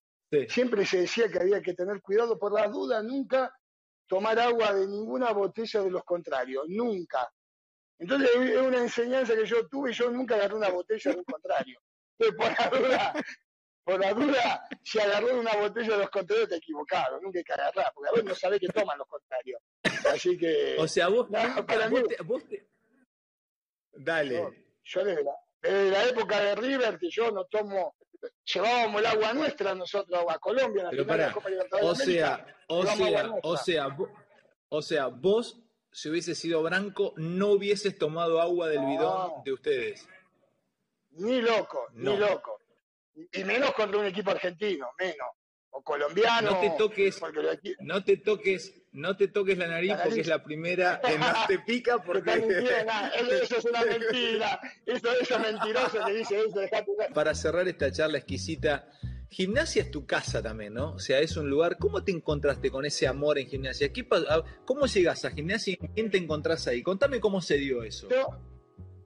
Siempre 0.49 0.83
se 0.83 1.01
decía 1.01 1.29
que 1.29 1.37
había 1.37 1.61
que 1.61 1.75
tener 1.75 2.01
cuidado 2.01 2.39
por 2.39 2.51
las 2.53 2.71
dudas, 2.71 3.03
nunca 3.03 3.53
tomar 4.07 4.39
agua 4.39 4.73
de 4.73 4.87
ninguna 4.87 5.31
botella 5.31 5.81
de 5.81 5.91
los 5.91 6.03
contrarios, 6.03 6.65
nunca. 6.67 7.31
Entonces 7.99 8.29
es 8.35 8.61
una 8.61 8.79
enseñanza 8.79 9.35
que 9.35 9.45
yo 9.45 9.67
tuve 9.67 9.91
y 9.91 9.93
yo 9.93 10.09
nunca 10.11 10.35
agarré 10.35 10.55
una 10.55 10.69
botella 10.69 11.11
de 11.11 11.17
un 11.17 11.23
contrario. 11.23 11.79
Entonces, 12.17 12.37
por 12.37 12.59
la 12.59 12.79
duda, 12.79 13.13
por 13.83 13.99
la 13.99 14.13
duda, 14.13 14.67
si 14.83 14.99
agarré 14.99 15.33
una 15.33 15.53
botella 15.55 15.93
de 15.93 15.97
los 15.99 16.09
contrarios 16.09 16.49
te 16.49 16.55
equivocaron, 16.55 17.21
nunca 17.21 17.39
hay 17.39 17.43
que 17.43 17.53
agarrar, 17.53 17.91
porque 17.93 18.09
a 18.09 18.11
veces 18.11 18.25
no 18.25 18.35
sabés 18.35 18.59
qué 18.59 18.67
toman 18.67 18.97
los 18.97 19.07
contrarios. 19.07 19.61
Así 20.11 20.37
que. 20.37 20.75
O 20.79 20.87
sea, 20.87 21.07
vos, 21.07 21.27
para 21.65 21.89
mí, 21.89 21.99
vos 22.25 22.43
te, 22.47 22.67
Dale. 23.93 24.65
Yo, 24.83 25.03
desde, 25.03 25.23
la, 25.91 26.05
época 26.05 26.39
de 26.39 26.55
River, 26.55 26.97
que 26.97 27.09
yo 27.09 27.31
no 27.31 27.45
tomo, 27.45 27.95
llevábamos 28.45 29.01
el 29.01 29.07
agua 29.07 29.33
nuestra 29.33 29.75
nosotros 29.75 30.23
a 30.27 30.39
Colombia, 30.39 30.87
Pero 30.89 31.05
para, 31.07 31.33
o 31.81 31.95
sea, 31.95 32.45
o 32.67 32.85
sea, 32.85 33.31
o 33.41 33.57
sea, 33.57 33.97
o 34.69 34.81
sea, 34.81 35.07
vos, 35.07 35.59
si 35.91 36.09
hubiese 36.09 36.35
sido 36.35 36.63
Branco, 36.63 37.13
no 37.17 37.49
hubieses 37.49 37.97
tomado 37.97 38.41
agua 38.41 38.67
del 38.67 38.85
bidón 38.85 39.43
de 39.43 39.53
ustedes. 39.53 40.07
Ni 41.11 41.41
loco, 41.41 41.87
ni 41.93 42.17
loco. 42.17 42.59
Y 43.31 43.43
menos 43.43 43.71
contra 43.73 43.99
un 43.99 44.05
equipo 44.05 44.31
argentino, 44.31 44.89
menos. 44.97 45.27
O 45.69 45.81
colombiano. 45.81 46.51
No 46.51 46.59
te 46.59 46.71
toques, 46.77 47.21
no 47.79 48.03
te 48.03 48.17
toques 48.17 48.82
no 48.93 49.17
te 49.17 49.27
toques 49.27 49.57
la 49.57 49.67
nariz, 49.67 49.93
porque 50.01 50.21
es 50.21 50.27
la 50.27 50.43
primera 50.43 51.01
que 51.01 51.17
no 51.17 51.25
te 51.47 51.59
pica 51.59 51.97
porque... 52.05 52.31
eso 52.31 53.57
es 53.57 53.65
una 53.65 53.83
mentira, 53.85 54.59
eso, 54.85 55.11
es 55.19 55.39
mentiroso 55.39 56.05
que 56.05 56.13
dice 56.13 56.39
eso. 56.39 56.61
Para 57.13 57.33
cerrar 57.33 57.67
esta 57.67 57.91
charla 57.91 58.19
exquisita, 58.19 58.87
gimnasia 59.29 59.81
es 59.81 59.91
tu 59.91 60.05
casa 60.05 60.41
también, 60.41 60.75
¿no? 60.75 60.93
O 60.93 60.99
sea, 60.99 61.19
es 61.19 61.35
un 61.37 61.49
lugar, 61.49 61.77
¿cómo 61.79 62.03
te 62.03 62.11
encontraste 62.11 62.69
con 62.69 62.85
ese 62.85 63.07
amor 63.07 63.39
en 63.39 63.47
gimnasia? 63.47 63.91
¿Cómo 64.65 64.85
llegas 64.85 65.25
a 65.25 65.31
gimnasia 65.31 65.73
y 65.73 65.77
quién 65.77 66.11
te 66.11 66.17
encontrás 66.17 66.67
ahí? 66.67 66.83
Contame 66.83 67.19
cómo 67.19 67.41
se 67.41 67.57
dio 67.57 67.83
eso. 67.83 68.07
Yo, 68.09 68.27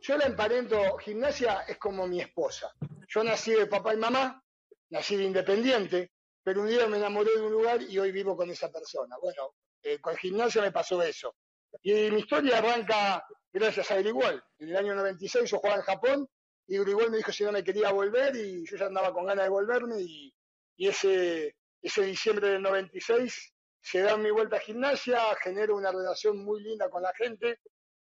yo 0.02 0.17
la 0.17 0.26
emparento, 0.26 0.97
gimnasia 0.97 1.62
es 1.62 1.78
como 1.78 2.06
mi 2.08 2.19
esposa. 2.19 2.73
Yo 3.08 3.23
nací 3.23 3.52
de 3.52 3.67
papá 3.67 3.93
y 3.93 3.97
mamá, 3.97 4.43
nací 4.89 5.15
de 5.15 5.23
independiente, 5.23 6.12
pero 6.43 6.62
un 6.62 6.67
día 6.67 6.88
me 6.88 6.97
enamoré 6.97 7.32
de 7.36 7.41
un 7.41 7.52
lugar 7.54 7.82
y 7.82 7.97
hoy 7.97 8.12
vivo 8.12 8.36
con 8.36 8.50
esa 8.50 8.69
persona. 8.69 9.15
Bueno, 9.21 9.54
eh, 9.88 10.00
con 10.02 10.13
el 10.13 10.19
gimnasio 10.19 10.62
me 10.62 10.71
pasó 10.71 11.02
eso. 11.02 11.35
Y 11.81 12.12
mi 12.12 12.19
historia 12.19 12.58
arranca 12.58 13.25
gracias 13.54 13.90
a 13.92 13.96
Grigol. 13.96 14.44
En 14.60 14.69
el 14.69 14.75
año 14.75 14.96
96 14.96 15.50
yo 15.50 15.60
jugaba 15.60 15.77
en 15.77 15.83
Japón 15.83 16.29
y 16.67 16.77
Grigol 16.77 17.10
me 17.10 17.17
dijo 17.17 17.31
si 17.31 17.46
no 17.46 17.54
me 17.54 17.63
quería 17.63 17.92
volver 17.92 18.35
y 18.35 18.65
yo 18.65 18.75
ya 18.75 18.88
andaba 18.88 19.13
con 19.13 19.25
ganas 19.25 19.46
de 19.46 19.50
volverme 19.50 20.02
y, 20.02 20.33
ese, 20.77 21.56
ese 21.81 22.02
diciembre 22.04 22.50
del 22.50 22.62
96 22.62 23.54
se 23.79 24.02
da 24.02 24.17
mi 24.17 24.29
vuelta 24.29 24.58
a 24.58 24.60
gimnasia, 24.60 25.21
genero 25.42 25.75
una 25.75 25.92
relación 25.92 26.38
muy 26.44 26.62
linda 26.62 26.90
con 26.90 27.02
la 27.02 27.13
gente 27.13 27.62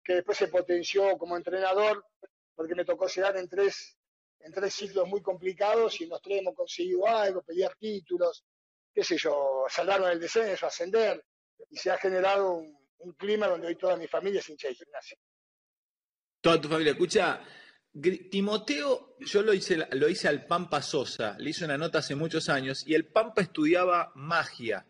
que 0.03 0.15
después 0.15 0.37
se 0.37 0.49
potenció 0.49 1.17
como 1.17 1.37
entrenador 1.37 2.05
porque 2.53 2.75
me 2.75 2.83
tocó 2.83 3.07
llegar 3.07 3.37
en 3.37 3.47
tres, 3.47 3.97
en 4.41 4.51
tres 4.51 4.73
ciclos 4.73 5.07
muy 5.07 5.21
complicados 5.21 6.01
y 6.01 6.03
en 6.03 6.09
los 6.09 6.21
tres 6.21 6.39
hemos 6.41 6.55
conseguido 6.55 7.07
algo, 7.07 7.41
pelear 7.41 7.75
títulos, 7.77 8.43
qué 8.93 9.03
sé 9.03 9.17
yo, 9.17 9.65
salvarnos 9.69 10.09
del 10.09 10.19
descenso, 10.19 10.67
ascender 10.67 11.23
y 11.69 11.77
se 11.77 11.91
ha 11.91 11.97
generado 11.97 12.53
un, 12.53 13.13
clima 13.17 13.47
donde 13.47 13.67
hoy 13.67 13.75
toda 13.75 13.97
mi 13.97 14.07
familia 14.07 14.39
es 14.39 14.49
hincha 14.49 14.67
de 14.67 14.75
gimnasia. 14.75 15.17
Toda 16.39 16.61
tu 16.61 16.69
familia. 16.69 16.91
Escucha, 16.91 17.41
Timoteo, 18.29 19.15
yo 19.19 19.41
lo 19.41 19.53
hice, 19.53 19.87
lo 19.91 20.07
hice 20.07 20.27
al 20.27 20.45
Pampa 20.45 20.81
Sosa, 20.81 21.35
le 21.39 21.49
hice 21.49 21.65
una 21.65 21.77
nota 21.77 21.99
hace 21.99 22.15
muchos 22.15 22.47
años, 22.49 22.85
y 22.85 22.93
el 22.93 23.05
Pampa 23.05 23.41
estudiaba 23.41 24.11
magia. 24.15 24.85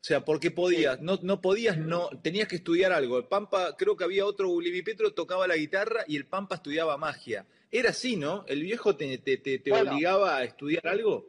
O 0.00 0.04
sea, 0.04 0.24
porque 0.24 0.52
podías, 0.52 1.00
no, 1.00 1.18
no 1.22 1.40
podías, 1.40 1.76
no, 1.76 2.08
tenías 2.22 2.46
que 2.46 2.56
estudiar 2.56 2.92
algo. 2.92 3.18
El 3.18 3.26
Pampa, 3.26 3.76
creo 3.76 3.96
que 3.96 4.04
había 4.04 4.24
otro, 4.24 4.56
Petro 4.84 5.12
tocaba 5.12 5.48
la 5.48 5.56
guitarra 5.56 6.04
y 6.06 6.16
el 6.16 6.26
Pampa 6.26 6.54
estudiaba 6.54 6.96
magia. 6.96 7.44
Era 7.70 7.90
así, 7.90 8.16
¿no? 8.16 8.44
¿El 8.46 8.62
viejo 8.62 8.96
te, 8.96 9.18
te, 9.18 9.72
obligaba 9.72 10.36
a 10.36 10.44
estudiar 10.44 10.86
algo? 10.86 11.28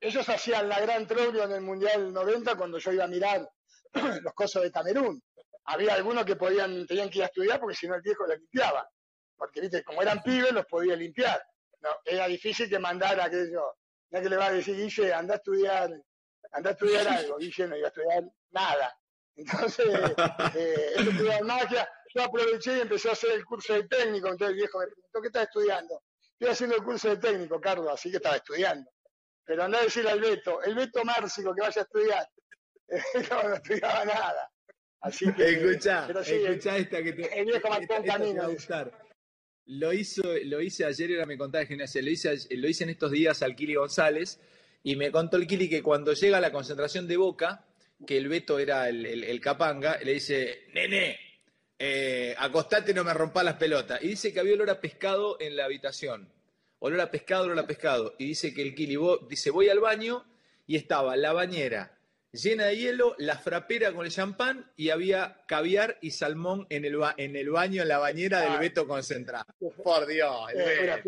Ellos 0.00 0.28
hacían 0.28 0.68
la 0.68 0.80
gran 0.80 1.06
troglio 1.06 1.44
en 1.44 1.52
el 1.52 1.60
Mundial 1.60 2.12
90 2.12 2.56
cuando 2.56 2.78
yo 2.78 2.92
iba 2.92 3.04
a 3.04 3.08
mirar 3.08 3.48
los 4.22 4.34
cosos 4.34 4.62
de 4.62 4.70
Camerún. 4.70 5.22
Había 5.64 5.94
algunos 5.94 6.24
que 6.24 6.36
podían, 6.36 6.86
tenían 6.86 7.10
que 7.10 7.18
ir 7.18 7.24
a 7.24 7.26
estudiar 7.26 7.60
porque 7.60 7.76
si 7.76 7.86
no 7.86 7.94
el 7.94 8.02
viejo 8.02 8.26
la 8.26 8.36
limpiaba. 8.36 8.88
Porque, 9.36 9.60
viste, 9.60 9.84
como 9.84 10.02
eran 10.02 10.22
pibes, 10.22 10.52
los 10.52 10.66
podía 10.66 10.96
limpiar. 10.96 11.42
No, 11.80 11.90
era 12.04 12.26
difícil 12.26 12.68
que 12.68 12.78
mandara 12.78 13.24
aquello. 13.24 13.76
Ya 14.10 14.20
que 14.20 14.28
le 14.28 14.36
va 14.36 14.46
a 14.46 14.52
decir, 14.52 14.76
Guille, 14.76 15.14
anda 15.14 15.34
a 15.34 15.36
estudiar, 15.36 15.90
anda 16.52 16.70
a 16.70 16.72
estudiar 16.72 17.08
algo. 17.08 17.38
Guille 17.38 17.68
no 17.68 17.76
iba 17.76 17.86
a 17.86 17.88
estudiar 17.88 18.24
nada. 18.50 18.94
Entonces, 19.36 19.86
eh, 20.56 20.92
estudiar 20.96 21.44
magia. 21.44 21.88
Yo 22.14 22.24
aproveché 22.24 22.76
y 22.76 22.80
empecé 22.80 23.08
a 23.08 23.12
hacer 23.12 23.30
el 23.32 23.44
curso 23.44 23.72
de 23.74 23.84
técnico. 23.84 24.28
Entonces 24.28 24.48
el 24.48 24.56
viejo 24.56 24.78
me 24.80 24.86
preguntó, 24.86 25.20
¿qué 25.22 25.26
estás 25.28 25.42
estudiando? 25.44 26.02
Estoy 26.32 26.48
haciendo 26.48 26.76
el 26.76 26.82
curso 26.82 27.08
de 27.08 27.16
técnico, 27.18 27.60
Carlos, 27.60 27.88
así 27.92 28.10
que 28.10 28.16
estaba 28.16 28.36
estudiando. 28.36 28.90
Pero 29.44 29.64
andá 29.64 29.78
a 29.78 29.82
decirle 29.82 30.10
al 30.10 30.20
Beto, 30.20 30.62
el 30.62 30.74
Beto 30.74 31.04
Márcico 31.04 31.54
que 31.54 31.62
vaya 31.62 31.80
a 31.80 31.84
estudiar. 31.84 32.28
no, 33.30 33.48
no 33.48 33.54
estudiaba 33.54 34.04
nada. 34.04 34.50
Así 35.00 35.32
que, 35.32 35.50
escuchá, 35.50 36.08
escuchá 36.26 36.76
esta 36.76 37.02
que 37.02 37.12
te, 37.12 37.40
el 37.40 37.46
viejo 37.46 37.68
marcó 37.68 37.96
un 37.96 38.04
camino. 38.04 38.48
Lo, 39.66 39.92
hizo, 39.92 40.22
lo 40.44 40.60
hice 40.60 40.84
ayer, 40.84 41.12
era 41.12 41.26
me 41.26 41.38
contaba 41.38 41.64
gimnasia, 41.64 42.02
lo 42.02 42.10
hice, 42.10 42.36
lo 42.50 42.68
hice 42.68 42.84
en 42.84 42.90
estos 42.90 43.10
días 43.12 43.42
al 43.42 43.54
Kili 43.54 43.74
González 43.74 44.40
y 44.82 44.96
me 44.96 45.10
contó 45.10 45.36
el 45.36 45.46
Kili 45.46 45.68
que 45.68 45.82
cuando 45.82 46.12
llega 46.12 46.38
a 46.38 46.40
la 46.40 46.52
concentración 46.52 47.06
de 47.06 47.16
Boca, 47.16 47.64
que 48.06 48.16
el 48.16 48.28
Beto 48.28 48.58
era 48.58 48.88
el, 48.88 49.40
capanga, 49.40 49.98
le 50.02 50.14
dice, 50.14 50.64
nene, 50.74 51.18
eh, 51.78 52.34
acostate 52.38 52.92
no 52.92 53.04
me 53.04 53.14
rompa 53.14 53.42
las 53.42 53.54
pelotas. 53.54 54.02
Y 54.02 54.08
dice 54.08 54.32
que 54.32 54.40
había 54.40 54.54
olor 54.54 54.70
a 54.70 54.80
pescado 54.80 55.36
en 55.40 55.56
la 55.56 55.66
habitación. 55.66 56.30
Olor 56.78 57.00
a 57.00 57.10
pescado, 57.10 57.44
olor 57.44 57.58
a 57.58 57.66
pescado. 57.66 58.14
Y 58.18 58.26
dice 58.26 58.54
que 58.54 58.62
el 58.62 58.74
Kili 58.74 58.98
dice, 59.28 59.50
voy 59.50 59.68
al 59.68 59.80
baño 59.80 60.24
y 60.66 60.76
estaba 60.76 61.16
la 61.16 61.32
bañera, 61.32 61.98
llena 62.32 62.66
de 62.66 62.76
hielo, 62.76 63.14
la 63.18 63.38
frapera 63.38 63.92
con 63.92 64.06
el 64.06 64.12
champán 64.12 64.70
y 64.76 64.90
había 64.90 65.44
caviar 65.46 65.98
y 66.00 66.12
salmón 66.12 66.66
en 66.70 66.84
el, 66.84 66.98
en 67.16 67.36
el 67.36 67.50
baño, 67.50 67.82
en 67.82 67.88
la 67.88 67.98
bañera 67.98 68.40
del 68.40 68.52
ah. 68.52 68.58
Beto 68.58 68.86
concentrado. 68.86 69.46
Por 69.82 70.06
Dios. 70.06 70.34
Eh, 70.54 71.02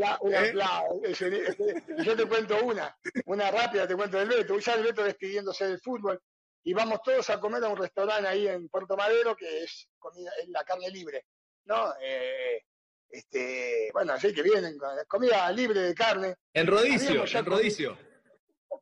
Yo 2.05 2.17
te 2.17 2.27
cuento 2.27 2.63
una, 2.65 2.97
una 3.27 3.51
rápida, 3.51 3.87
te 3.87 3.95
cuento 3.95 4.19
del 4.19 4.29
Beto. 4.29 4.59
Ya 4.59 4.75
el 4.75 4.83
Beto 4.83 5.05
despidiéndose 5.05 5.67
del 5.67 5.81
fútbol 5.81 6.21
y 6.65 6.73
vamos 6.75 7.01
todos 7.03 7.29
a 7.31 7.41
comer 7.41 7.65
a 7.65 7.69
un 7.69 7.77
restaurante 7.77 8.29
ahí 8.29 8.49
en 8.49 8.69
Puerto 8.69 8.97
Madero 8.97 9.37
que 9.37 9.65
es 9.65 9.89
comida, 9.99 10.31
es 10.41 10.49
la 10.49 10.65
carne 10.65 10.91
libre. 10.91 11.27
¿no? 11.65 11.93
Eh, 12.01 12.65
este, 13.09 13.91
bueno, 13.93 14.15
así 14.15 14.33
que 14.33 14.43
vienen, 14.43 14.79
comida 15.07 15.51
libre 15.53 15.81
de 15.81 15.95
carne. 15.95 16.37
En 16.55 16.67
rodicio, 16.67 17.25
en 17.27 17.45
rodicio. 17.45 17.99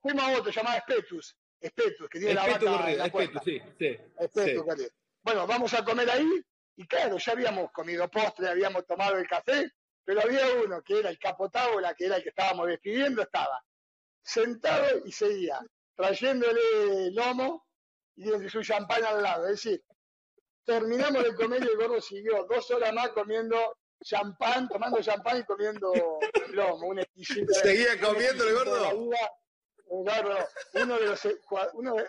Fuimos 0.01 0.23
a 0.23 0.39
otro 0.39 0.53
llamado 0.53 0.79
Espetus 0.79 1.37
Espetus, 1.61 2.09
que 2.09 2.19
tiene 2.19 2.35
la 2.35 2.47
vaca 2.47 2.91
la 2.97 3.07
Espetus, 3.07 3.43
sí, 3.45 3.61
sí. 3.79 3.99
Bueno, 5.23 5.47
vamos 5.47 5.75
a 5.75 5.85
comer 5.85 6.11
ahí, 6.11 6.43
y 6.77 6.87
claro, 6.87 7.19
ya 7.19 7.33
habíamos 7.33 7.71
comido 7.73 8.09
postre, 8.09 8.49
habíamos 8.49 8.87
tomado 8.87 9.19
el 9.19 9.27
café, 9.27 9.71
pero 10.05 10.23
había 10.23 10.47
uno 10.65 10.83
que 10.83 10.99
era 10.99 11.11
el 11.11 11.19
capotábola, 11.19 11.95
que 11.95 12.07
era 12.07 12.17
el 12.17 12.23
que 12.23 12.31
estábamos 12.31 12.67
despidiendo, 12.67 13.23
estaba 13.23 13.63
sentado 14.23 15.03
y 15.05 15.13
seguía 15.13 15.61
trayéndole 15.95 17.11
lomo 17.13 17.67
y 18.17 18.49
su 18.49 18.63
champán 18.63 19.05
al 19.05 19.23
lado. 19.23 19.45
Es 19.45 19.63
decir, 19.63 19.85
terminamos 20.65 21.23
de 21.23 21.35
comer 21.35 21.63
y 21.63 21.69
el 21.69 21.77
gordo 21.77 22.01
siguió 22.01 22.45
dos 22.45 22.71
horas 22.71 22.93
más 22.93 23.11
comiendo 23.11 23.57
champán, 24.03 24.69
tomando 24.69 25.03
champán 25.03 25.39
y 25.39 25.45
comiendo 25.45 25.93
lomo, 26.49 26.87
un 26.87 27.01
exquisito. 27.01 27.53
¿Seguía 27.53 28.01
comiendo 28.01 28.49
el 28.49 28.55
gordo? 28.55 29.11
Uno 29.91 30.13
de 30.99 31.07
los, 31.07 31.21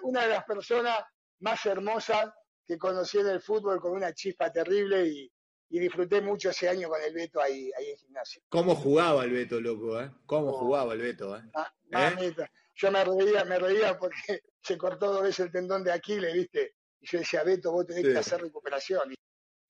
una 0.04 0.22
de 0.24 0.30
las 0.30 0.44
personas 0.46 1.00
más 1.40 1.66
hermosas 1.66 2.32
que 2.66 2.78
conocí 2.78 3.18
en 3.18 3.28
el 3.28 3.42
fútbol 3.42 3.80
con 3.82 3.94
una 3.94 4.14
chispa 4.14 4.52
terrible 4.52 5.06
y, 5.08 5.32
disfruté 5.68 6.20
mucho 6.20 6.50
ese 6.50 6.68
año 6.68 6.90
con 6.90 7.02
el 7.02 7.14
Beto 7.14 7.40
ahí, 7.42 7.72
ahí 7.78 7.92
en 7.92 7.98
gimnasio. 7.98 8.42
¿Cómo 8.50 8.76
jugaba 8.76 9.24
el 9.24 9.32
Beto, 9.32 9.62
loco? 9.62 10.02
Eh? 10.02 10.12
¿Cómo 10.26 10.52
jugaba 10.52 10.94
el 10.94 11.00
Beto? 11.00 11.38
Eh? 11.38 11.42
Ah, 11.54 11.74
¿Eh? 12.20 12.36
Yo 12.76 12.92
me 12.92 13.06
reía, 13.06 13.46
me 13.46 13.58
reía 13.58 13.98
porque 13.98 14.42
se 14.62 14.78
cortó 14.78 15.14
dos 15.14 15.24
veces 15.24 15.46
el 15.46 15.52
tendón 15.52 15.82
de 15.86 15.94
Aquiles, 15.94 16.34
¿viste? 16.34 16.76
Y 17.00 17.08
yo 17.08 17.20
decía, 17.20 17.44
Beto, 17.44 17.72
vos 17.72 17.86
tenés 17.86 18.04
que 18.04 18.18
hacer 18.18 18.42
recuperación. 18.42 19.14
Y 19.14 19.16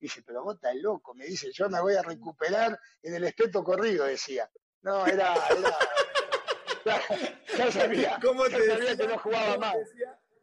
dice, 0.00 0.24
pero 0.26 0.42
vos 0.42 0.56
estás 0.56 0.74
loco. 0.74 1.14
Me 1.14 1.24
dice, 1.24 1.52
yo 1.52 1.70
me 1.70 1.80
voy 1.80 1.94
a 1.94 2.02
recuperar 2.02 2.76
en 3.00 3.14
el 3.14 3.22
espeto 3.22 3.62
corrido, 3.62 4.04
decía. 4.04 4.50
No, 4.82 5.06
era, 5.06 5.34
era 5.56 5.78
ya, 7.58 7.70
sabía, 7.70 8.18
¿Cómo 8.22 8.44
te 8.44 8.66
sabía 8.66 8.96
que 8.96 9.06
no 9.06 9.18
jugaba 9.18 9.56
más. 9.58 9.76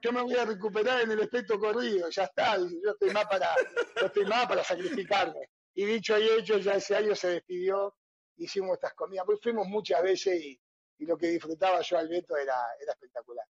Yo 0.02 0.14
me 0.14 0.22
voy 0.22 0.36
a 0.36 0.46
recuperar 0.46 1.02
en 1.02 1.12
el 1.12 1.22
aspecto 1.22 1.60
corrido, 1.60 2.10
ya 2.10 2.24
está, 2.24 2.58
yo 2.58 2.92
estoy 2.92 3.10
más 3.12 3.26
para, 3.26 3.54
estoy 4.02 4.26
más 4.26 4.48
para 4.48 4.64
sacrificarme. 4.64 5.50
Y 5.76 5.86
dicho 5.86 6.18
y 6.18 6.28
hecho, 6.30 6.58
ya 6.58 6.74
ese 6.74 6.96
año 6.96 7.16
se 7.16 7.30
despidió, 7.30 7.96
hicimos 8.38 8.74
estas 8.74 8.94
comidas, 8.94 9.26
pues 9.26 9.40
fuimos 9.42 9.68
muchas 9.68 10.02
veces 10.02 10.42
y, 10.42 10.60
lo 11.00 11.18
que 11.18 11.28
disfrutaba 11.28 11.80
yo 11.82 11.98
al 11.98 12.10
Beto 12.10 12.36
era, 12.36 12.56
era 12.82 12.92
espectacular. 12.92 13.46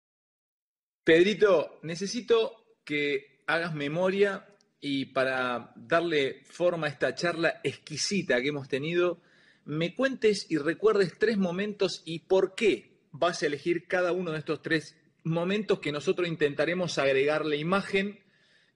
Pedrito, 1.04 1.78
necesito 1.82 2.74
que 2.84 3.44
hagas 3.46 3.72
memoria 3.72 4.44
y 4.80 5.06
para 5.06 5.72
darle 5.76 6.42
forma 6.44 6.88
a 6.88 6.90
esta 6.90 7.14
charla 7.14 7.60
exquisita 7.62 8.42
que 8.42 8.48
hemos 8.48 8.68
tenido, 8.68 9.20
me 9.66 9.94
cuentes 9.94 10.48
y 10.48 10.58
recuerdes 10.58 11.18
tres 11.18 11.36
momentos 11.36 12.02
y 12.04 12.20
por 12.20 12.54
qué 12.54 13.00
vas 13.10 13.42
a 13.42 13.46
elegir 13.46 13.88
cada 13.88 14.12
uno 14.12 14.30
de 14.30 14.38
estos 14.38 14.62
tres 14.62 14.96
momentos 15.24 15.80
que 15.80 15.90
nosotros 15.90 16.28
intentaremos 16.28 16.98
agregarle 16.98 17.56
imagen 17.56 18.24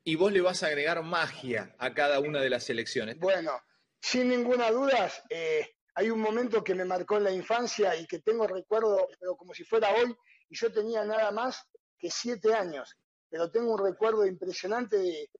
y 0.02 0.16
vos 0.16 0.32
le 0.32 0.40
vas 0.40 0.62
a 0.62 0.66
agregar 0.66 1.02
magia 1.04 1.76
a 1.78 1.94
cada 1.94 2.18
una 2.18 2.40
de 2.40 2.50
las 2.50 2.68
elecciones. 2.70 3.18
Bueno, 3.20 3.52
sin 4.00 4.28
ninguna 4.28 4.72
duda, 4.72 5.12
eh, 5.28 5.76
hay 5.94 6.10
un 6.10 6.20
momento 6.20 6.64
que 6.64 6.74
me 6.74 6.84
marcó 6.84 7.18
en 7.18 7.24
la 7.24 7.30
infancia 7.30 7.94
y 7.94 8.06
que 8.06 8.18
tengo 8.18 8.48
recuerdo, 8.48 9.08
pero 9.20 9.36
como 9.36 9.54
si 9.54 9.62
fuera 9.62 9.92
hoy, 9.94 10.12
y 10.48 10.56
yo 10.56 10.72
tenía 10.72 11.04
nada 11.04 11.30
más 11.30 11.68
que 11.98 12.10
siete 12.10 12.52
años, 12.52 12.96
pero 13.28 13.48
tengo 13.48 13.74
un 13.74 13.84
recuerdo 13.84 14.26
impresionante 14.26 14.98
de 14.98 15.30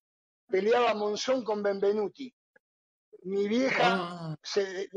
peleaba 0.47 0.95
Monzón 0.95 1.43
con 1.43 1.61
Benvenuti. 1.61 2.33
Mi 3.25 3.49
vieja 3.49 3.81
ah. 3.83 4.37
se, 4.43 4.89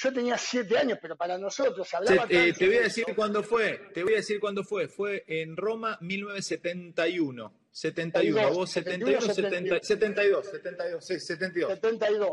yo 0.00 0.12
tenía 0.12 0.38
siete 0.38 0.78
años, 0.78 0.98
pero 1.02 1.16
para 1.16 1.36
nosotros 1.36 1.92
hablaba. 1.92 2.26
Eh, 2.30 2.52
te 2.52 2.66
voy 2.66 2.76
a 2.76 2.82
decir 2.82 3.04
cuándo 3.16 3.42
fue. 3.42 3.90
Te 3.92 4.04
voy 4.04 4.12
a 4.12 4.16
decir 4.16 4.38
cuándo 4.38 4.62
fue. 4.62 4.86
Fue 4.86 5.24
en 5.26 5.56
Roma 5.56 5.98
1971. 6.00 7.52
71. 7.72 8.52
Vos 8.52 8.70
71, 8.70 9.20
72, 9.20 9.86
72, 9.86 11.04
sí, 11.04 11.18
72. 11.18 11.72
72. 11.72 12.30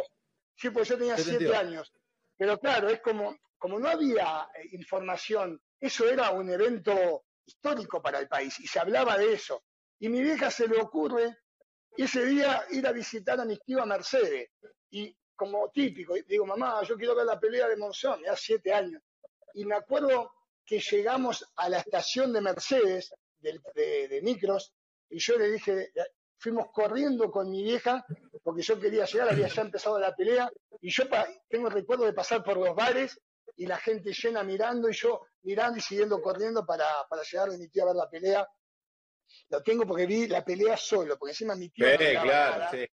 Sí, 0.56 0.70
pues 0.70 0.88
yo 0.90 0.98
tenía 0.98 1.18
siete 1.18 1.56
años. 1.56 1.92
Pero 2.38 2.60
claro, 2.60 2.88
es 2.90 3.02
como, 3.02 3.36
como 3.58 3.80
no 3.80 3.90
había 3.90 4.48
eh, 4.56 4.68
información, 4.74 5.60
eso 5.80 6.08
era 6.08 6.30
un 6.30 6.48
evento 6.52 7.24
histórico 7.46 8.00
para 8.00 8.20
el 8.20 8.28
país 8.28 8.60
y 8.60 8.68
se 8.68 8.80
hablaba 8.80 9.18
de 9.18 9.34
eso. 9.34 9.64
Y 10.00 10.10
mi 10.10 10.22
vieja 10.22 10.52
se 10.52 10.68
le 10.68 10.80
ocurre 10.80 11.38
ese 11.98 12.26
día 12.28 12.64
ir 12.72 12.86
a 12.86 12.92
visitar 12.92 13.40
a 13.40 13.46
mi 13.46 13.58
tío 13.58 13.84
Mercedes. 13.88 14.52
Y 14.92 15.16
como 15.36 15.70
típico. 15.70 16.16
Digo, 16.28 16.46
mamá, 16.46 16.82
yo 16.84 16.96
quiero 16.96 17.16
ver 17.16 17.26
la 17.26 17.40
pelea 17.40 17.68
de 17.68 17.78
Monzón, 17.78 18.22
ya 18.24 18.36
siete 18.36 18.74
años. 18.74 19.02
Y 19.54 19.66
me 19.66 19.76
acuerdo 19.76 20.32
que 20.66 20.80
llegamos 20.80 21.46
a 21.56 21.70
la 21.70 21.80
estación 21.80 22.34
de 22.34 22.42
Mercedes, 22.42 23.14
de, 23.40 24.20
micros, 24.24 24.74
y 25.10 25.20
yo 25.20 25.38
le 25.38 25.52
dije, 25.52 25.92
fuimos 26.38 26.68
corriendo 26.74 27.30
con 27.30 27.50
mi 27.50 27.64
vieja, 27.64 28.04
porque 28.44 28.64
yo 28.64 28.80
quería 28.80 29.06
llegar, 29.06 29.30
había 29.30 29.48
ya 29.48 29.62
empezado 29.62 30.00
la 30.00 30.16
pelea, 30.16 30.50
y 30.82 30.90
yo 30.90 31.04
tengo 31.48 31.68
el 31.68 31.74
recuerdo 31.74 32.06
de 32.06 32.14
pasar 32.14 32.44
por 32.44 32.58
los 32.58 32.76
bares 32.76 33.20
y 33.58 33.68
la 33.68 33.78
gente 33.78 34.12
llena 34.12 34.44
mirando, 34.44 34.90
y 34.90 34.94
yo 34.94 35.22
mirando 35.44 35.78
y 35.78 35.82
siguiendo 35.82 36.22
corriendo 36.22 36.66
para, 36.66 36.88
para 37.08 37.22
llegar 37.22 37.50
de 37.50 37.58
mi 37.58 37.68
tío 37.70 37.84
a 37.84 37.88
ver 37.88 37.96
la 37.96 38.10
pelea. 38.10 38.48
Lo 39.50 39.62
tengo 39.62 39.86
porque 39.86 40.06
vi 40.06 40.28
la 40.28 40.44
pelea 40.44 40.76
solo, 40.78 41.18
porque 41.18 41.32
encima 41.32 41.56
mi 41.56 41.70
claro, 41.72 42.66
sí. 42.72 42.88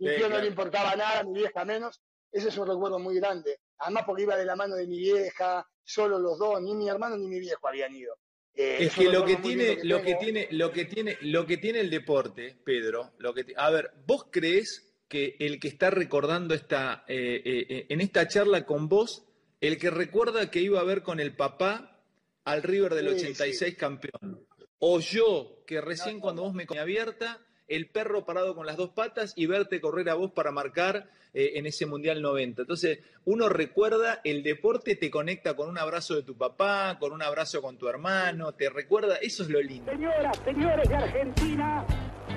Mi 0.00 0.16
tío 0.16 0.28
no 0.28 0.38
le 0.38 0.46
importaba 0.46 0.96
nada, 0.96 1.22
mi 1.24 1.34
vieja 1.34 1.64
menos. 1.64 2.00
Ese 2.32 2.48
es 2.48 2.56
un 2.56 2.66
recuerdo 2.66 2.98
muy 2.98 3.16
grande. 3.16 3.60
Además 3.78 4.04
porque 4.06 4.22
iba 4.22 4.36
de 4.36 4.44
la 4.44 4.56
mano 4.56 4.74
de 4.74 4.86
mi 4.86 4.98
vieja, 4.98 5.66
solo 5.84 6.18
los 6.18 6.38
dos, 6.38 6.60
ni 6.62 6.74
mi 6.74 6.88
hermano 6.88 7.16
ni 7.16 7.26
mi 7.26 7.38
viejo 7.38 7.68
habían 7.68 7.94
ido. 7.94 8.16
Eh, 8.54 8.78
es 8.80 8.94
que 8.94 9.10
lo 9.10 9.24
que 9.24 9.36
tiene, 9.36 9.78
lo 9.84 10.02
que 10.02 10.14
tiene, 10.16 10.48
lo 10.50 10.72
que 10.72 10.84
tiene, 10.84 11.18
lo 11.20 11.46
que 11.46 11.56
tiene 11.58 11.80
el 11.80 11.90
deporte, 11.90 12.56
Pedro, 12.64 13.12
lo 13.18 13.32
que 13.32 13.46
a 13.56 13.70
ver, 13.70 13.90
¿vos 14.06 14.26
crees 14.30 14.92
que 15.08 15.36
el 15.38 15.60
que 15.60 15.68
está 15.68 15.90
recordando 15.90 16.54
esta, 16.54 17.04
eh, 17.06 17.42
eh, 17.44 17.86
en 17.88 18.00
esta 18.00 18.26
charla 18.28 18.64
con 18.64 18.88
vos, 18.88 19.24
el 19.60 19.78
que 19.78 19.90
recuerda 19.90 20.50
que 20.50 20.60
iba 20.60 20.80
a 20.80 20.84
ver 20.84 21.02
con 21.02 21.20
el 21.20 21.34
papá 21.36 22.02
al 22.44 22.62
River 22.62 22.94
del 22.94 23.08
86 23.08 23.76
campeón, 23.76 24.46
o 24.78 25.00
yo 25.00 25.62
que 25.66 25.80
recién 25.80 26.20
cuando 26.20 26.42
vos 26.42 26.54
me 26.54 26.66
abierta 26.78 27.40
el 27.70 27.88
perro 27.88 28.24
parado 28.24 28.54
con 28.56 28.66
las 28.66 28.76
dos 28.76 28.90
patas 28.90 29.32
y 29.36 29.46
verte 29.46 29.80
correr 29.80 30.10
a 30.10 30.14
vos 30.14 30.32
para 30.32 30.50
marcar 30.50 31.08
eh, 31.32 31.52
en 31.54 31.66
ese 31.66 31.86
Mundial 31.86 32.20
90. 32.20 32.62
Entonces, 32.62 32.98
uno 33.24 33.48
recuerda, 33.48 34.20
el 34.24 34.42
deporte 34.42 34.96
te 34.96 35.08
conecta 35.08 35.54
con 35.54 35.68
un 35.68 35.78
abrazo 35.78 36.16
de 36.16 36.24
tu 36.24 36.36
papá, 36.36 36.98
con 36.98 37.12
un 37.12 37.22
abrazo 37.22 37.62
con 37.62 37.78
tu 37.78 37.88
hermano, 37.88 38.52
te 38.54 38.68
recuerda, 38.68 39.16
eso 39.16 39.44
es 39.44 39.50
lo 39.50 39.62
lindo. 39.62 39.90
Señoras, 39.92 40.36
señores 40.44 40.88
de 40.88 40.96
Argentina, 40.96 41.86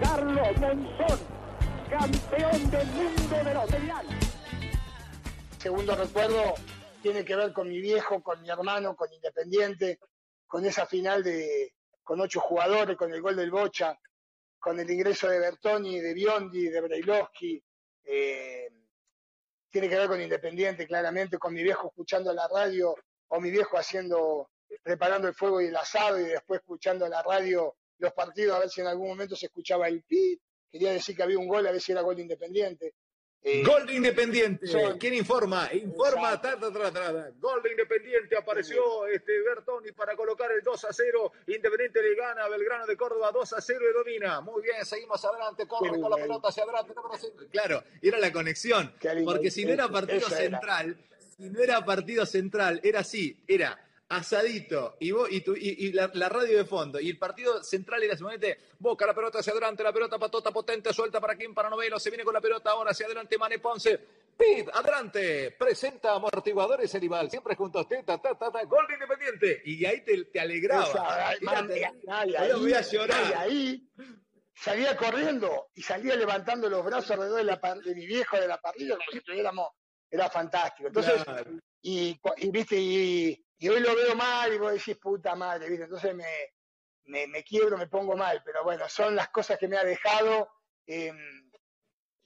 Carlos 0.03 0.47
Monzón, 0.59 1.19
campeón 1.89 2.71
del 2.71 2.88
mundo 2.88 3.43
de 3.43 3.53
los 3.55 3.71
medianos. 3.71 4.13
Segundo 5.57 5.95
recuerdo 5.95 6.53
tiene 7.01 7.25
que 7.25 7.36
ver 7.36 7.53
con 7.53 7.69
mi 7.69 7.81
viejo, 7.81 8.21
con 8.21 8.39
mi 8.43 8.49
hermano, 8.49 8.95
con 8.95 9.11
Independiente, 9.11 9.97
con 10.45 10.63
esa 10.63 10.86
final 10.86 11.23
de 11.23 11.73
con 12.03 12.21
ocho 12.21 12.39
jugadores, 12.39 12.97
con 12.97 13.11
el 13.11 13.21
gol 13.21 13.36
del 13.36 13.49
Bocha, 13.49 13.97
con 14.64 14.80
el 14.80 14.89
ingreso 14.89 15.28
de 15.28 15.39
Bertoni, 15.39 15.99
de 15.99 16.14
Biondi, 16.14 16.70
de 16.70 16.80
Brailovsky. 16.80 17.61
Eh, 18.05 18.70
tiene 19.70 19.89
que 19.89 19.97
ver 19.97 20.07
con 20.07 20.22
Independiente, 20.22 20.88
claramente, 20.88 21.38
con 21.38 21.53
mi 21.53 21.61
viejo 21.61 21.88
escuchando 21.89 22.32
la 22.32 22.47
radio, 22.47 22.95
o 23.28 23.41
mi 23.41 23.51
viejo 23.51 23.78
haciendo, 23.78 24.51
preparando 24.82 25.28
el 25.28 25.34
fuego 25.34 25.59
y 25.59 25.66
el 25.66 25.76
asado, 25.76 26.18
y 26.18 26.24
después 26.24 26.61
escuchando 26.61 27.09
la 27.09 27.22
radio 27.22 27.76
los 27.97 28.14
partidos, 28.14 28.55
a 28.55 28.59
ver 28.59 28.70
si 28.70 28.80
en 28.80 28.88
algún 28.88 29.09
momento 29.09 29.36
se 29.36 29.47
escuchaba 29.47 29.89
el 29.89 30.01
pi, 30.03 30.39
quería 30.72 30.93
decir 30.93 31.14
que 31.14 31.24
había 31.24 31.39
un 31.39 31.47
gol, 31.49 31.68
a 31.68 31.72
ver 31.72 31.82
si 31.82 31.91
era 31.91 32.01
gol 32.01 32.20
Independiente. 32.20 32.93
Eh, 33.45 33.61
Gol 33.61 33.85
de 33.85 33.95
Independiente. 33.95 34.65
¿Quién 34.97 35.15
informa? 35.15 35.69
Informa. 35.73 36.39
Ta, 36.39 36.55
Gol 36.55 37.61
de 37.61 37.71
Independiente. 37.71 38.37
Apareció 38.37 39.05
este 39.07 39.41
Bertoni 39.41 39.91
para 39.91 40.15
colocar 40.15 40.49
el 40.51 40.63
2 40.63 40.85
a 40.85 40.93
0. 40.93 41.31
Independiente 41.47 42.01
le 42.01 42.15
gana 42.15 42.47
Belgrano 42.47 42.85
de 42.85 42.95
Córdoba 42.95 43.31
2 43.33 43.53
a 43.53 43.61
0 43.61 43.79
y 43.89 43.93
domina. 43.93 44.39
Muy 44.39 44.61
bien, 44.63 44.85
seguimos 44.85 45.23
adelante. 45.25 45.67
Corre 45.67 45.99
con 45.99 46.09
la 46.09 46.15
pelota 46.15 46.47
hacia 46.47 46.63
adelante. 46.63 46.93
Claro, 47.51 47.83
era 48.01 48.17
la 48.17 48.31
conexión. 48.31 48.93
Porque 49.25 49.51
si 49.51 49.65
no 49.65 49.73
era 49.73 49.89
partido 49.89 50.29
central, 50.29 50.97
si 51.35 51.49
no 51.49 51.59
era 51.59 51.83
partido 51.83 52.25
central, 52.25 52.79
era 52.81 53.01
así. 53.01 53.37
Era 53.45 53.77
asadito 54.18 54.97
y, 54.99 55.11
vos, 55.11 55.28
y, 55.32 55.91
la, 55.91 56.07
radio 56.30 56.57
de 56.57 56.66
fondo 56.66 56.99
y 56.99 57.09
el 57.09 57.18
partido 57.18 57.64
central 57.64 58.03
era 58.03 58.16
simplemente 58.16 58.57
Boca 58.80 59.05
la 59.05 59.14
pelota 59.14 59.39
hacia 59.39 59.51
adelante, 59.51 59.84
la 59.84 59.93
pelota 59.93 60.20
patota 60.20 60.51
potente, 60.51 60.93
suelta 60.93 61.22
para 61.22 61.36
quien, 61.36 61.53
para 61.53 61.70
Novelo, 61.70 61.99
se 61.99 62.09
viene 62.09 62.24
con 62.24 62.34
la 62.34 62.41
pelota 62.41 62.72
ahora 62.72 62.91
hacia 62.91 63.05
adelante, 63.05 63.38
Mane 63.38 63.59
Ponce, 63.59 63.97
Pid, 64.38 64.68
adelante, 64.74 65.55
presenta 65.57 66.16
amortiguadores 66.16 66.93
rival 66.95 67.30
siempre 67.30 67.55
junto 67.55 67.80
a 67.80 67.82
usted, 67.84 68.03
ta, 68.03 68.18
ta, 68.18 68.36
ta, 68.36 68.64
gol 68.66 68.86
de 68.88 68.95
Independiente, 68.95 69.61
y 69.66 69.86
ahí 69.86 70.03
te, 70.03 70.26
te 70.26 70.39
alegraba. 70.39 71.34
voy 72.57 72.74
a 72.74 72.82
llorar. 72.82 73.30
Y 73.30 73.34
ahí 73.34 73.89
salía 74.53 74.97
corriendo 74.97 75.68
y 75.76 75.82
salía 75.82 76.16
levantando 76.16 76.70
los 76.70 76.84
brazos 76.84 77.11
alrededor 77.11 77.38
de, 77.38 77.43
la, 77.43 77.76
de 77.76 77.95
mi 77.95 78.05
viejo 78.05 78.38
de 78.38 78.47
la 78.47 78.57
parrilla 78.59 78.95
como 78.97 79.11
si 79.11 79.18
estuviéramos, 79.20 79.70
era 80.09 80.30
fantástico. 80.30 80.88
Entonces, 80.88 81.24
y, 81.82 82.20
y, 82.38 82.51
viste, 82.51 82.76
y 82.78 83.45
y 83.64 83.70
hoy 83.70 83.80
lo 83.80 83.95
veo 83.95 84.14
mal 84.14 84.53
y 84.53 84.57
vos 84.57 84.74
decís, 84.74 84.97
puta 84.97 85.36
madre. 85.38 85.68
Entonces 85.68 86.14
me, 86.14 87.28
me, 87.28 87.43
quiebro, 87.45 87.78
me 87.78 87.88
pongo 87.88 88.14
mal, 88.18 88.41
pero 88.43 88.61
bueno, 88.61 88.89
son 88.89 89.16
las 89.16 89.30
cosas 89.30 89.57
que 89.57 89.70
me 89.70 89.78
ha 89.78 89.86
dejado. 89.86 90.49
Em, 90.86 91.49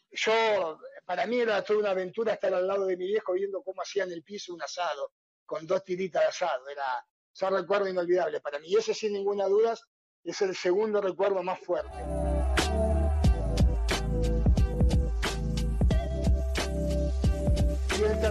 yo, 0.09 0.79
para 1.05 1.27
mí 1.27 1.39
era 1.39 1.63
toda 1.63 1.77
una 1.77 1.91
aventura 1.91 2.33
estar 2.33 2.51
al 2.55 2.65
lado 2.65 2.87
de 2.87 2.97
mi 2.97 3.05
viejo 3.05 3.33
viendo 3.33 3.61
cómo 3.61 3.83
hacían 3.83 4.11
el 4.11 4.23
piso 4.23 4.51
un 4.51 4.63
asado, 4.63 5.11
con 5.45 5.67
dos 5.67 5.83
tiritas 5.83 6.23
de 6.23 6.27
asado. 6.27 6.67
Era, 6.69 7.05
un 7.39 7.55
recuerdo 7.55 7.87
inolvidable 7.87 8.41
para 8.41 8.57
mí. 8.57 8.69
Y 8.69 8.77
ese, 8.77 8.95
sin 8.95 9.13
ninguna 9.13 9.45
duda, 9.45 9.77
es 10.23 10.41
el 10.41 10.55
segundo 10.55 11.01
recuerdo 11.01 11.43
más 11.43 11.59
fuerte. 11.59 11.99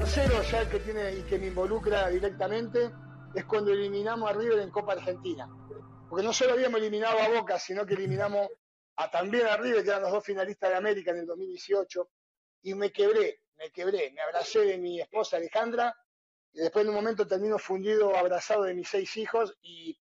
Tercero, 0.01 0.43
ya 0.43 0.61
el 0.61 0.69
que 0.69 0.81
tiene 0.81 1.11
y 1.15 1.23
que 1.23 1.39
me 1.39 1.47
involucra 1.47 2.11
directamente, 2.11 2.91
es 3.35 3.45
cuando 3.47 3.73
eliminamos 3.73 4.29
a 4.29 4.35
River 4.35 4.59
en 4.59 4.71
Copa 4.71 4.93
Argentina. 4.93 5.49
Porque 6.11 6.23
no 6.23 6.35
solo 6.35 6.53
habíamos 6.53 6.81
eliminado 6.81 7.19
a 7.19 7.29
Boca, 7.29 7.59
sino 7.59 7.87
que 7.87 7.95
eliminamos 7.95 8.47
a, 8.97 9.11
también 9.11 9.47
a 9.47 9.57
River, 9.57 9.83
que 9.83 9.89
eran 9.89 10.03
los 10.03 10.13
dos 10.13 10.23
finalistas 10.23 10.69
de 10.69 10.77
América 10.77 11.13
en 11.13 11.19
el 11.21 11.27
2018, 11.27 12.11
y 12.65 12.75
me 12.75 12.93
quebré, 12.93 13.41
me 13.57 13.71
quebré, 13.71 14.13
me 14.13 14.21
abracé 14.21 14.61
de 14.67 14.77
mi 14.77 15.01
esposa 15.01 15.39
Alejandra, 15.39 15.97
y 16.53 16.61
después 16.61 16.85
en 16.85 16.91
un 16.91 16.97
momento 16.97 17.27
termino 17.27 17.59
fundido, 17.59 18.15
abrazado 18.15 18.65
de 18.65 18.75
mis 18.75 18.89
seis 18.89 19.17
hijos, 19.17 19.57
y, 19.63 19.99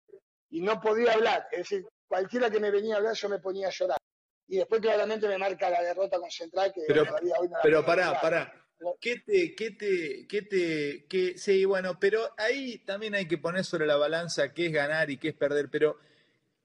no 0.50 0.80
podía 0.80 1.12
hablar. 1.12 1.46
Es 1.52 1.58
decir, 1.58 1.86
cualquiera 2.08 2.50
que 2.50 2.58
me 2.58 2.70
venía 2.70 2.94
a 2.94 2.98
hablar, 2.98 3.14
yo 3.14 3.28
me 3.28 3.38
ponía 3.38 3.68
a 3.68 3.70
llorar. 3.70 3.98
Y 4.48 4.56
después 4.56 4.80
claramente 4.80 5.28
me 5.28 5.38
marca 5.38 5.70
la 5.70 5.82
derrota 5.82 6.18
con 6.18 6.30
Central, 6.30 6.72
que 6.72 6.82
pero, 6.86 7.06
todavía 7.06 7.34
hoy 7.38 7.48
no 7.48 7.58
Pero 7.62 7.84
pará, 7.84 8.20
pará. 8.20 8.63
¿Qué 9.00 9.20
te, 9.20 9.54
qué 9.54 9.70
te, 9.70 10.26
qué 10.26 10.42
te, 10.42 11.06
qué, 11.08 11.38
sí, 11.38 11.64
bueno, 11.64 11.98
pero 11.98 12.34
ahí 12.36 12.78
también 12.78 13.14
hay 13.14 13.26
que 13.26 13.38
poner 13.38 13.64
sobre 13.64 13.86
la 13.86 13.96
balanza 13.96 14.52
qué 14.52 14.66
es 14.66 14.72
ganar 14.72 15.10
y 15.10 15.18
qué 15.18 15.28
es 15.28 15.34
perder, 15.34 15.68
pero 15.70 15.98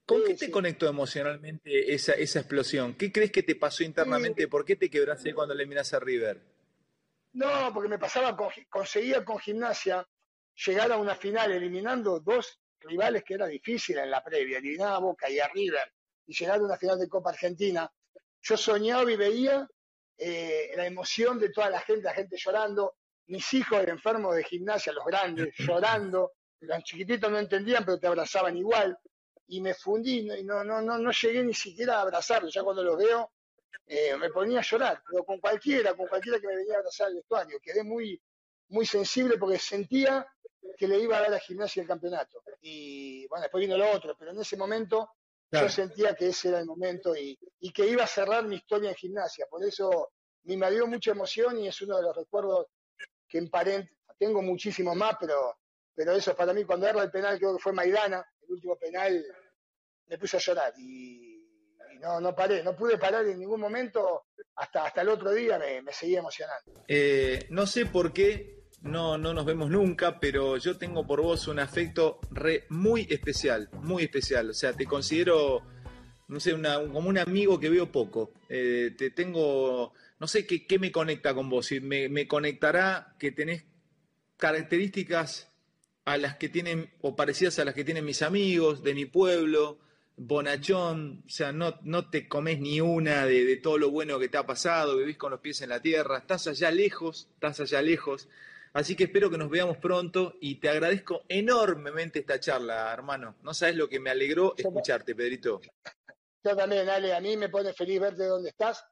¿con 0.05 0.23
qué 0.25 0.35
te 0.35 0.51
conectó 0.51 0.87
emocionalmente 0.87 1.93
esa, 1.93 2.13
esa 2.13 2.39
explosión? 2.39 2.95
¿Qué 2.95 3.11
crees 3.11 3.31
que 3.31 3.43
te 3.43 3.55
pasó 3.55 3.83
internamente? 3.83 4.47
¿Por 4.47 4.65
qué 4.65 4.75
te 4.75 4.89
quebraste 4.89 5.33
cuando 5.33 5.53
le 5.53 5.65
miras 5.65 5.93
a 5.93 5.99
River? 5.99 6.41
No, 7.33 7.71
porque 7.73 7.89
me 7.89 7.99
pasaba, 7.99 8.35
con, 8.35 8.49
conseguía 8.69 9.23
con 9.23 9.39
gimnasia 9.39 10.07
llegar 10.65 10.91
a 10.91 10.97
una 10.97 11.15
final 11.15 11.51
eliminando 11.51 12.19
dos 12.19 12.59
rivales 12.81 13.23
que 13.23 13.35
era 13.35 13.47
difícil 13.47 13.97
en 13.97 14.09
la 14.09 14.23
previa, 14.23 14.57
eliminar 14.57 14.95
a 14.95 14.99
Boca 14.99 15.29
y 15.29 15.39
a 15.39 15.47
River, 15.47 15.93
y 16.25 16.33
llegar 16.33 16.59
a 16.59 16.63
una 16.63 16.77
final 16.77 16.99
de 16.99 17.07
Copa 17.07 17.29
Argentina. 17.29 17.91
Yo 18.41 18.57
soñaba 18.57 19.11
y 19.11 19.15
veía 19.15 19.67
eh, 20.19 20.71
la 20.75 20.85
emoción 20.85 21.39
de 21.39 21.49
toda 21.49 21.69
la 21.69 21.79
gente, 21.79 22.03
la 22.03 22.13
gente 22.13 22.35
llorando, 22.37 22.97
mis 23.27 23.53
hijos 23.53 23.87
enfermos 23.87 24.35
de 24.35 24.43
gimnasia, 24.43 24.91
los 24.91 25.05
grandes, 25.05 25.53
llorando, 25.57 26.33
los 26.59 26.83
chiquititos 26.83 27.31
no 27.31 27.39
entendían, 27.39 27.85
pero 27.85 27.97
te 27.97 28.07
abrazaban 28.07 28.57
igual, 28.57 28.97
y 29.47 29.61
me 29.61 29.73
fundí 29.73 30.29
y 30.29 30.43
no, 30.43 30.63
no, 30.63 30.81
no, 30.81 30.97
no 30.97 31.11
llegué 31.11 31.43
ni 31.43 31.53
siquiera 31.53 31.97
a 31.97 32.01
abrazarlos, 32.01 32.53
ya 32.53 32.63
cuando 32.63 32.83
los 32.83 32.97
veo 32.97 33.31
eh, 33.87 34.15
me 34.17 34.29
ponía 34.29 34.59
a 34.59 34.63
llorar, 34.63 35.01
pero 35.09 35.23
con 35.23 35.39
cualquiera, 35.39 35.95
con 35.95 36.07
cualquiera 36.07 36.39
que 36.39 36.47
me 36.47 36.57
venía 36.57 36.75
a 36.75 36.77
abrazar 36.79 37.07
al 37.07 37.15
vestuario, 37.15 37.59
quedé 37.61 37.83
muy, 37.83 38.21
muy 38.67 38.85
sensible 38.85 39.37
porque 39.37 39.57
sentía 39.57 40.27
que 40.77 40.87
le 40.87 40.99
iba 40.99 41.17
a 41.17 41.21
dar 41.21 41.33
a 41.33 41.39
gimnasia 41.39 41.81
el 41.81 41.87
campeonato. 41.87 42.43
Y 42.61 43.25
bueno, 43.27 43.43
después 43.43 43.61
vino 43.61 43.77
lo 43.77 43.89
otro, 43.89 44.15
pero 44.17 44.31
en 44.31 44.39
ese 44.39 44.57
momento 44.57 45.11
yo 45.51 45.69
sentía 45.69 46.15
que 46.15 46.27
ese 46.27 46.49
era 46.49 46.59
el 46.59 46.65
momento 46.65 47.15
y, 47.15 47.37
que 47.73 47.87
iba 47.87 48.03
a 48.03 48.07
cerrar 48.07 48.45
mi 48.45 48.57
historia 48.57 48.89
en 48.89 48.95
gimnasia. 48.95 49.45
Por 49.49 49.63
eso 49.63 50.11
me 50.43 50.53
invadió 50.53 50.87
mucha 50.87 51.11
emoción 51.11 51.57
y 51.59 51.67
es 51.67 51.81
uno 51.81 51.97
de 51.97 52.03
los 52.03 52.15
recuerdos 52.15 52.67
que 53.27 53.37
en 53.37 53.49
Parent 53.49 53.89
tengo 54.17 54.41
muchísimos 54.41 54.95
más, 54.95 55.15
pero, 55.19 55.57
pero 55.95 56.13
eso 56.13 56.35
para 56.35 56.53
mí, 56.53 56.65
cuando 56.65 56.87
era 56.87 57.01
el 57.01 57.11
penal, 57.11 57.37
creo 57.37 57.55
que 57.55 57.61
fue 57.61 57.73
Maidana, 57.73 58.25
el 58.41 58.51
último 58.51 58.75
penal, 58.77 59.23
me 60.07 60.17
puse 60.17 60.37
a 60.37 60.39
llorar 60.39 60.73
y, 60.77 61.29
no, 62.01 62.19
no 62.19 62.35
paré, 62.35 62.63
no 62.63 62.75
pude 62.75 62.97
parar 62.97 63.25
en 63.25 63.39
ningún 63.39 63.59
momento, 63.59 64.25
hasta, 64.55 64.85
hasta 64.85 65.01
el 65.01 65.09
otro 65.09 65.31
día 65.31 65.57
me, 65.57 65.81
me 65.81 65.93
seguía 65.93 66.19
emocionando. 66.19 66.83
Eh, 66.87 67.47
no 67.49 67.65
sé 67.65 67.85
por 67.85 68.13
qué 68.13 68.58
no, 68.81 69.17
no 69.17 69.33
nos 69.33 69.45
vemos 69.45 69.69
nunca, 69.69 70.19
pero 70.19 70.57
yo 70.57 70.77
tengo 70.77 71.05
por 71.05 71.21
vos 71.21 71.47
un 71.47 71.59
afecto 71.59 72.19
muy 72.69 73.07
especial, 73.09 73.69
muy 73.81 74.03
especial. 74.03 74.49
O 74.51 74.53
sea, 74.53 74.73
te 74.73 74.85
considero, 74.85 75.61
no 76.27 76.39
sé, 76.39 76.55
como 76.93 77.09
un 77.09 77.17
amigo 77.17 77.59
que 77.59 77.69
veo 77.69 77.91
poco. 77.91 78.33
Eh, 78.47 78.95
te 78.97 79.11
tengo, 79.11 79.93
no 80.19 80.27
sé 80.27 80.45
qué, 80.45 80.65
qué, 80.65 80.79
me 80.79 80.91
conecta 80.91 81.33
con 81.33 81.49
vos. 81.49 81.71
Y 81.71 81.81
me, 81.81 82.07
me 82.09 82.27
conectará 82.27 83.15
que 83.19 83.31
tenés 83.31 83.65
características 84.37 85.51
a 86.05 86.17
las 86.17 86.37
que 86.37 86.49
tienen, 86.49 86.89
o 87.01 87.15
parecidas 87.15 87.59
a 87.59 87.65
las 87.65 87.75
que 87.75 87.83
tienen 87.83 88.05
mis 88.05 88.21
amigos 88.21 88.81
de 88.83 88.93
mi 88.95 89.05
pueblo, 89.05 89.79
bonachón, 90.15 91.23
o 91.25 91.29
sea, 91.29 91.51
no, 91.51 91.75
no 91.83 92.09
te 92.09 92.27
comes 92.27 92.59
ni 92.59 92.81
una 92.81 93.25
de, 93.25 93.45
de, 93.45 93.57
todo 93.57 93.77
lo 93.77 93.89
bueno 93.89 94.19
que 94.19 94.27
te 94.27 94.37
ha 94.37 94.45
pasado, 94.45 94.97
vivís 94.97 95.17
con 95.17 95.31
los 95.31 95.39
pies 95.39 95.61
en 95.61 95.69
la 95.69 95.81
tierra, 95.81 96.17
estás 96.17 96.47
allá 96.47 96.71
lejos, 96.71 97.29
estás 97.35 97.59
allá 97.61 97.81
lejos, 97.81 98.27
Así 98.73 98.95
que 98.95 99.05
espero 99.05 99.29
que 99.29 99.37
nos 99.37 99.49
veamos 99.49 99.77
pronto 99.77 100.35
y 100.39 100.59
te 100.59 100.69
agradezco 100.69 101.23
enormemente 101.27 102.19
esta 102.19 102.39
charla, 102.39 102.93
hermano. 102.93 103.37
No 103.41 103.53
sabes 103.53 103.75
lo 103.75 103.89
que 103.89 103.99
me 103.99 104.11
alegró 104.11 104.53
escucharte, 104.55 105.15
Pedrito. 105.15 105.59
Yo 106.43 106.55
también, 106.55 106.87
Ale, 106.87 107.13
a 107.13 107.19
mí 107.19 107.35
me 107.35 107.49
pone 107.49 107.73
feliz 107.73 107.99
verte 107.99 108.25
donde 108.25 108.49
estás, 108.49 108.85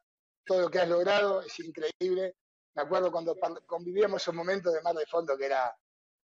todo 0.46 0.62
lo 0.62 0.70
que 0.70 0.80
has 0.80 0.90
logrado 0.90 1.42
es 1.42 1.60
increíble. 1.60 2.36
Me 2.76 2.82
acuerdo 2.82 3.12
cuando 3.12 3.38
convivíamos 3.66 4.22
esos 4.22 4.34
momentos 4.34 4.74
de 4.74 4.82
mar 4.82 4.96
de 4.96 5.06
fondo 5.06 5.38
que 5.38 5.46
era, 5.46 5.76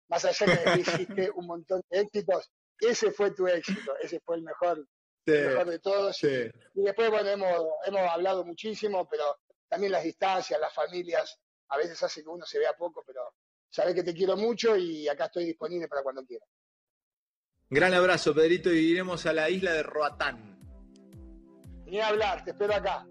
más 0.09 0.25
allá 0.25 0.47
de 0.47 0.59
que 0.65 0.81
hiciste 0.81 1.31
un 1.31 1.47
montón 1.47 1.83
de 1.91 2.01
éxitos, 2.01 2.51
ese 2.81 3.11
fue 3.13 3.33
tu 3.33 3.47
éxito, 3.47 3.97
ese 4.01 4.21
fue 4.21 4.37
el 4.37 4.43
mejor, 4.43 4.87
mejor 5.27 5.67
de 5.67 5.79
todos. 5.79 6.23
Y, 6.23 6.51
después, 6.75 7.11
bueno, 7.11 7.29
hemos, 7.31 7.67
hemos 7.87 8.11
hablado 8.11 8.45
muchísimo, 8.45 9.09
pero 9.09 9.25
también 9.69 9.93
las 9.93 10.05
distancias, 10.05 10.61
las 10.61 10.73
familias, 10.73 11.39
a 11.69 11.77
veces 11.77 12.03
hace 12.03 12.23
que 12.23 12.29
uno 12.29 12.47
se 12.47 12.59
vea 12.59 12.73
poco, 12.77 13.03
pero 13.07 13.35
sabes 13.69 13.95
que 13.95 14.03
te 14.03 14.15
quiero 14.15 14.37
mucho 14.37 14.77
y 14.77 15.09
acá 15.09 15.27
estoy 15.27 15.45
disponible 15.45 15.89
para 15.89 16.03
cuando 16.03 16.25
quieras. 16.25 16.49
Gran 17.71 17.93
abrazo, 17.93 18.35
Pedrito, 18.35 18.73
y 18.73 18.79
iremos 18.79 19.27
a 19.27 19.33
la 19.33 19.51
isla 19.51 19.73
de 19.73 19.83
Roatán. 19.83 20.59
Ni 21.87 22.01
a 22.01 22.09
hablar, 22.09 22.45
te 22.45 22.51
espero 22.53 22.75
acá. 22.75 23.07